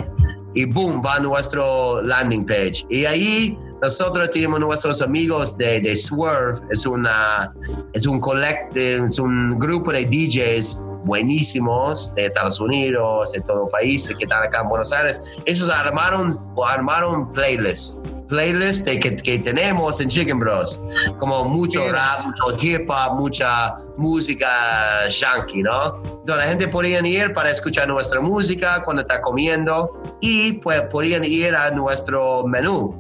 y 0.55 0.65
boom, 0.65 1.03
va 1.05 1.17
a 1.17 1.21
nuestro 1.21 2.01
landing 2.03 2.47
page. 2.47 2.87
Y 2.89 3.05
ahí 3.05 3.59
nosotros 3.83 4.31
tenemos 4.31 4.59
nuestros 4.61 5.03
amigos 5.03 5.59
de, 5.59 5.81
de 5.81 5.95
Swerve, 5.95 6.61
es, 6.71 6.87
una, 6.87 7.53
es, 7.93 8.07
un 8.07 8.21
collect, 8.21 8.77
es 8.77 9.19
un 9.19 9.59
grupo 9.59 9.93
de 9.93 10.07
DJs 10.07 10.81
buenísimos 11.07 12.15
de 12.15 12.27
Estados 12.27 12.61
Unidos, 12.61 13.33
de 13.33 13.41
todo 13.41 13.65
el 13.65 13.71
país, 13.71 14.07
que 14.07 14.25
están 14.25 14.43
acá 14.43 14.61
en 14.61 14.69
Buenos 14.69 14.93
Aires. 14.93 15.23
Ellos 15.47 15.71
armaron, 15.71 16.31
armaron 16.69 17.31
playlists 17.31 18.01
playlist 18.29 18.87
de 18.87 18.99
que, 19.01 19.17
que, 19.17 19.39
tenemos 19.39 20.01
en 20.01 20.09
Chicken 20.09 20.39
Bros. 20.39 20.81
Como 21.19 21.45
mucho 21.45 21.91
rap, 21.93 22.25
mucho 22.25 22.59
hip 22.61 22.91
hop, 22.91 23.15
mucha 23.15 23.77
música 23.97 25.09
shanky, 25.09 25.63
¿no? 25.63 25.97
Entonces 25.97 26.37
la 26.37 26.43
gente 26.43 26.69
podía 26.69 27.01
ir 27.07 27.33
para 27.33 27.51
escuchar 27.51 27.89
nuestra 27.89 28.21
música 28.21 28.83
cuando 28.85 29.03
está 29.03 29.21
comiendo 29.23 30.03
y 30.21 30.55
pues 30.55 30.83
podían 30.91 31.25
ir 31.25 31.55
a 31.55 31.71
nuestro 31.71 32.45
menú. 32.47 32.95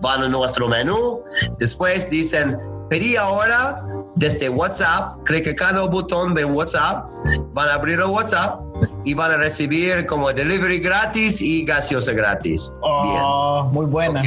Van 0.00 0.22
a 0.22 0.28
nuestro 0.28 0.68
menú, 0.68 1.22
después 1.58 2.10
dicen, 2.10 2.58
pedí 2.88 3.16
ahora 3.16 3.84
desde 4.16 4.48
WhatsApp, 4.48 5.22
clican 5.24 5.76
en 5.76 5.82
el 5.82 5.88
botón 5.88 6.34
de 6.34 6.44
WhatsApp, 6.44 7.08
van 7.52 7.68
a 7.68 7.74
abrir 7.74 7.98
el 7.98 8.06
WhatsApp 8.06 8.60
y 9.04 9.14
van 9.14 9.30
a 9.30 9.36
recibir 9.36 10.06
como 10.06 10.32
delivery 10.32 10.78
gratis 10.78 11.40
y 11.40 11.64
gaseosa 11.64 12.12
gratis. 12.12 12.72
Oh, 12.82 13.68
Muy 13.72 13.86
buena. 13.86 14.22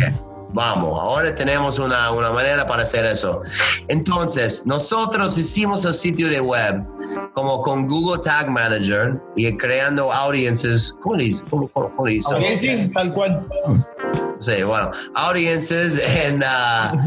Vamos, 0.56 0.98
ahora 0.98 1.36
tenemos 1.36 1.80
una, 1.80 2.12
una, 2.12 2.32
manera 2.32 2.66
para 2.66 2.84
hacer 2.84 3.06
eso. 3.06 3.42
Entonces, 3.90 4.66
nosotros 4.66 5.38
hicimos 5.38 5.84
el 5.84 5.94
sitio 5.94 6.30
de 6.30 6.40
web 6.40 6.82
como 7.34 7.62
con 7.62 7.88
Google 7.88 8.24
Tag 8.24 8.50
Manager 8.50 9.20
y 9.36 9.56
creando 9.58 10.14
audiences. 10.14 10.98
¿Cómo 11.02 11.18
dice? 11.18 11.44
¿Cómo, 11.50 11.68
cómo 11.68 12.06
dice? 12.06 12.34
Audiences, 12.34 12.94
tal 12.94 13.14
cual. 13.14 13.46
Sí, 14.40 14.64
bueno, 14.64 14.92
audiences 15.16 16.02
en, 16.02 16.42
uh, 16.42 16.98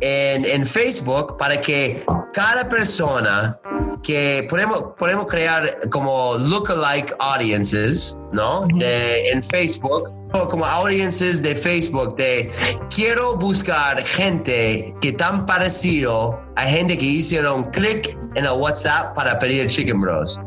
en, 0.00 0.46
en 0.46 0.66
Facebook 0.66 1.36
para 1.36 1.60
que 1.60 2.02
cada 2.34 2.68
persona 2.68 3.58
que 4.02 4.46
podemos, 4.50 4.92
podemos 4.98 5.26
crear 5.26 5.88
como 5.90 6.36
lookalike 6.36 7.14
audiences, 7.20 8.18
¿no? 8.32 8.66
De, 8.74 9.30
en 9.30 9.42
Facebook, 9.42 10.12
como 10.50 10.66
audiences 10.66 11.42
de 11.42 11.54
Facebook, 11.54 12.16
de 12.16 12.50
quiero 12.94 13.36
buscar 13.36 14.02
gente 14.04 14.92
que 15.00 15.12
tan 15.12 15.46
parecido 15.46 16.38
a 16.56 16.64
gente 16.64 16.98
que 16.98 17.04
hicieron 17.04 17.64
clic 17.70 18.18
en 18.34 18.44
el 18.44 18.52
WhatsApp 18.52 19.14
para 19.14 19.38
pedir 19.38 19.68
Chicken 19.68 20.00
Bros. 20.00 20.38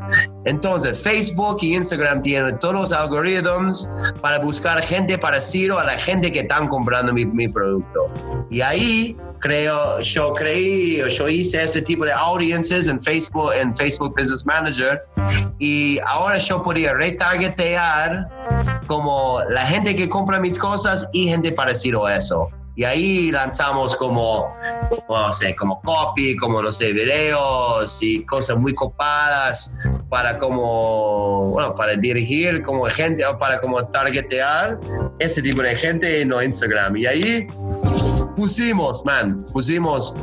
Entonces, 0.44 1.00
Facebook 1.02 1.60
y 1.62 1.76
Instagram 1.76 2.22
tienen 2.22 2.60
todos 2.60 2.74
los 2.74 2.92
algoritmos 2.92 3.90
para 4.22 4.40
buscar 4.40 4.84
gente 4.84 5.18
parecido 5.18 5.80
a 5.80 5.86
la 5.86 5.98
gente 5.98 6.32
que 6.34 6.42
están 6.42 6.68
comprando 6.68 7.14
mi, 7.14 7.26
mi 7.26 7.48
producto. 7.48 8.10
Y 8.50 8.60
ahí 8.60 9.18
creo, 9.40 10.00
yo 10.02 10.34
creí, 10.34 11.02
yo 11.10 11.28
hice 11.28 11.64
ese 11.64 11.82
tipo 11.82 12.06
de 12.06 12.12
audiences 12.12 12.88
en 12.88 13.02
Facebook, 13.02 13.52
en 13.54 13.76
Facebook 13.76 14.14
Business 14.18 14.46
Manager 14.46 15.02
y 15.60 16.00
ahora 16.06 16.38
yo 16.38 16.62
podía 16.62 16.94
retargetear 16.94 18.28
como 18.88 19.42
la 19.50 19.66
gente 19.66 19.96
que 19.96 20.08
compra 20.10 20.40
mis 20.40 20.58
cosas 20.58 21.10
y 21.14 21.28
gente 21.28 21.52
parecido 21.52 22.06
a 22.06 22.16
eso. 22.16 22.50
Y 22.78 22.84
ahí 22.84 23.32
lanzamos 23.32 23.96
como, 23.96 24.56
no 25.10 25.34
sé, 25.34 25.56
como 25.56 25.82
copy, 25.82 26.38
como, 26.38 26.62
no 26.62 26.72
sé, 26.72 26.94
videos 26.94 27.98
y 28.04 28.24
cosas 28.24 28.60
muy 28.60 28.76
copadas 28.76 29.74
para 30.10 30.38
como, 30.38 31.48
bueno, 31.50 31.74
para 31.74 31.96
dirigir 31.96 32.62
como 32.62 32.86
gente 32.86 33.26
o 33.26 33.36
para 33.36 33.60
como 33.60 33.84
targetear 33.88 34.80
ese 35.18 35.42
tipo 35.42 35.64
de 35.64 35.76
gente 35.76 36.22
en 36.22 36.32
Instagram. 36.32 36.98
Y 36.98 37.08
ahí 37.08 37.48
pusimos, 38.38 39.04
man, 39.04 39.40
pusimos 39.52 40.16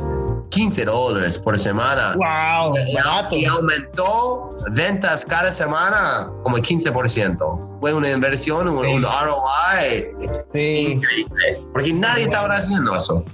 15 0.49 0.85
dólares 0.85 1.37
por 1.37 1.59
semana. 1.59 2.15
¡Wow! 2.15 2.73
Y, 2.87 3.41
y, 3.41 3.45
aumentó 3.45 4.49
ventas 4.71 5.25
cada 5.25 5.51
semana 5.51 6.31
como 6.43 6.55
el 6.55 6.63
15%. 6.63 7.79
Fue 7.81 7.93
una 7.93 8.09
inversión, 8.09 8.69
un, 8.69 8.85
sí. 8.85 8.91
un 8.93 9.03
ROI 9.03 10.45
sí. 10.53 10.91
increíble. 10.93 11.59
Porque 11.73 11.93
nadie 11.93 12.23
estaba 12.23 12.53
haciendo 12.53 12.95
eso. 12.95 13.25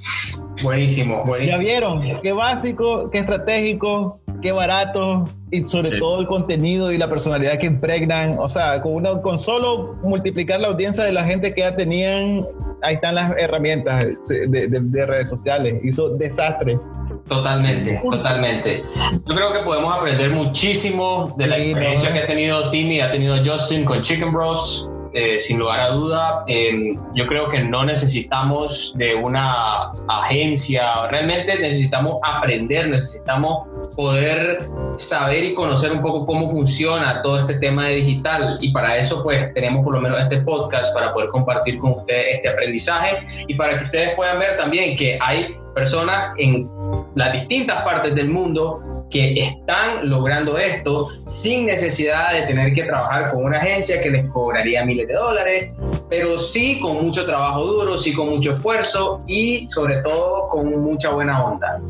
Buenísimo, 0.63 1.23
buenísimo. 1.25 1.57
Ya 1.57 1.63
vieron, 1.63 2.21
qué 2.21 2.31
básico, 2.33 3.09
qué 3.11 3.19
estratégico, 3.19 4.19
qué 4.41 4.51
barato 4.51 5.27
y 5.51 5.67
sobre 5.67 5.91
sí. 5.91 5.99
todo 5.99 6.19
el 6.19 6.27
contenido 6.27 6.91
y 6.91 6.97
la 6.97 7.09
personalidad 7.09 7.57
que 7.59 7.67
impregnan. 7.67 8.37
O 8.39 8.49
sea, 8.49 8.81
con, 8.81 8.93
una, 8.93 9.21
con 9.21 9.39
solo 9.39 9.95
multiplicar 10.03 10.59
la 10.59 10.69
audiencia 10.69 11.03
de 11.03 11.11
la 11.11 11.23
gente 11.23 11.53
que 11.53 11.61
ya 11.61 11.75
tenían, 11.75 12.45
ahí 12.81 12.95
están 12.95 13.15
las 13.15 13.37
herramientas 13.37 14.05
de, 14.27 14.47
de, 14.47 14.67
de 14.67 15.05
redes 15.05 15.29
sociales. 15.29 15.79
Hizo 15.83 16.09
desastre. 16.09 16.79
Totalmente, 17.27 18.01
totalmente. 18.09 18.83
Yo 19.25 19.35
creo 19.35 19.53
que 19.53 19.59
podemos 19.59 19.93
aprender 19.95 20.31
muchísimo 20.31 21.33
de 21.37 21.47
la 21.47 21.57
experiencia 21.57 22.11
que 22.13 22.19
ha 22.19 22.27
tenido 22.27 22.69
Timmy, 22.69 22.99
ha 22.99 23.11
tenido 23.11 23.37
Justin 23.43 23.85
con 23.85 24.01
Chicken 24.01 24.31
Bros. 24.31 24.89
Eh, 25.13 25.39
sin 25.39 25.59
lugar 25.59 25.81
a 25.81 25.89
duda, 25.89 26.43
eh, 26.47 26.95
yo 27.13 27.27
creo 27.27 27.49
que 27.49 27.59
no 27.59 27.83
necesitamos 27.83 28.93
de 28.97 29.13
una 29.13 29.87
agencia, 30.07 31.07
realmente 31.07 31.59
necesitamos 31.59 32.17
aprender, 32.23 32.87
necesitamos 32.87 33.67
poder 33.95 34.69
saber 34.97 35.43
y 35.43 35.53
conocer 35.53 35.91
un 35.91 36.01
poco 36.01 36.25
cómo 36.25 36.47
funciona 36.49 37.21
todo 37.21 37.39
este 37.39 37.55
tema 37.55 37.87
de 37.87 37.95
digital. 37.95 38.57
Y 38.61 38.71
para 38.71 38.97
eso 38.97 39.21
pues 39.21 39.53
tenemos 39.53 39.83
por 39.83 39.95
lo 39.95 40.01
menos 40.01 40.17
este 40.19 40.41
podcast 40.41 40.93
para 40.93 41.11
poder 41.11 41.29
compartir 41.29 41.77
con 41.77 41.91
ustedes 41.91 42.35
este 42.35 42.47
aprendizaje 42.47 43.17
y 43.47 43.55
para 43.55 43.77
que 43.77 43.83
ustedes 43.83 44.15
puedan 44.15 44.39
ver 44.39 44.55
también 44.55 44.95
que 44.95 45.17
hay 45.21 45.57
personas 45.75 46.33
en 46.37 46.69
las 47.15 47.33
distintas 47.33 47.81
partes 47.81 48.13
del 48.15 48.29
mundo 48.29 48.81
que 49.11 49.33
están 49.39 50.09
logrando 50.09 50.57
esto 50.57 51.05
sin 51.27 51.67
necesidad 51.67 52.33
de 52.33 52.43
tener 52.47 52.73
que 52.73 52.83
trabajar 52.83 53.31
con 53.31 53.43
una 53.43 53.57
agencia 53.57 54.01
que 54.01 54.09
les 54.09 54.25
cobraría 54.27 54.83
miles 54.85 55.07
de 55.07 55.13
dólares, 55.13 55.71
pero 56.09 56.39
sí 56.39 56.79
con 56.79 57.03
mucho 57.03 57.25
trabajo 57.25 57.65
duro, 57.65 57.97
sí 57.97 58.13
con 58.13 58.29
mucho 58.29 58.53
esfuerzo 58.53 59.19
y 59.27 59.67
sobre 59.69 59.97
todo 59.97 60.47
con 60.49 60.81
mucha 60.81 61.11
buena 61.11 61.43
onda. 61.43 61.81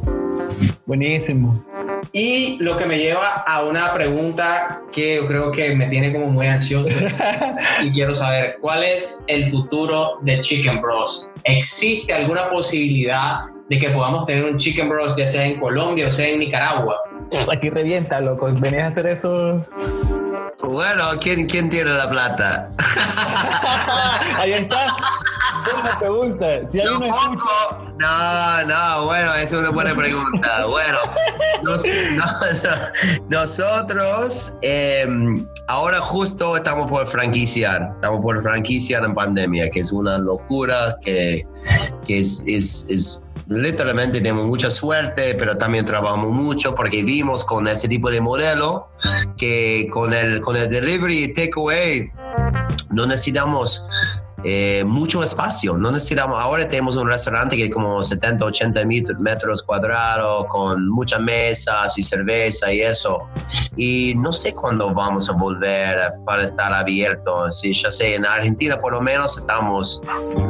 Buenísimo. 0.86 1.64
Y 2.12 2.58
lo 2.60 2.78
que 2.78 2.86
me 2.86 2.98
lleva 2.98 3.44
a 3.48 3.64
una 3.64 3.94
pregunta 3.94 4.82
que 4.92 5.16
yo 5.16 5.28
creo 5.28 5.52
que 5.52 5.76
me 5.76 5.88
tiene 5.88 6.12
como 6.12 6.28
muy 6.28 6.48
ansioso 6.48 6.94
y 7.82 7.92
quiero 7.92 8.14
saber, 8.14 8.58
¿cuál 8.60 8.84
es 8.84 9.24
el 9.28 9.46
futuro 9.46 10.20
de 10.24 10.42
Chicken 10.42 10.82
Bros? 10.82 11.30
¿Existe 11.44 12.14
alguna 12.14 12.50
posibilidad 12.50 13.46
de 13.70 13.80
que 13.80 13.90
podamos 13.92 14.26
tener 14.26 14.44
un 14.44 14.58
Chicken 14.58 14.90
Bros 14.90 15.16
ya 15.16 15.26
sea 15.26 15.46
en 15.46 15.60
Colombia 15.60 16.10
o 16.10 16.12
sea 16.12 16.28
en 16.28 16.40
Nicaragua? 16.40 16.98
Pues 17.32 17.50
aquí 17.52 17.70
revienta, 17.70 18.22
loco. 18.22 18.48
Venías 18.54 18.84
a 18.84 18.88
hacer 18.88 19.06
eso. 19.08 19.66
Bueno, 20.64 21.04
¿quién, 21.20 21.48
quién 21.48 21.70
tiene 21.70 21.92
la 21.92 22.10
plata? 22.10 22.70
Ahí 24.38 24.54
está. 24.54 24.86
Buena 25.74 26.00
pregunta. 26.00 26.46
Si 26.72 26.80
alguien 26.80 27.00
no 27.00 27.06
escucha. 27.06 27.80
No, 28.00 28.64
no, 28.66 29.06
bueno, 29.06 29.34
es 29.36 29.52
una 29.54 29.70
buena 29.70 29.96
pregunta. 29.96 30.66
Bueno, 30.68 30.98
nos- 31.64 31.84
no, 31.86 32.26
no, 33.30 33.40
nosotros 33.42 34.58
eh, 34.62 35.06
ahora 35.68 36.00
justo 36.00 36.56
estamos 36.58 36.88
por 36.90 37.06
franquiciar, 37.08 37.92
estamos 37.96 38.22
por 38.22 38.42
franquiciar 38.42 39.04
en 39.04 39.14
pandemia, 39.14 39.70
que 39.70 39.82
es 39.82 39.92
una 39.92 40.18
locura, 40.18 40.96
que, 41.02 41.46
que 42.08 42.20
es, 42.20 42.44
es, 42.48 42.88
es 42.90 43.24
literalmente 43.52 44.20
tenemos 44.20 44.46
mucha 44.46 44.72
suerte, 44.72 45.36
pero 45.36 45.58
también 45.58 45.86
trabajamos 45.86 46.30
mucho 46.30 46.74
porque 46.74 47.04
vimos 47.04 47.44
con 47.44 47.68
ese 47.68 47.90
tipo 47.90 48.10
de 48.10 48.22
modelo 48.22 48.88
que 49.38 49.90
con 49.92 50.14
el, 50.14 50.40
con 50.40 50.56
el 50.56 50.70
delivery 50.70 51.26
y 51.26 51.34
takeaway 51.34 52.12
no 52.92 53.06
necesitamos 53.06 53.86
eh, 54.44 54.84
mucho 54.86 55.22
espacio. 55.24 55.78
No 55.78 55.92
necesitamos, 55.92 56.40
ahora 56.42 56.68
tenemos 56.68 56.96
un 56.96 57.08
restaurante 57.08 57.56
que 57.56 57.66
es 57.66 57.72
como 57.72 58.04
70, 58.04 58.46
80 58.46 58.82
mit- 58.84 59.18
metros 59.20 59.62
cuadrados 59.64 60.46
con 60.48 60.90
muchas 60.90 61.20
mesas 61.22 61.98
y 61.98 62.04
cerveza 62.04 62.72
y 62.74 62.82
eso. 62.82 63.20
Y 63.78 64.14
no 64.18 64.32
sé 64.32 64.54
cuándo 64.54 64.94
vamos 64.94 65.30
a 65.30 65.34
volver 65.34 66.14
para 66.26 66.44
estar 66.44 66.74
abiertos. 66.74 67.60
Sí, 67.60 67.74
ya 67.74 67.92
sé, 67.92 68.16
en 68.16 68.26
Argentina 68.26 68.80
por 68.80 68.94
lo 68.94 69.02
menos 69.02 69.38
estamos, 69.38 70.02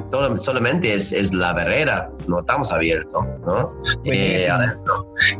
todo- 0.09 0.35
solamente 0.37 0.93
es, 0.93 1.11
es 1.11 1.33
la 1.33 1.53
barrera, 1.53 2.09
no 2.27 2.39
estamos 2.39 2.71
abiertos, 2.71 3.23
¿no? 3.45 3.73
Eh. 4.05 4.47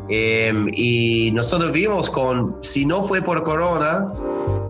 Eh, 0.09 0.53
y 0.73 1.31
nosotros 1.33 1.71
vimos 1.71 2.09
con, 2.09 2.57
si 2.61 2.85
no 2.85 3.03
fue 3.03 3.21
por 3.21 3.43
corona, 3.43 4.07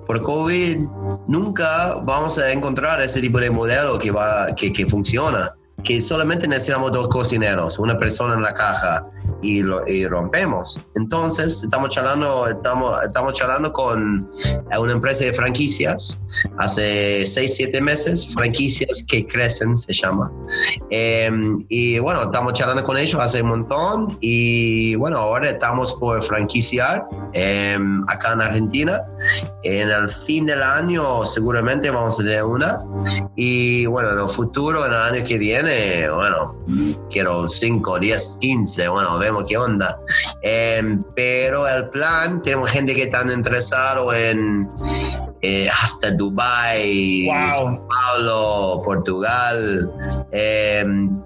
por 0.05 0.21
COVID, 0.21 0.85
nunca 1.27 1.95
vamos 2.03 2.37
a 2.37 2.51
encontrar 2.51 3.01
ese 3.01 3.21
tipo 3.21 3.39
de 3.39 3.49
modelo 3.49 3.97
que, 3.99 4.11
va, 4.11 4.53
que, 4.55 4.71
que 4.71 4.85
funciona. 4.85 5.55
Que 5.83 5.99
solamente 5.99 6.47
necesitamos 6.47 6.91
dos 6.91 7.07
cocineros, 7.07 7.79
una 7.79 7.97
persona 7.97 8.35
en 8.35 8.43
la 8.43 8.53
caja 8.53 9.03
y, 9.41 9.61
lo, 9.63 9.87
y 9.87 10.07
rompemos. 10.07 10.79
Entonces, 10.95 11.63
estamos 11.63 11.89
charlando, 11.89 12.47
estamos, 12.47 13.03
estamos 13.03 13.33
charlando 13.33 13.71
con 13.71 14.29
una 14.77 14.93
empresa 14.93 15.25
de 15.25 15.33
franquicias 15.33 16.19
hace 16.57 17.25
6, 17.25 17.55
7 17.55 17.81
meses, 17.81 18.33
franquicias 18.33 19.03
que 19.07 19.25
crecen 19.27 19.75
se 19.77 19.93
llama. 19.93 20.31
Eh, 20.89 21.29
y 21.69 21.99
bueno, 21.99 22.23
estamos 22.23 22.53
charlando 22.53 22.83
con 22.83 22.97
ellos 22.97 23.19
hace 23.19 23.41
un 23.41 23.49
montón 23.49 24.17
y 24.21 24.95
bueno, 24.95 25.17
ahora 25.17 25.49
estamos 25.49 25.93
por 25.93 26.23
franquiciar 26.23 27.05
eh, 27.33 27.77
acá 28.07 28.33
en 28.33 28.41
Argentina. 28.41 29.01
En 29.63 29.89
el 29.89 30.09
fin 30.09 30.45
del 30.45 30.63
año 30.63 31.25
seguramente 31.25 31.89
vamos 31.89 32.19
a 32.19 32.23
tener 32.23 32.43
una 32.43 32.79
y 33.35 33.85
bueno, 33.85 34.11
en 34.11 34.19
el 34.19 34.29
futuro, 34.29 34.85
en 34.85 34.93
el 34.93 35.01
año 35.01 35.23
que 35.25 35.37
viene, 35.37 36.09
bueno, 36.09 36.55
quiero 37.09 37.47
5, 37.47 37.99
10, 37.99 38.37
15, 38.41 38.87
bueno, 38.87 39.17
vemos 39.17 39.30
qué 39.47 39.57
onda. 39.57 39.99
Eh, 40.41 40.97
pero 41.15 41.67
el 41.67 41.89
plan, 41.89 42.41
tenemos 42.41 42.69
gente 42.71 42.93
que 42.93 43.03
están 43.03 43.31
interesado 43.31 44.13
en 44.13 44.67
eh, 45.41 45.69
hasta 45.69 46.11
Dubai, 46.11 47.27
Wow. 47.27 47.51
Sao 47.51 47.77
Paulo, 47.87 48.81
Portugal. 48.83 49.91
Eh, 50.31 50.85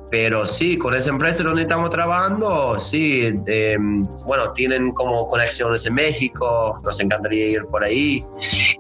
pero 0.10 0.48
sí, 0.48 0.78
con 0.78 0.94
esa 0.94 1.10
empresa 1.10 1.44
donde 1.44 1.64
estamos 1.64 1.90
trabajando, 1.90 2.78
sí, 2.78 3.34
eh, 3.48 3.78
bueno, 4.26 4.52
tienen 4.54 4.92
como 4.92 5.28
conexiones 5.28 5.86
en 5.86 5.96
México, 5.96 6.78
nos 6.84 7.00
encantaría 7.00 7.48
ir 7.48 7.66
por 7.66 7.84
ahí. 7.84 8.24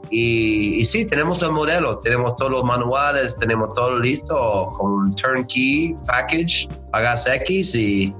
Y, 0.09 0.75
y 0.79 0.85
sí, 0.85 1.05
tenemos 1.05 1.41
el 1.41 1.51
modelo, 1.51 1.97
tenemos 1.99 2.35
todos 2.35 2.51
los 2.51 2.63
manuales, 2.63 3.37
tenemos 3.37 3.73
todo 3.73 3.99
listo 3.99 4.71
con 4.77 4.91
un 4.91 5.15
turnkey 5.15 5.95
package, 6.05 6.69
pagas 6.91 7.27
X 7.27 7.75
y, 7.75 8.13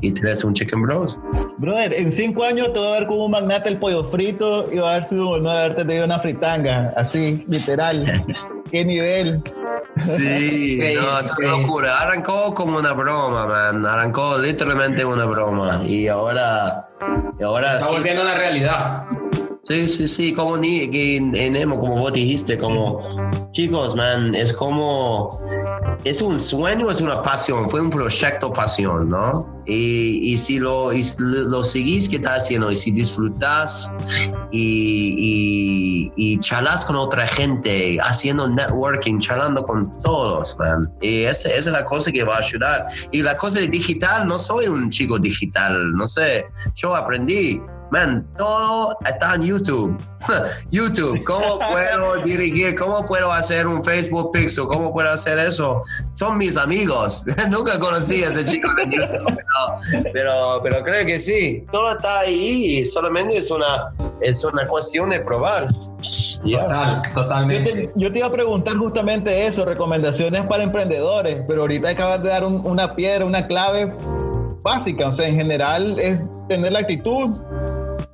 y 0.00 0.12
tienes 0.12 0.44
un 0.44 0.54
Chicken 0.54 0.82
Bros. 0.82 1.18
Brother, 1.58 1.92
en 1.92 2.10
cinco 2.10 2.44
años 2.44 2.72
te 2.72 2.78
voy 2.78 2.88
a 2.88 3.00
ver 3.00 3.06
como 3.06 3.26
un 3.26 3.32
magnate 3.32 3.68
el 3.68 3.78
pollo 3.78 4.10
frito 4.10 4.72
y 4.72 4.78
va 4.78 4.96
a 4.96 5.04
sido 5.04 5.28
un 5.28 5.40
honor 5.40 5.56
haberte 5.56 5.84
tenido 5.84 6.04
una 6.04 6.18
fritanga, 6.20 6.92
así, 6.96 7.44
literal. 7.48 8.04
¿Qué 8.74 8.84
nivel? 8.84 9.40
Sí, 9.98 10.80
no, 10.96 11.20
es 11.20 11.32
una 11.38 11.50
locura. 11.50 12.00
Arrancó 12.00 12.52
como 12.56 12.78
una 12.78 12.92
broma, 12.92 13.46
man. 13.46 13.86
Arrancó 13.86 14.36
literalmente 14.36 15.04
una 15.04 15.26
broma. 15.26 15.80
Y 15.86 16.08
ahora, 16.08 16.88
y 17.38 17.44
ahora 17.44 17.74
Está 17.74 17.86
sí, 17.86 17.94
volviendo 17.94 18.22
a 18.22 18.24
la 18.24 18.34
realidad. 18.34 19.04
Sí, 19.66 19.88
sí, 19.88 20.06
sí, 20.06 20.32
como 20.34 20.58
ni, 20.58 20.90
que 20.90 21.16
en 21.16 21.32
Nemo, 21.32 21.80
como 21.80 21.96
vos 21.96 22.12
dijiste, 22.12 22.58
como 22.58 23.00
chicos, 23.52 23.96
man, 23.96 24.34
es 24.34 24.52
como, 24.52 25.40
es 26.04 26.20
un 26.20 26.38
sueño, 26.38 26.90
es 26.90 27.00
una 27.00 27.22
pasión, 27.22 27.70
fue 27.70 27.80
un 27.80 27.88
proyecto 27.88 28.52
pasión, 28.52 29.08
¿no? 29.08 29.62
Y, 29.64 30.34
y 30.34 30.36
si 30.36 30.58
lo, 30.58 30.92
y 30.92 31.02
lo 31.18 31.64
seguís 31.64 32.10
que 32.10 32.16
estás 32.16 32.42
haciendo, 32.42 32.70
y 32.70 32.76
si 32.76 32.90
disfrutas 32.90 33.94
y, 34.50 35.14
y, 35.16 36.12
y 36.14 36.38
charlas 36.40 36.84
con 36.84 36.96
otra 36.96 37.26
gente, 37.26 37.96
haciendo 38.02 38.46
networking, 38.46 39.18
charlando 39.18 39.64
con 39.64 39.90
todos, 40.02 40.58
man. 40.58 40.92
Y 41.00 41.22
esa, 41.22 41.48
esa 41.48 41.58
es 41.58 41.66
la 41.72 41.86
cosa 41.86 42.12
que 42.12 42.22
va 42.22 42.36
a 42.36 42.40
ayudar. 42.40 42.86
Y 43.12 43.22
la 43.22 43.34
cosa 43.38 43.60
de 43.60 43.68
digital, 43.68 44.26
no 44.26 44.36
soy 44.36 44.66
un 44.68 44.90
chico 44.90 45.18
digital, 45.18 45.92
no 45.92 46.06
sé, 46.06 46.44
yo 46.74 46.94
aprendí. 46.94 47.62
Man, 47.94 48.26
todo 48.36 48.96
está 49.06 49.36
en 49.36 49.42
YouTube. 49.42 49.96
YouTube, 50.72 51.22
¿cómo 51.22 51.58
puedo 51.70 52.16
dirigir? 52.24 52.74
¿Cómo 52.74 53.06
puedo 53.06 53.30
hacer 53.30 53.68
un 53.68 53.84
Facebook 53.84 54.32
Pixel? 54.32 54.66
¿Cómo 54.66 54.92
puedo 54.92 55.08
hacer 55.08 55.38
eso? 55.38 55.80
Son 56.10 56.36
mis 56.36 56.56
amigos. 56.56 57.24
Nunca 57.50 57.78
conocí 57.78 58.24
a 58.24 58.30
ese 58.30 58.44
chico 58.46 58.68
de 58.74 58.96
YouTube, 58.96 59.38
pero, 59.92 60.12
pero, 60.12 60.60
pero 60.64 60.82
creo 60.82 61.06
que 61.06 61.20
sí. 61.20 61.64
Todo 61.70 61.92
está 61.92 62.18
ahí 62.20 62.78
y 62.80 62.84
solamente 62.84 63.36
es 63.36 63.48
una, 63.52 63.94
es 64.20 64.42
una 64.44 64.66
cuestión 64.66 65.10
de 65.10 65.20
probar. 65.20 65.66
Ya. 66.44 66.62
Total, 66.64 67.02
Yo 67.04 67.12
totalmente. 67.14 67.72
te, 67.72 67.88
yo 67.94 68.12
te 68.12 68.18
iba 68.18 68.26
a 68.26 68.32
preguntar 68.32 68.76
justamente 68.76 69.46
eso, 69.46 69.64
recomendaciones 69.64 70.42
para 70.46 70.64
emprendedores, 70.64 71.42
pero 71.46 71.60
ahorita 71.60 71.90
acabas 71.90 72.20
de 72.24 72.30
dar 72.30 72.44
un- 72.44 72.66
una 72.66 72.96
piedra, 72.96 73.24
una 73.24 73.46
clave 73.46 73.92
básica. 74.62 75.06
O 75.08 75.12
sea, 75.12 75.28
en 75.28 75.36
general 75.36 75.96
es 75.98 76.24
tener 76.48 76.72
la 76.72 76.80
actitud, 76.80 77.30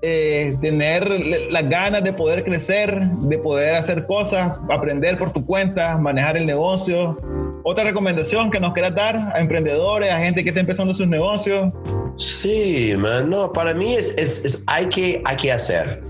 eh, 0.02 0.56
tener 0.60 1.08
las 1.50 1.68
ganas 1.68 2.02
de 2.04 2.12
poder 2.12 2.44
crecer, 2.44 3.00
de 3.22 3.38
poder 3.38 3.74
hacer 3.74 4.06
cosas, 4.06 4.58
aprender 4.70 5.18
por 5.18 5.32
tu 5.32 5.44
cuenta, 5.44 5.98
manejar 5.98 6.36
el 6.36 6.46
negocio. 6.46 7.18
Otra 7.62 7.84
recomendación 7.84 8.50
que 8.50 8.58
nos 8.60 8.72
quieras 8.72 8.94
dar 8.94 9.16
a 9.34 9.40
emprendedores, 9.40 10.10
a 10.10 10.18
gente 10.20 10.42
que 10.42 10.48
está 10.50 10.60
empezando 10.60 10.94
sus 10.94 11.06
negocios. 11.06 11.72
Sí, 12.16 12.94
man, 12.98 13.28
no, 13.30 13.52
para 13.52 13.74
mí 13.74 13.94
es, 13.94 14.16
es, 14.16 14.44
es- 14.44 14.64
hay, 14.66 14.86
que, 14.86 15.22
hay 15.24 15.36
que 15.36 15.52
hacer. 15.52 16.02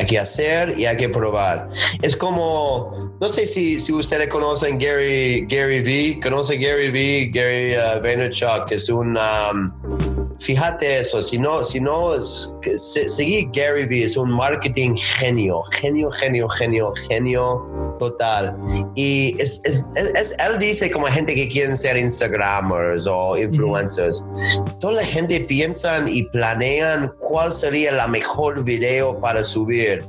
Hay 0.00 0.06
que 0.06 0.18
hacer 0.18 0.78
y 0.78 0.86
hay 0.86 0.96
que 0.96 1.08
probar. 1.08 1.68
Es 2.02 2.16
como, 2.16 3.10
no 3.20 3.28
sé 3.28 3.44
si, 3.46 3.80
si 3.80 3.92
ustedes 3.92 4.28
conocen 4.28 4.78
Gary, 4.78 5.44
Gary 5.48 5.80
Vee, 5.80 6.20
conoce 6.22 6.56
Gary 6.56 6.90
Vee, 6.92 7.30
Gary 7.34 7.74
uh, 7.76 8.00
Vaynerchuk, 8.00 8.66
que 8.68 8.76
es 8.76 8.88
un, 8.88 9.16
um, 9.18 9.72
fíjate 10.40 10.98
eso, 11.00 11.22
si 11.22 11.38
no, 11.38 11.62
si 11.64 11.80
no, 11.80 12.12
se- 12.20 13.08
seguí 13.08 13.48
Gary 13.52 13.86
Vee, 13.86 14.04
es 14.04 14.16
un 14.16 14.30
marketing 14.30 14.94
genio, 14.96 15.62
genio, 15.72 16.10
genio, 16.10 16.48
genio, 16.48 16.92
genio 17.08 17.96
total. 17.98 18.56
Y 18.94 19.34
es- 19.40 19.64
es- 19.64 19.86
es- 20.14 20.36
él 20.38 20.58
dice 20.58 20.90
como 20.90 21.06
gente 21.06 21.34
que 21.34 21.48
quieren 21.48 21.76
ser 21.76 21.96
Instagramers 21.96 23.06
o 23.08 23.36
influencers 23.36 24.24
toda 24.80 24.94
la 24.94 25.04
gente 25.04 25.40
piensan 25.40 26.08
y 26.08 26.22
planean 26.24 27.12
cuál 27.18 27.52
sería 27.52 27.92
la 27.92 28.06
mejor 28.06 28.62
video 28.64 29.18
para 29.20 29.42
subir. 29.42 30.04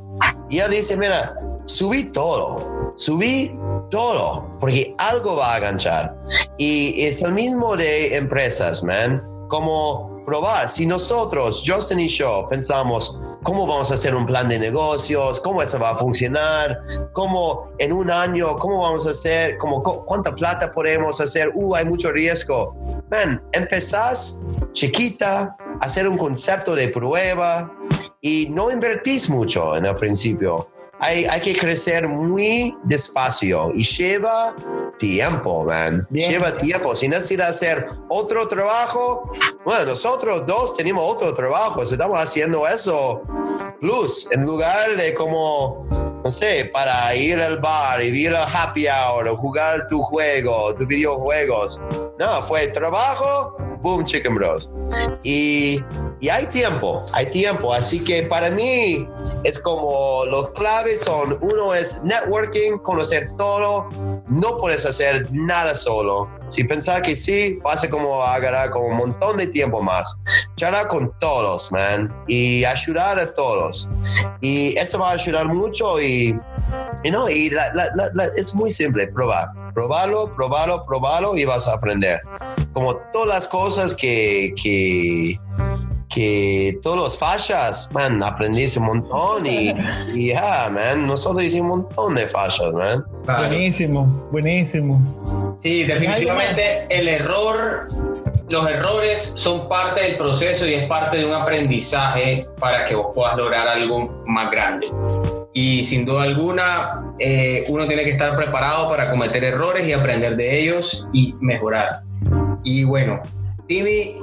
Y 0.49 0.59
él 0.59 0.71
dice, 0.71 0.95
mira, 0.95 1.33
subí 1.65 2.03
todo, 2.03 2.93
subí 2.97 3.55
todo, 3.89 4.49
porque 4.59 4.93
algo 4.97 5.35
va 5.37 5.55
a 5.55 5.57
enganchar. 5.57 6.15
Y 6.57 7.03
es 7.03 7.21
el 7.21 7.33
mismo 7.33 7.75
de 7.75 8.15
empresas, 8.15 8.83
man, 8.83 9.23
como 9.49 10.08
probar. 10.29 10.69
Si 10.69 10.85
nosotros, 10.85 11.63
Justin 11.65 11.99
y 12.01 12.07
yo, 12.07 12.45
pensamos, 12.47 13.19
¿cómo 13.41 13.65
vamos 13.65 13.89
a 13.89 13.95
hacer 13.95 14.13
un 14.13 14.27
plan 14.27 14.47
de 14.47 14.59
negocios? 14.59 15.39
¿Cómo 15.39 15.61
eso 15.63 15.79
va 15.79 15.89
a 15.89 15.95
funcionar? 15.97 16.77
¿Cómo 17.13 17.71
en 17.79 17.91
un 17.91 18.11
año, 18.11 18.55
cómo 18.57 18.81
vamos 18.83 19.07
a 19.07 19.11
hacer? 19.11 19.57
¿Cómo, 19.57 19.81
cu- 19.81 20.05
¿Cuánta 20.05 20.35
plata 20.35 20.71
podemos 20.71 21.19
hacer? 21.19 21.51
Uh, 21.55 21.73
hay 21.75 21.85
mucho 21.85 22.11
riesgo. 22.11 22.75
Man, 23.09 23.41
empezás 23.53 24.41
chiquita, 24.73 25.57
hacer 25.81 26.07
un 26.07 26.15
concepto 26.17 26.75
de 26.75 26.89
prueba, 26.89 27.71
y 28.21 28.47
no 28.51 28.69
invertís 28.69 29.29
mucho 29.29 29.75
en 29.77 29.85
el 29.85 29.95
principio. 29.95 30.67
Hay, 31.01 31.25
hay 31.25 31.41
que 31.41 31.55
crecer 31.55 32.07
muy 32.07 32.75
despacio 32.83 33.71
y 33.73 33.83
lleva 33.83 34.55
tiempo, 34.97 35.63
man. 35.63 36.05
Bien. 36.09 36.31
Lleva 36.31 36.57
tiempo. 36.57 36.95
Si 36.95 37.07
necesitas 37.07 37.49
hacer 37.49 37.87
otro 38.09 38.47
trabajo, 38.47 39.31
bueno, 39.65 39.85
nosotros 39.85 40.45
dos 40.45 40.75
tenemos 40.75 41.03
otro 41.15 41.33
trabajo, 41.33 41.83
estamos 41.83 42.17
haciendo 42.19 42.67
eso 42.67 43.23
plus, 43.79 44.29
en 44.31 44.43
lugar 44.43 44.95
de 44.97 45.13
como, 45.13 45.85
no 46.23 46.31
sé, 46.31 46.69
para 46.73 47.15
ir 47.15 47.39
al 47.39 47.59
bar 47.59 48.01
y 48.01 48.07
ir 48.07 48.35
al 48.35 48.47
happy 48.53 48.87
hour 48.87 49.27
o 49.27 49.37
jugar 49.37 49.87
tu 49.87 50.01
juego, 50.01 50.73
tus 50.75 50.87
videojuegos. 50.87 51.81
No, 52.19 52.41
fue 52.43 52.67
trabajo, 52.67 53.55
boom, 53.81 54.05
Chicken 54.05 54.35
Bros. 54.35 54.69
Y, 55.23 55.83
y 56.21 56.29
hay 56.29 56.45
tiempo, 56.47 57.05
hay 57.13 57.27
tiempo. 57.27 57.73
Así 57.73 58.03
que 58.03 58.23
para 58.23 58.49
mí 58.49 59.07
es 59.43 59.57
como 59.59 60.25
los 60.25 60.51
claves 60.51 61.01
son, 61.01 61.37
uno 61.41 61.73
es 61.73 62.01
networking, 62.03 62.77
conocer 62.79 63.31
todo. 63.37 63.89
No 64.27 64.57
puedes 64.57 64.85
hacer 64.85 65.27
nada 65.31 65.73
solo. 65.75 66.29
Si 66.49 66.63
pensás 66.63 67.01
que 67.01 67.15
sí, 67.15 67.59
vas 67.63 67.83
a 67.83 67.89
como 67.89 68.21
agarrar 68.21 68.71
como 68.71 68.87
un 68.87 68.97
montón 68.97 69.37
de 69.37 69.47
tiempo 69.47 69.81
más. 69.81 70.17
Charlar 70.57 70.87
con 70.89 71.11
todos, 71.19 71.71
man. 71.71 72.13
Y 72.27 72.65
ayudar 72.65 73.19
a 73.19 73.33
todos. 73.33 73.87
Y 74.41 74.77
eso 74.77 74.99
va 74.99 75.11
a 75.11 75.13
ayudar 75.13 75.47
mucho 75.47 76.01
y, 76.01 76.37
no, 77.09 77.29
y 77.29 77.51
es 78.35 78.53
muy 78.53 78.71
simple, 78.71 79.07
probar. 79.07 79.47
Probarlo, 79.73 80.31
probarlo, 80.35 80.85
probarlo 80.85 81.37
y 81.37 81.45
vas 81.45 81.67
a 81.67 81.75
aprender. 81.75 82.19
Como 82.73 82.95
todas 83.13 83.29
las 83.29 83.47
cosas 83.47 83.95
que, 83.95 84.53
que, 84.61 85.39
que 86.09 86.79
todos 86.81 86.97
los 86.97 87.17
fachas, 87.17 87.89
man, 87.93 88.21
aprendiste 88.23 88.79
un 88.79 88.85
montón 88.87 89.45
y, 89.45 89.73
y 90.13 90.29
ya, 90.29 90.69
man, 90.71 91.07
nosotros 91.07 91.43
hicimos 91.43 91.71
un 91.71 91.83
montón 91.83 92.15
de 92.15 92.27
fachas, 92.27 92.73
man. 92.73 93.05
Claro. 93.25 93.47
Buenísimo, 93.47 94.27
buenísimo. 94.31 95.57
Sí, 95.61 95.83
definitivamente 95.83 96.87
el 96.89 97.07
error, 97.07 97.87
los 98.49 98.67
errores 98.67 99.33
son 99.35 99.69
parte 99.69 100.01
del 100.01 100.17
proceso 100.17 100.65
y 100.67 100.73
es 100.73 100.85
parte 100.87 101.17
de 101.17 101.25
un 101.25 101.33
aprendizaje 101.33 102.47
para 102.59 102.85
que 102.85 102.95
vos 102.95 103.11
puedas 103.13 103.37
lograr 103.37 103.67
algo 103.67 104.23
más 104.25 104.49
grande. 104.49 104.87
Y 105.53 105.83
sin 105.83 106.05
duda 106.05 106.23
alguna, 106.23 107.13
eh, 107.19 107.65
uno 107.67 107.87
tiene 107.87 108.03
que 108.03 108.11
estar 108.11 108.35
preparado 108.35 108.87
para 108.87 109.11
cometer 109.11 109.43
errores 109.43 109.87
y 109.87 109.93
aprender 109.93 110.35
de 110.35 110.59
ellos 110.59 111.07
y 111.13 111.35
mejorar. 111.39 112.01
Y 112.63 112.83
bueno, 112.83 113.21
Timmy, 113.67 114.15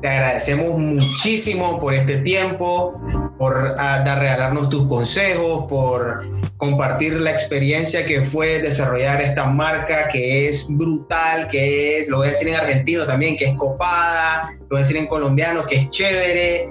te 0.00 0.08
agradecemos 0.08 0.78
muchísimo 0.78 1.80
por 1.80 1.94
este 1.94 2.18
tiempo, 2.18 3.00
por 3.36 3.74
ah, 3.78 4.02
dar, 4.04 4.20
regalarnos 4.20 4.68
tus 4.68 4.86
consejos, 4.86 5.64
por 5.68 6.24
compartir 6.56 7.14
la 7.20 7.30
experiencia 7.30 8.04
que 8.06 8.22
fue 8.22 8.60
desarrollar 8.60 9.20
esta 9.20 9.46
marca 9.46 10.08
que 10.08 10.48
es 10.48 10.66
brutal, 10.68 11.48
que 11.48 11.98
es, 11.98 12.08
lo 12.08 12.18
voy 12.18 12.28
a 12.28 12.30
decir 12.30 12.48
en 12.48 12.56
argentino 12.56 13.06
también, 13.06 13.36
que 13.36 13.46
es 13.46 13.54
copada, 13.54 14.56
lo 14.60 14.68
voy 14.70 14.78
a 14.78 14.82
decir 14.82 14.96
en 14.96 15.06
colombiano, 15.06 15.66
que 15.66 15.76
es 15.76 15.90
chévere, 15.90 16.70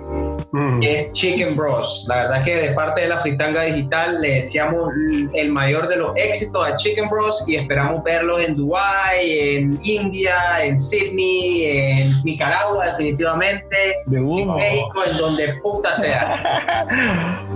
Mm. 0.58 0.80
que 0.80 1.00
es 1.00 1.14
Chicken 1.14 1.56
Bros. 1.56 2.06
La 2.08 2.24
verdad 2.24 2.44
que 2.44 2.56
de 2.56 2.70
parte 2.72 3.02
de 3.02 3.10
la 3.10 3.18
Fritanga 3.18 3.62
Digital 3.62 4.20
le 4.20 4.36
deseamos 4.36 4.90
el 5.34 5.52
mayor 5.52 5.88
de 5.88 5.98
los 5.98 6.12
éxitos 6.16 6.66
a 6.66 6.76
Chicken 6.76 7.08
Bros 7.10 7.44
y 7.46 7.58
esperamos 7.58 8.04
verlos 8.04 8.42
en 8.42 8.56
Dubai, 8.56 9.40
en 9.40 9.80
India, 9.84 10.36
en 10.64 10.80
Sydney, 10.80 11.66
en 11.66 12.24
Nicaragua 12.24 12.88
definitivamente, 12.88 13.98
De 14.08 14.18
en. 14.18 14.56
México, 14.56 15.04
en 15.08 15.18
donde 15.18 15.54
puta 15.62 15.94
sea. 15.94 17.44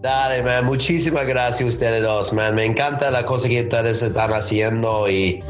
Dale, 0.00 0.44
man, 0.44 0.64
muchísimas 0.64 1.26
gracias 1.26 1.66
a 1.66 1.70
ustedes 1.70 2.02
dos, 2.02 2.32
man. 2.32 2.54
Me 2.54 2.64
encanta 2.64 3.10
la 3.10 3.24
cosa 3.24 3.48
que 3.48 3.62
ustedes 3.62 4.00
están 4.00 4.32
haciendo 4.32 5.10
y 5.10 5.42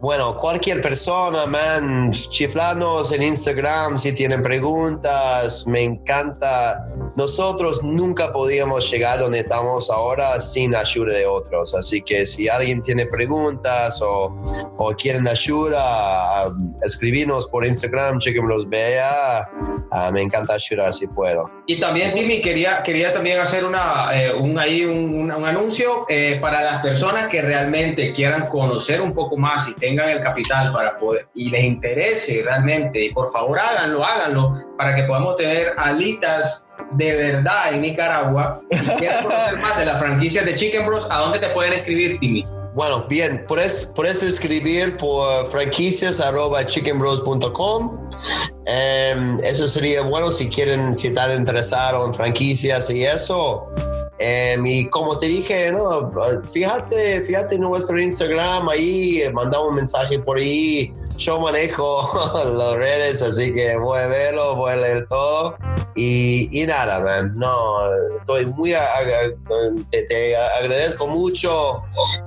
bueno, 0.00 0.36
cualquier 0.38 0.82
persona, 0.82 1.46
man, 1.46 2.10
chiflanos 2.10 3.12
en 3.12 3.22
Instagram 3.22 3.96
si 3.98 4.12
tienen 4.12 4.42
preguntas, 4.42 5.64
me 5.68 5.84
encanta. 5.84 6.84
Nosotros 7.16 7.82
nunca 7.82 8.32
podíamos 8.32 8.90
llegar 8.90 9.20
donde 9.20 9.40
estamos 9.40 9.90
ahora 9.90 10.40
sin 10.40 10.74
ayuda 10.74 11.14
de 11.14 11.26
otros, 11.26 11.74
así 11.74 12.00
que 12.02 12.26
si 12.26 12.48
alguien 12.48 12.80
tiene 12.82 13.06
preguntas 13.06 14.00
o, 14.02 14.34
o 14.78 14.94
quieren 14.96 15.28
ayuda, 15.28 16.48
um, 16.48 16.74
escribirnos 16.82 17.46
por 17.48 17.66
Instagram, 17.66 18.18
chequenlos 18.18 18.68
vea. 18.68 19.48
Ah, 19.94 20.10
me 20.10 20.22
encanta 20.22 20.54
ayudar 20.54 20.90
si 20.92 21.06
puedo. 21.06 21.50
Y 21.66 21.78
también, 21.78 22.14
Timmy, 22.14 22.40
quería, 22.40 22.82
quería 22.82 23.12
también 23.12 23.38
hacer 23.40 23.62
una, 23.64 24.08
eh, 24.14 24.32
un, 24.34 24.58
ahí 24.58 24.84
un, 24.86 25.14
un- 25.14 25.32
un 25.32 25.44
anuncio 25.44 26.06
eh, 26.08 26.38
para 26.40 26.62
las 26.62 26.82
personas 26.82 27.28
que 27.28 27.42
realmente 27.42 28.12
quieran 28.14 28.46
conocer 28.48 29.02
un 29.02 29.12
poco 29.14 29.36
más 29.36 29.68
y 29.68 29.74
tengan 29.74 30.08
el 30.08 30.22
capital 30.22 30.72
para 30.72 30.98
poder, 30.98 31.28
y 31.34 31.50
les 31.50 31.64
interese 31.64 32.40
realmente, 32.42 33.10
por 33.14 33.30
favor 33.30 33.58
háganlo, 33.58 34.02
háganlo, 34.02 34.71
para 34.82 34.96
que 34.96 35.04
podamos 35.04 35.36
tener 35.36 35.74
alitas 35.76 36.66
de 36.94 37.14
verdad 37.14 37.72
en 37.72 37.82
Nicaragua. 37.82 38.60
Y 38.68 38.76
quieran 38.98 39.22
conocer 39.22 39.60
más 39.60 39.78
de 39.78 39.86
las 39.86 40.00
franquicias 40.00 40.44
de 40.44 40.56
Chicken 40.56 40.84
Bros, 40.84 41.06
¿a 41.08 41.18
dónde 41.18 41.38
te 41.38 41.48
pueden 41.50 41.72
escribir, 41.74 42.18
Timmy? 42.18 42.44
Bueno, 42.74 43.04
bien, 43.08 43.44
puedes, 43.46 43.92
puedes 43.94 44.24
escribir 44.24 44.96
por 44.96 45.46
franquicias 45.46 46.18
arroba 46.18 46.66
chickenbros.com. 46.66 48.10
Em, 48.66 49.38
eso 49.44 49.68
sería 49.68 50.02
bueno 50.02 50.32
si 50.32 50.48
quieren, 50.48 50.96
si 50.96 51.08
están 51.08 51.38
interesados 51.38 52.04
en 52.04 52.14
franquicias 52.14 52.90
y 52.90 53.04
eso. 53.04 53.68
Em, 54.18 54.66
y 54.66 54.88
como 54.88 55.16
te 55.16 55.26
dije, 55.26 55.70
no, 55.70 56.12
fíjate, 56.52 57.20
fíjate 57.22 57.54
en 57.54 57.60
nuestro 57.60 58.00
Instagram 58.00 58.68
ahí, 58.68 59.22
eh, 59.22 59.30
mandamos 59.30 59.68
un 59.68 59.76
mensaje 59.76 60.18
por 60.18 60.38
ahí. 60.38 60.92
Yo 61.22 61.38
manejo 61.38 62.10
las 62.56 62.74
redes, 62.74 63.22
así 63.22 63.54
que 63.54 63.76
voy 63.76 64.00
a 64.00 64.06
verlo, 64.08 64.56
voy 64.56 64.72
a 64.72 64.76
leer 64.76 65.06
todo. 65.08 65.56
Y, 65.94 66.48
y 66.62 66.66
nada, 66.66 67.00
man, 67.00 67.32
no, 67.36 67.78
estoy 68.18 68.46
muy, 68.46 68.74
te, 69.90 70.02
te 70.04 70.36
agradezco 70.36 71.06
mucho. 71.06 71.82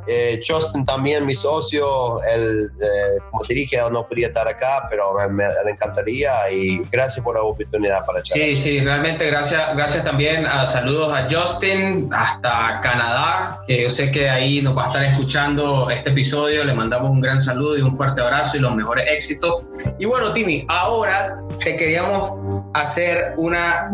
Eh, 0.08 0.42
Justin 0.48 0.86
también, 0.86 1.26
mi 1.26 1.36
socio, 1.36 2.22
él, 2.24 2.70
eh, 2.82 3.18
como 3.32 3.44
te 3.44 3.54
dije, 3.56 3.78
no 3.92 4.08
podía 4.08 4.28
estar 4.28 4.48
acá, 4.48 4.88
pero 4.90 5.14
me, 5.14 5.28
me- 5.30 5.72
encantaría 5.72 6.50
y 6.52 6.78
gracias 6.92 7.24
por 7.24 7.36
la 7.36 7.42
oportunidad 7.42 8.06
para 8.06 8.22
charlar. 8.24 8.48
Sí, 8.50 8.58
sí, 8.58 8.80
realmente 8.80 9.26
gracias, 9.26 9.76
gracias 9.76 10.04
también. 10.06 10.46
a- 10.46 10.68
saludos 10.68 11.12
a 11.14 11.28
Justin 11.30 12.10
hasta 12.14 12.80
Canadá, 12.82 13.62
que 13.68 13.82
yo 13.84 13.90
sé 13.90 14.12
que 14.12 14.30
ahí 14.30 14.62
nos 14.62 14.78
va 14.78 14.86
a 14.86 14.88
estar 14.88 15.04
escuchando 15.04 15.90
este 15.90 16.12
episodio. 16.12 16.64
Le 16.64 16.74
mandamos 16.74 17.10
un 17.10 17.20
gran 17.20 17.42
saludo 17.42 17.78
y 17.78 17.82
un 17.82 17.96
fuerte 17.98 18.22
abrazo 18.22 18.58
y 18.58 18.60
los 18.60 18.76
mejores 18.86 19.06
éxitos. 19.10 19.64
Y 19.98 20.06
bueno, 20.06 20.32
Timmy, 20.34 20.66
ahora 20.70 21.40
te 21.64 21.76
queríamos 21.76 22.64
hacer 22.74 23.34
una 23.38 23.92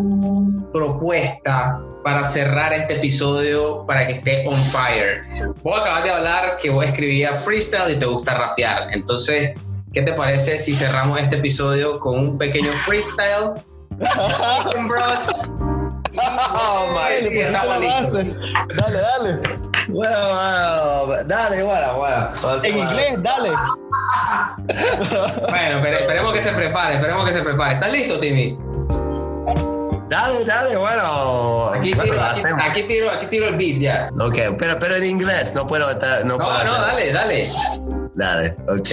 propuesta 0.73 1.79
para 2.03 2.25
cerrar 2.25 2.73
este 2.73 2.95
episodio 2.95 3.85
para 3.85 4.05
que 4.05 4.13
esté 4.13 4.43
on 4.47 4.57
fire. 4.57 5.23
Vos 5.63 5.79
acabas 5.79 6.03
de 6.03 6.09
hablar 6.09 6.57
que 6.61 6.69
vos 6.69 6.85
escribías 6.85 7.43
freestyle 7.43 7.91
y 7.91 7.95
te 7.99 8.05
gusta 8.05 8.33
rapear. 8.33 8.89
Entonces, 8.91 9.53
¿qué 9.93 10.01
te 10.01 10.11
parece 10.13 10.57
si 10.57 10.73
cerramos 10.73 11.19
este 11.19 11.37
episodio 11.37 11.99
con 11.99 12.19
un 12.19 12.37
pequeño 12.37 12.71
freestyle? 12.85 13.63
Bros. 14.87 15.49
Oh, 16.13 16.87
my. 16.93 17.29
Dale, 18.75 18.99
dale. 18.99 19.70
Bueno, 19.87 21.05
bueno, 21.05 21.23
dale, 21.25 21.63
bueno, 21.63 21.97
bueno. 21.97 22.29
En 22.63 22.77
inglés, 22.77 23.15
dale. 23.21 23.51
Bueno, 25.49 25.79
pero 25.81 25.97
esperemos 25.97 26.33
que 26.33 26.41
se 26.41 26.51
prepare, 26.53 26.95
esperemos 26.95 27.25
que 27.25 27.33
se 27.33 27.41
prepare. 27.41 27.73
¿Estás 27.73 27.91
listo, 27.91 28.19
Timmy? 28.19 28.57
Dale, 30.09 30.45
dale, 30.45 30.77
bueno. 30.77 31.69
Aquí 31.73 31.91
tiro, 31.91 32.21
aquí, 32.21 32.83
tiro, 32.83 33.09
aquí 33.09 33.25
tiro 33.27 33.47
el 33.47 33.55
beat 33.55 33.79
ya. 33.79 34.09
Ok, 34.19 34.57
pero, 34.57 34.77
pero 34.79 34.95
en 34.95 35.03
inglés, 35.03 35.53
no 35.55 35.65
puedo 35.67 35.89
estar, 35.89 36.25
no, 36.25 36.37
No, 36.37 36.43
puedo 36.43 36.63
no, 36.63 36.73
dale, 36.73 37.11
dale. 37.11 37.51
Dale, 38.13 38.57
ok. 38.67 38.89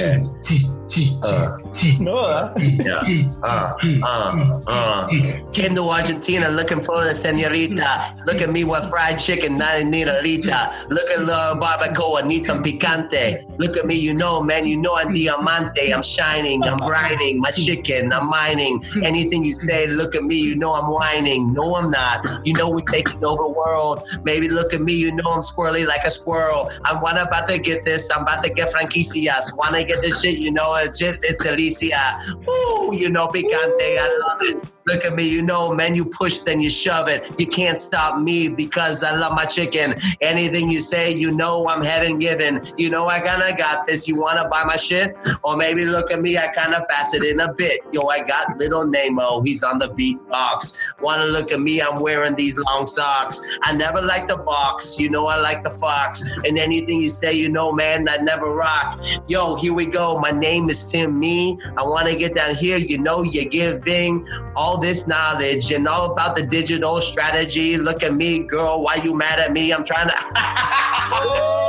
Ah. 1.24 1.56
No, 2.00 2.14
¿verdad? 2.26 2.54
Yeah. 2.60 3.02
Uh, 3.42 3.72
uh, 4.02 4.60
uh. 4.66 5.08
Came 5.52 5.74
to 5.74 5.88
Argentina 5.88 6.48
looking 6.48 6.80
for 6.80 7.04
the 7.04 7.14
senorita. 7.14 8.16
Look 8.26 8.40
at 8.42 8.50
me 8.50 8.64
with 8.64 8.88
fried 8.88 9.18
chicken, 9.18 9.58
not 9.58 9.78
in 9.78 9.94
a 9.94 10.20
lita. 10.22 10.86
Look 10.88 11.08
at 11.10 11.26
the 11.26 11.58
barbacoa, 11.60 12.26
need 12.26 12.44
some 12.44 12.62
picante. 12.62 13.44
Look 13.58 13.76
at 13.76 13.86
me, 13.86 13.94
you 13.94 14.14
know, 14.14 14.42
man, 14.42 14.66
you 14.66 14.76
know 14.76 14.96
I'm 14.96 15.12
diamante. 15.12 15.92
I'm 15.92 16.02
shining, 16.02 16.62
I'm 16.64 16.78
brining. 16.78 17.38
My 17.38 17.50
chicken, 17.50 18.12
I'm 18.12 18.28
mining. 18.28 18.82
Anything 19.04 19.44
you 19.44 19.54
say, 19.54 19.86
look 19.88 20.14
at 20.14 20.24
me, 20.24 20.36
you 20.36 20.56
know 20.56 20.74
I'm 20.74 20.90
whining. 20.90 21.52
No, 21.52 21.76
I'm 21.76 21.90
not. 21.90 22.46
You 22.46 22.54
know 22.54 22.70
we're 22.70 22.80
taking 22.80 23.24
over 23.24 23.48
world. 23.48 24.08
Maybe 24.24 24.48
look 24.48 24.74
at 24.74 24.80
me, 24.80 24.94
you 24.94 25.12
know 25.12 25.32
I'm 25.32 25.42
squirrely 25.42 25.86
like 25.86 26.04
a 26.04 26.10
squirrel. 26.10 26.70
I'm 26.84 27.00
one 27.00 27.18
about 27.18 27.48
to 27.48 27.58
get 27.58 27.84
this. 27.84 28.10
I'm 28.14 28.22
about 28.22 28.42
to 28.44 28.50
get 28.50 28.72
franquicias. 28.72 29.56
Wanna 29.56 29.84
get 29.84 30.02
this 30.02 30.20
shit, 30.20 30.38
you 30.38 30.50
know 30.50 30.74
it's 30.80 30.98
just 30.98 31.24
it's 31.24 31.38
publicidad. 31.68 32.20
Uh, 32.46 32.92
you 32.92 33.10
know, 33.10 33.28
picante, 33.28 33.78
they 33.78 33.98
are 33.98 34.08
it. 34.42 34.77
Look 34.88 35.04
at 35.04 35.14
me, 35.14 35.28
you 35.28 35.42
know, 35.42 35.74
man, 35.74 35.94
you 35.94 36.06
push, 36.06 36.38
then 36.38 36.62
you 36.62 36.70
shove 36.70 37.08
it. 37.08 37.30
You 37.38 37.46
can't 37.46 37.78
stop 37.78 38.22
me 38.22 38.48
because 38.48 39.04
I 39.04 39.14
love 39.14 39.32
my 39.32 39.44
chicken. 39.44 39.94
Anything 40.22 40.70
you 40.70 40.80
say, 40.80 41.12
you 41.12 41.30
know 41.30 41.68
I'm 41.68 41.84
heading 41.84 42.18
given. 42.18 42.66
You 42.78 42.88
know 42.88 43.06
I 43.06 43.20
kinda 43.20 43.54
got 43.54 43.86
this. 43.86 44.08
You 44.08 44.18
wanna 44.18 44.48
buy 44.48 44.64
my 44.64 44.78
shit? 44.78 45.14
Or 45.44 45.58
maybe 45.58 45.84
look 45.84 46.10
at 46.10 46.22
me, 46.22 46.38
I 46.38 46.48
kinda 46.56 46.86
fasten 46.88 47.22
in 47.22 47.38
a 47.40 47.52
bit. 47.52 47.80
Yo, 47.92 48.06
I 48.06 48.20
got 48.20 48.56
little 48.58 48.86
Nemo, 48.86 49.42
he's 49.42 49.62
on 49.62 49.78
the 49.78 49.90
beatbox. 49.90 50.78
Wanna 51.02 51.26
look 51.26 51.52
at 51.52 51.60
me, 51.60 51.82
I'm 51.82 52.00
wearing 52.00 52.34
these 52.34 52.56
long 52.56 52.86
socks. 52.86 53.42
I 53.64 53.74
never 53.74 54.00
like 54.00 54.26
the 54.26 54.38
box, 54.38 54.98
you 54.98 55.10
know 55.10 55.26
I 55.26 55.36
like 55.36 55.62
the 55.62 55.70
fox. 55.70 56.24
And 56.46 56.58
anything 56.58 57.02
you 57.02 57.10
say, 57.10 57.34
you 57.34 57.50
know, 57.50 57.72
man, 57.72 58.08
I 58.08 58.16
never 58.22 58.54
rock. 58.54 59.04
Yo, 59.26 59.56
here 59.56 59.74
we 59.74 59.84
go. 59.84 60.18
My 60.18 60.30
name 60.30 60.70
is 60.70 60.90
Tim 60.90 61.18
Me. 61.18 61.58
I 61.76 61.82
wanna 61.82 62.14
get 62.14 62.34
down 62.34 62.54
here, 62.54 62.78
you 62.78 62.96
know, 62.96 63.22
you're 63.22 63.44
giving 63.44 64.26
all 64.56 64.77
this 64.78 65.06
knowledge 65.06 65.70
and 65.72 65.86
all 65.86 66.12
about 66.12 66.36
the 66.36 66.46
digital 66.46 67.00
strategy. 67.00 67.76
Look 67.76 68.02
at 68.02 68.14
me, 68.14 68.44
girl, 68.44 68.82
why 68.82 68.96
you 68.96 69.14
mad 69.14 69.38
at 69.38 69.52
me? 69.52 69.72
I'm 69.72 69.84
trying 69.84 70.08
to. 70.08 70.14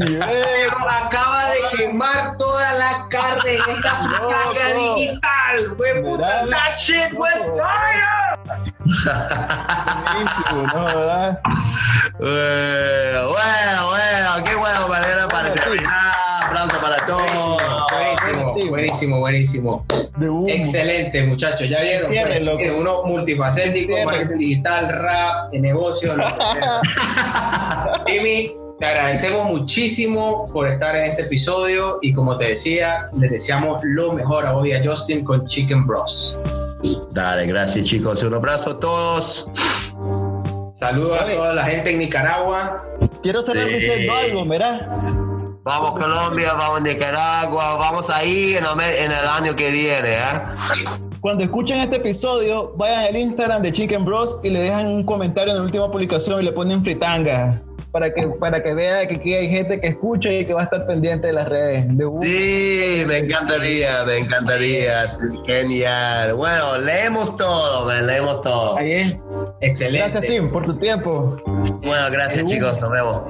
Bien. 0.00 0.20
Pero 0.20 0.76
acaba 0.88 1.44
de 1.50 1.76
quemar 1.76 2.36
toda 2.38 2.72
la 2.74 3.06
carne 3.10 3.54
en 3.54 3.60
esta 3.76 3.90
carga 3.90 4.74
digital. 4.74 5.76
Fue 5.76 6.02
puta, 6.02 6.46
that 6.50 6.76
shit 6.78 7.12
was 7.12 7.44
fire. 7.58 8.20
¿no? 10.74 10.84
¿Verdad? 10.84 11.40
Eh, 12.18 13.26
bueno, 13.28 13.88
bueno, 13.88 14.44
qué 14.44 14.54
buena 14.54 14.86
manera 14.86 15.28
para 15.28 15.52
terminar. 15.52 16.14
Aplauso 16.44 16.80
para 16.80 16.96
todos. 17.06 17.49
Buenísimo, 18.70 19.18
buenísimo. 19.20 19.84
Excelente, 20.48 21.22
muchachos. 21.24 21.68
Ya 21.68 21.80
vieron, 21.80 22.10
Cierre, 22.10 22.40
pues, 22.42 22.56
miren, 22.56 22.74
uno 22.74 23.02
multifacético, 23.04 23.94
marketing 24.04 24.38
digital, 24.38 24.88
rap, 24.88 25.50
de 25.52 25.58
negocio. 25.60 26.16
lo 26.16 26.24
que. 26.24 26.32
Jimmy, 28.12 28.52
te 28.78 28.86
agradecemos 28.86 29.44
muchísimo 29.50 30.46
por 30.52 30.68
estar 30.68 30.96
en 30.96 31.04
este 31.10 31.22
episodio 31.22 31.98
y 32.02 32.12
como 32.12 32.36
te 32.38 32.48
decía, 32.48 33.06
les 33.18 33.30
deseamos 33.30 33.80
lo 33.82 34.12
mejor 34.14 34.46
a 34.46 34.52
vos 34.52 34.66
y 34.66 34.72
a 34.72 34.82
Justin 34.84 35.24
con 35.24 35.46
Chicken 35.46 35.86
Bros. 35.86 36.38
Dale, 37.12 37.46
gracias 37.46 37.86
chicos. 37.86 38.22
Un 38.22 38.34
abrazo 38.34 38.70
a 38.72 38.80
todos. 38.80 39.50
Saludos 40.76 41.20
a 41.20 41.30
toda 41.30 41.52
la 41.54 41.64
gente 41.64 41.90
en 41.90 41.98
Nicaragua. 41.98 42.82
Quiero 43.22 43.42
cerrar 43.42 43.68
Sí. 43.68 43.74
diciendo 43.74 44.14
algo, 44.14 44.44
¿verdad? 44.46 44.88
Vamos 45.62 45.92
Colombia, 45.92 46.54
vamos 46.54 46.80
Nicaragua, 46.80 47.76
vamos 47.76 48.08
ahí 48.08 48.54
en 48.56 48.64
el, 48.64 49.28
año 49.28 49.54
que 49.54 49.70
viene, 49.70 50.14
¿eh? 50.14 50.42
Cuando 51.20 51.44
escuchen 51.44 51.76
este 51.80 51.96
episodio, 51.96 52.72
vayan 52.78 53.04
al 53.04 53.16
Instagram 53.16 53.60
de 53.60 53.70
Chicken 53.70 54.06
Bros 54.06 54.38
y 54.42 54.48
le 54.48 54.60
dejan 54.60 54.86
un 54.86 55.04
comentario 55.04 55.52
en 55.52 55.58
la 55.58 55.64
última 55.64 55.92
publicación 55.92 56.40
y 56.40 56.44
le 56.44 56.52
ponen 56.52 56.82
fritanga. 56.82 57.60
Para 57.92 58.14
que, 58.14 58.26
para 58.38 58.62
que 58.62 58.74
vea 58.74 59.06
que 59.08 59.16
aquí 59.16 59.34
hay 59.34 59.48
gente 59.48 59.80
que 59.80 59.88
escucha 59.88 60.32
y 60.32 60.44
que 60.44 60.54
va 60.54 60.60
a 60.60 60.64
estar 60.64 60.86
pendiente 60.86 61.26
de 61.26 61.32
las 61.32 61.48
redes. 61.48 61.86
De. 61.96 62.04
Sí, 62.20 63.04
me 63.06 63.18
encantaría, 63.18 64.04
me 64.04 64.18
encantaría. 64.18 65.08
Genial. 65.46 66.34
Bueno, 66.34 66.78
leemos 66.78 67.36
todo, 67.36 67.90
leemos 68.02 68.42
todo. 68.42 68.76
Ahí 68.78 68.92
es. 68.92 69.18
Excelente. 69.60 70.10
Gracias, 70.10 70.32
Tim, 70.32 70.50
por 70.50 70.64
tu 70.64 70.78
tiempo. 70.78 71.36
Bueno, 71.82 72.06
gracias 72.10 72.44
chicos, 72.46 72.80
nos 72.80 72.90
vemos. 72.90 73.22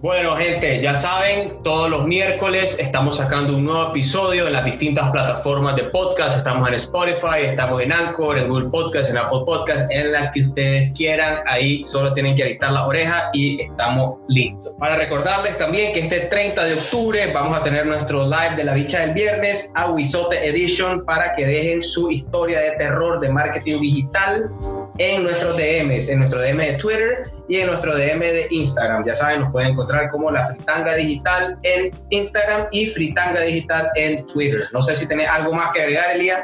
Bueno, 0.00 0.36
gente, 0.36 0.80
ya 0.80 0.94
saben, 0.94 1.62
todos 1.64 1.90
los 1.90 2.06
miércoles 2.06 2.76
estamos 2.78 3.16
sacando 3.16 3.56
un 3.56 3.64
nuevo 3.64 3.90
episodio 3.90 4.46
en 4.46 4.52
las 4.52 4.64
distintas 4.64 5.10
plataformas 5.10 5.76
de 5.76 5.84
podcast. 5.84 6.36
Estamos 6.36 6.68
en 6.68 6.74
Spotify, 6.74 7.46
estamos 7.46 7.82
en 7.82 7.92
Anchor, 7.92 8.38
en 8.38 8.48
Google 8.48 8.68
Podcast, 8.68 9.10
en 9.10 9.18
Apple 9.18 9.40
Podcast, 9.44 9.90
en 9.90 10.12
la 10.12 10.30
que 10.30 10.42
ustedes 10.42 10.92
quieran. 10.92 11.40
Ahí 11.46 11.84
solo 11.84 12.12
tienen 12.14 12.36
que 12.36 12.44
alistar 12.44 12.70
la 12.70 12.86
oreja 12.86 13.30
y 13.32 13.62
estamos 13.62 13.93
listos. 14.28 14.72
Para 14.78 14.96
recordarles 14.96 15.58
también 15.58 15.92
que 15.92 16.00
este 16.00 16.20
30 16.20 16.64
de 16.64 16.74
octubre 16.74 17.32
vamos 17.32 17.58
a 17.58 17.62
tener 17.62 17.86
nuestro 17.86 18.24
live 18.24 18.56
de 18.56 18.64
la 18.64 18.74
bicha 18.74 19.00
del 19.00 19.12
viernes, 19.12 19.70
Aguizote 19.74 20.46
Edition, 20.48 21.04
para 21.04 21.34
que 21.34 21.46
dejen 21.46 21.82
su 21.82 22.10
historia 22.10 22.60
de 22.60 22.72
terror 22.72 23.20
de 23.20 23.28
marketing 23.28 23.80
digital 23.80 24.50
en 24.98 25.22
nuestros 25.22 25.56
DMs, 25.56 26.08
en 26.08 26.18
nuestro 26.20 26.40
DM 26.40 26.58
de 26.58 26.72
Twitter 26.74 27.32
y 27.48 27.58
en 27.58 27.66
nuestro 27.66 27.94
DM 27.94 28.20
de 28.20 28.46
Instagram. 28.50 29.04
Ya 29.06 29.14
saben, 29.14 29.40
nos 29.40 29.50
pueden 29.50 29.70
encontrar 29.70 30.10
como 30.10 30.30
la 30.30 30.46
Fritanga 30.46 30.94
Digital 30.94 31.58
en 31.62 31.92
Instagram 32.10 32.68
y 32.70 32.86
Fritanga 32.86 33.40
Digital 33.42 33.88
en 33.96 34.26
Twitter. 34.26 34.62
No 34.72 34.82
sé 34.82 34.96
si 34.96 35.06
tenés 35.06 35.28
algo 35.28 35.52
más 35.52 35.72
que 35.72 35.82
agregar, 35.82 36.10
Elías. 36.14 36.42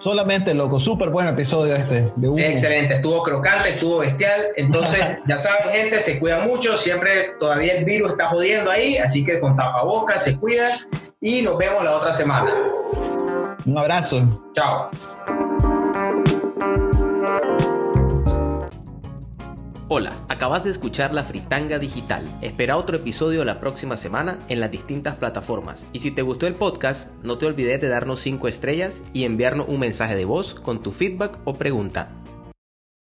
Solamente, 0.00 0.54
loco. 0.54 0.78
Súper 0.80 1.10
buen 1.10 1.26
episodio 1.26 1.74
este. 1.74 2.12
De 2.16 2.28
humo. 2.28 2.38
Excelente, 2.38 2.94
estuvo 2.94 3.22
crocante, 3.22 3.70
estuvo 3.70 3.98
bestial. 3.98 4.42
Entonces, 4.56 5.00
ya 5.26 5.38
saben, 5.38 5.72
gente, 5.72 6.00
se 6.00 6.18
cuida 6.18 6.40
mucho. 6.40 6.76
Siempre 6.76 7.34
todavía 7.40 7.74
el 7.74 7.84
virus 7.84 8.12
está 8.12 8.26
jodiendo 8.26 8.70
ahí, 8.70 8.98
así 8.98 9.24
que 9.24 9.40
con 9.40 9.56
tapabocas 9.56 10.22
se 10.22 10.38
cuidan 10.38 10.72
y 11.20 11.42
nos 11.42 11.56
vemos 11.56 11.82
la 11.82 11.96
otra 11.96 12.12
semana. 12.12 12.52
Un 13.66 13.78
abrazo. 13.78 14.50
Chao. 14.54 14.90
Hola, 19.86 20.14
acabas 20.30 20.64
de 20.64 20.70
escuchar 20.70 21.12
La 21.12 21.24
Fritanga 21.24 21.78
Digital. 21.78 22.24
Espera 22.40 22.78
otro 22.78 22.96
episodio 22.96 23.44
la 23.44 23.60
próxima 23.60 23.98
semana 23.98 24.38
en 24.48 24.58
las 24.58 24.70
distintas 24.70 25.16
plataformas. 25.16 25.84
Y 25.92 25.98
si 25.98 26.10
te 26.10 26.22
gustó 26.22 26.46
el 26.46 26.54
podcast, 26.54 27.10
no 27.22 27.36
te 27.36 27.44
olvides 27.44 27.82
de 27.82 27.88
darnos 27.88 28.20
5 28.20 28.48
estrellas 28.48 29.02
y 29.12 29.24
enviarnos 29.24 29.68
un 29.68 29.80
mensaje 29.80 30.16
de 30.16 30.24
voz 30.24 30.54
con 30.54 30.80
tu 30.80 30.90
feedback 30.90 31.38
o 31.44 31.52
pregunta. 31.52 32.08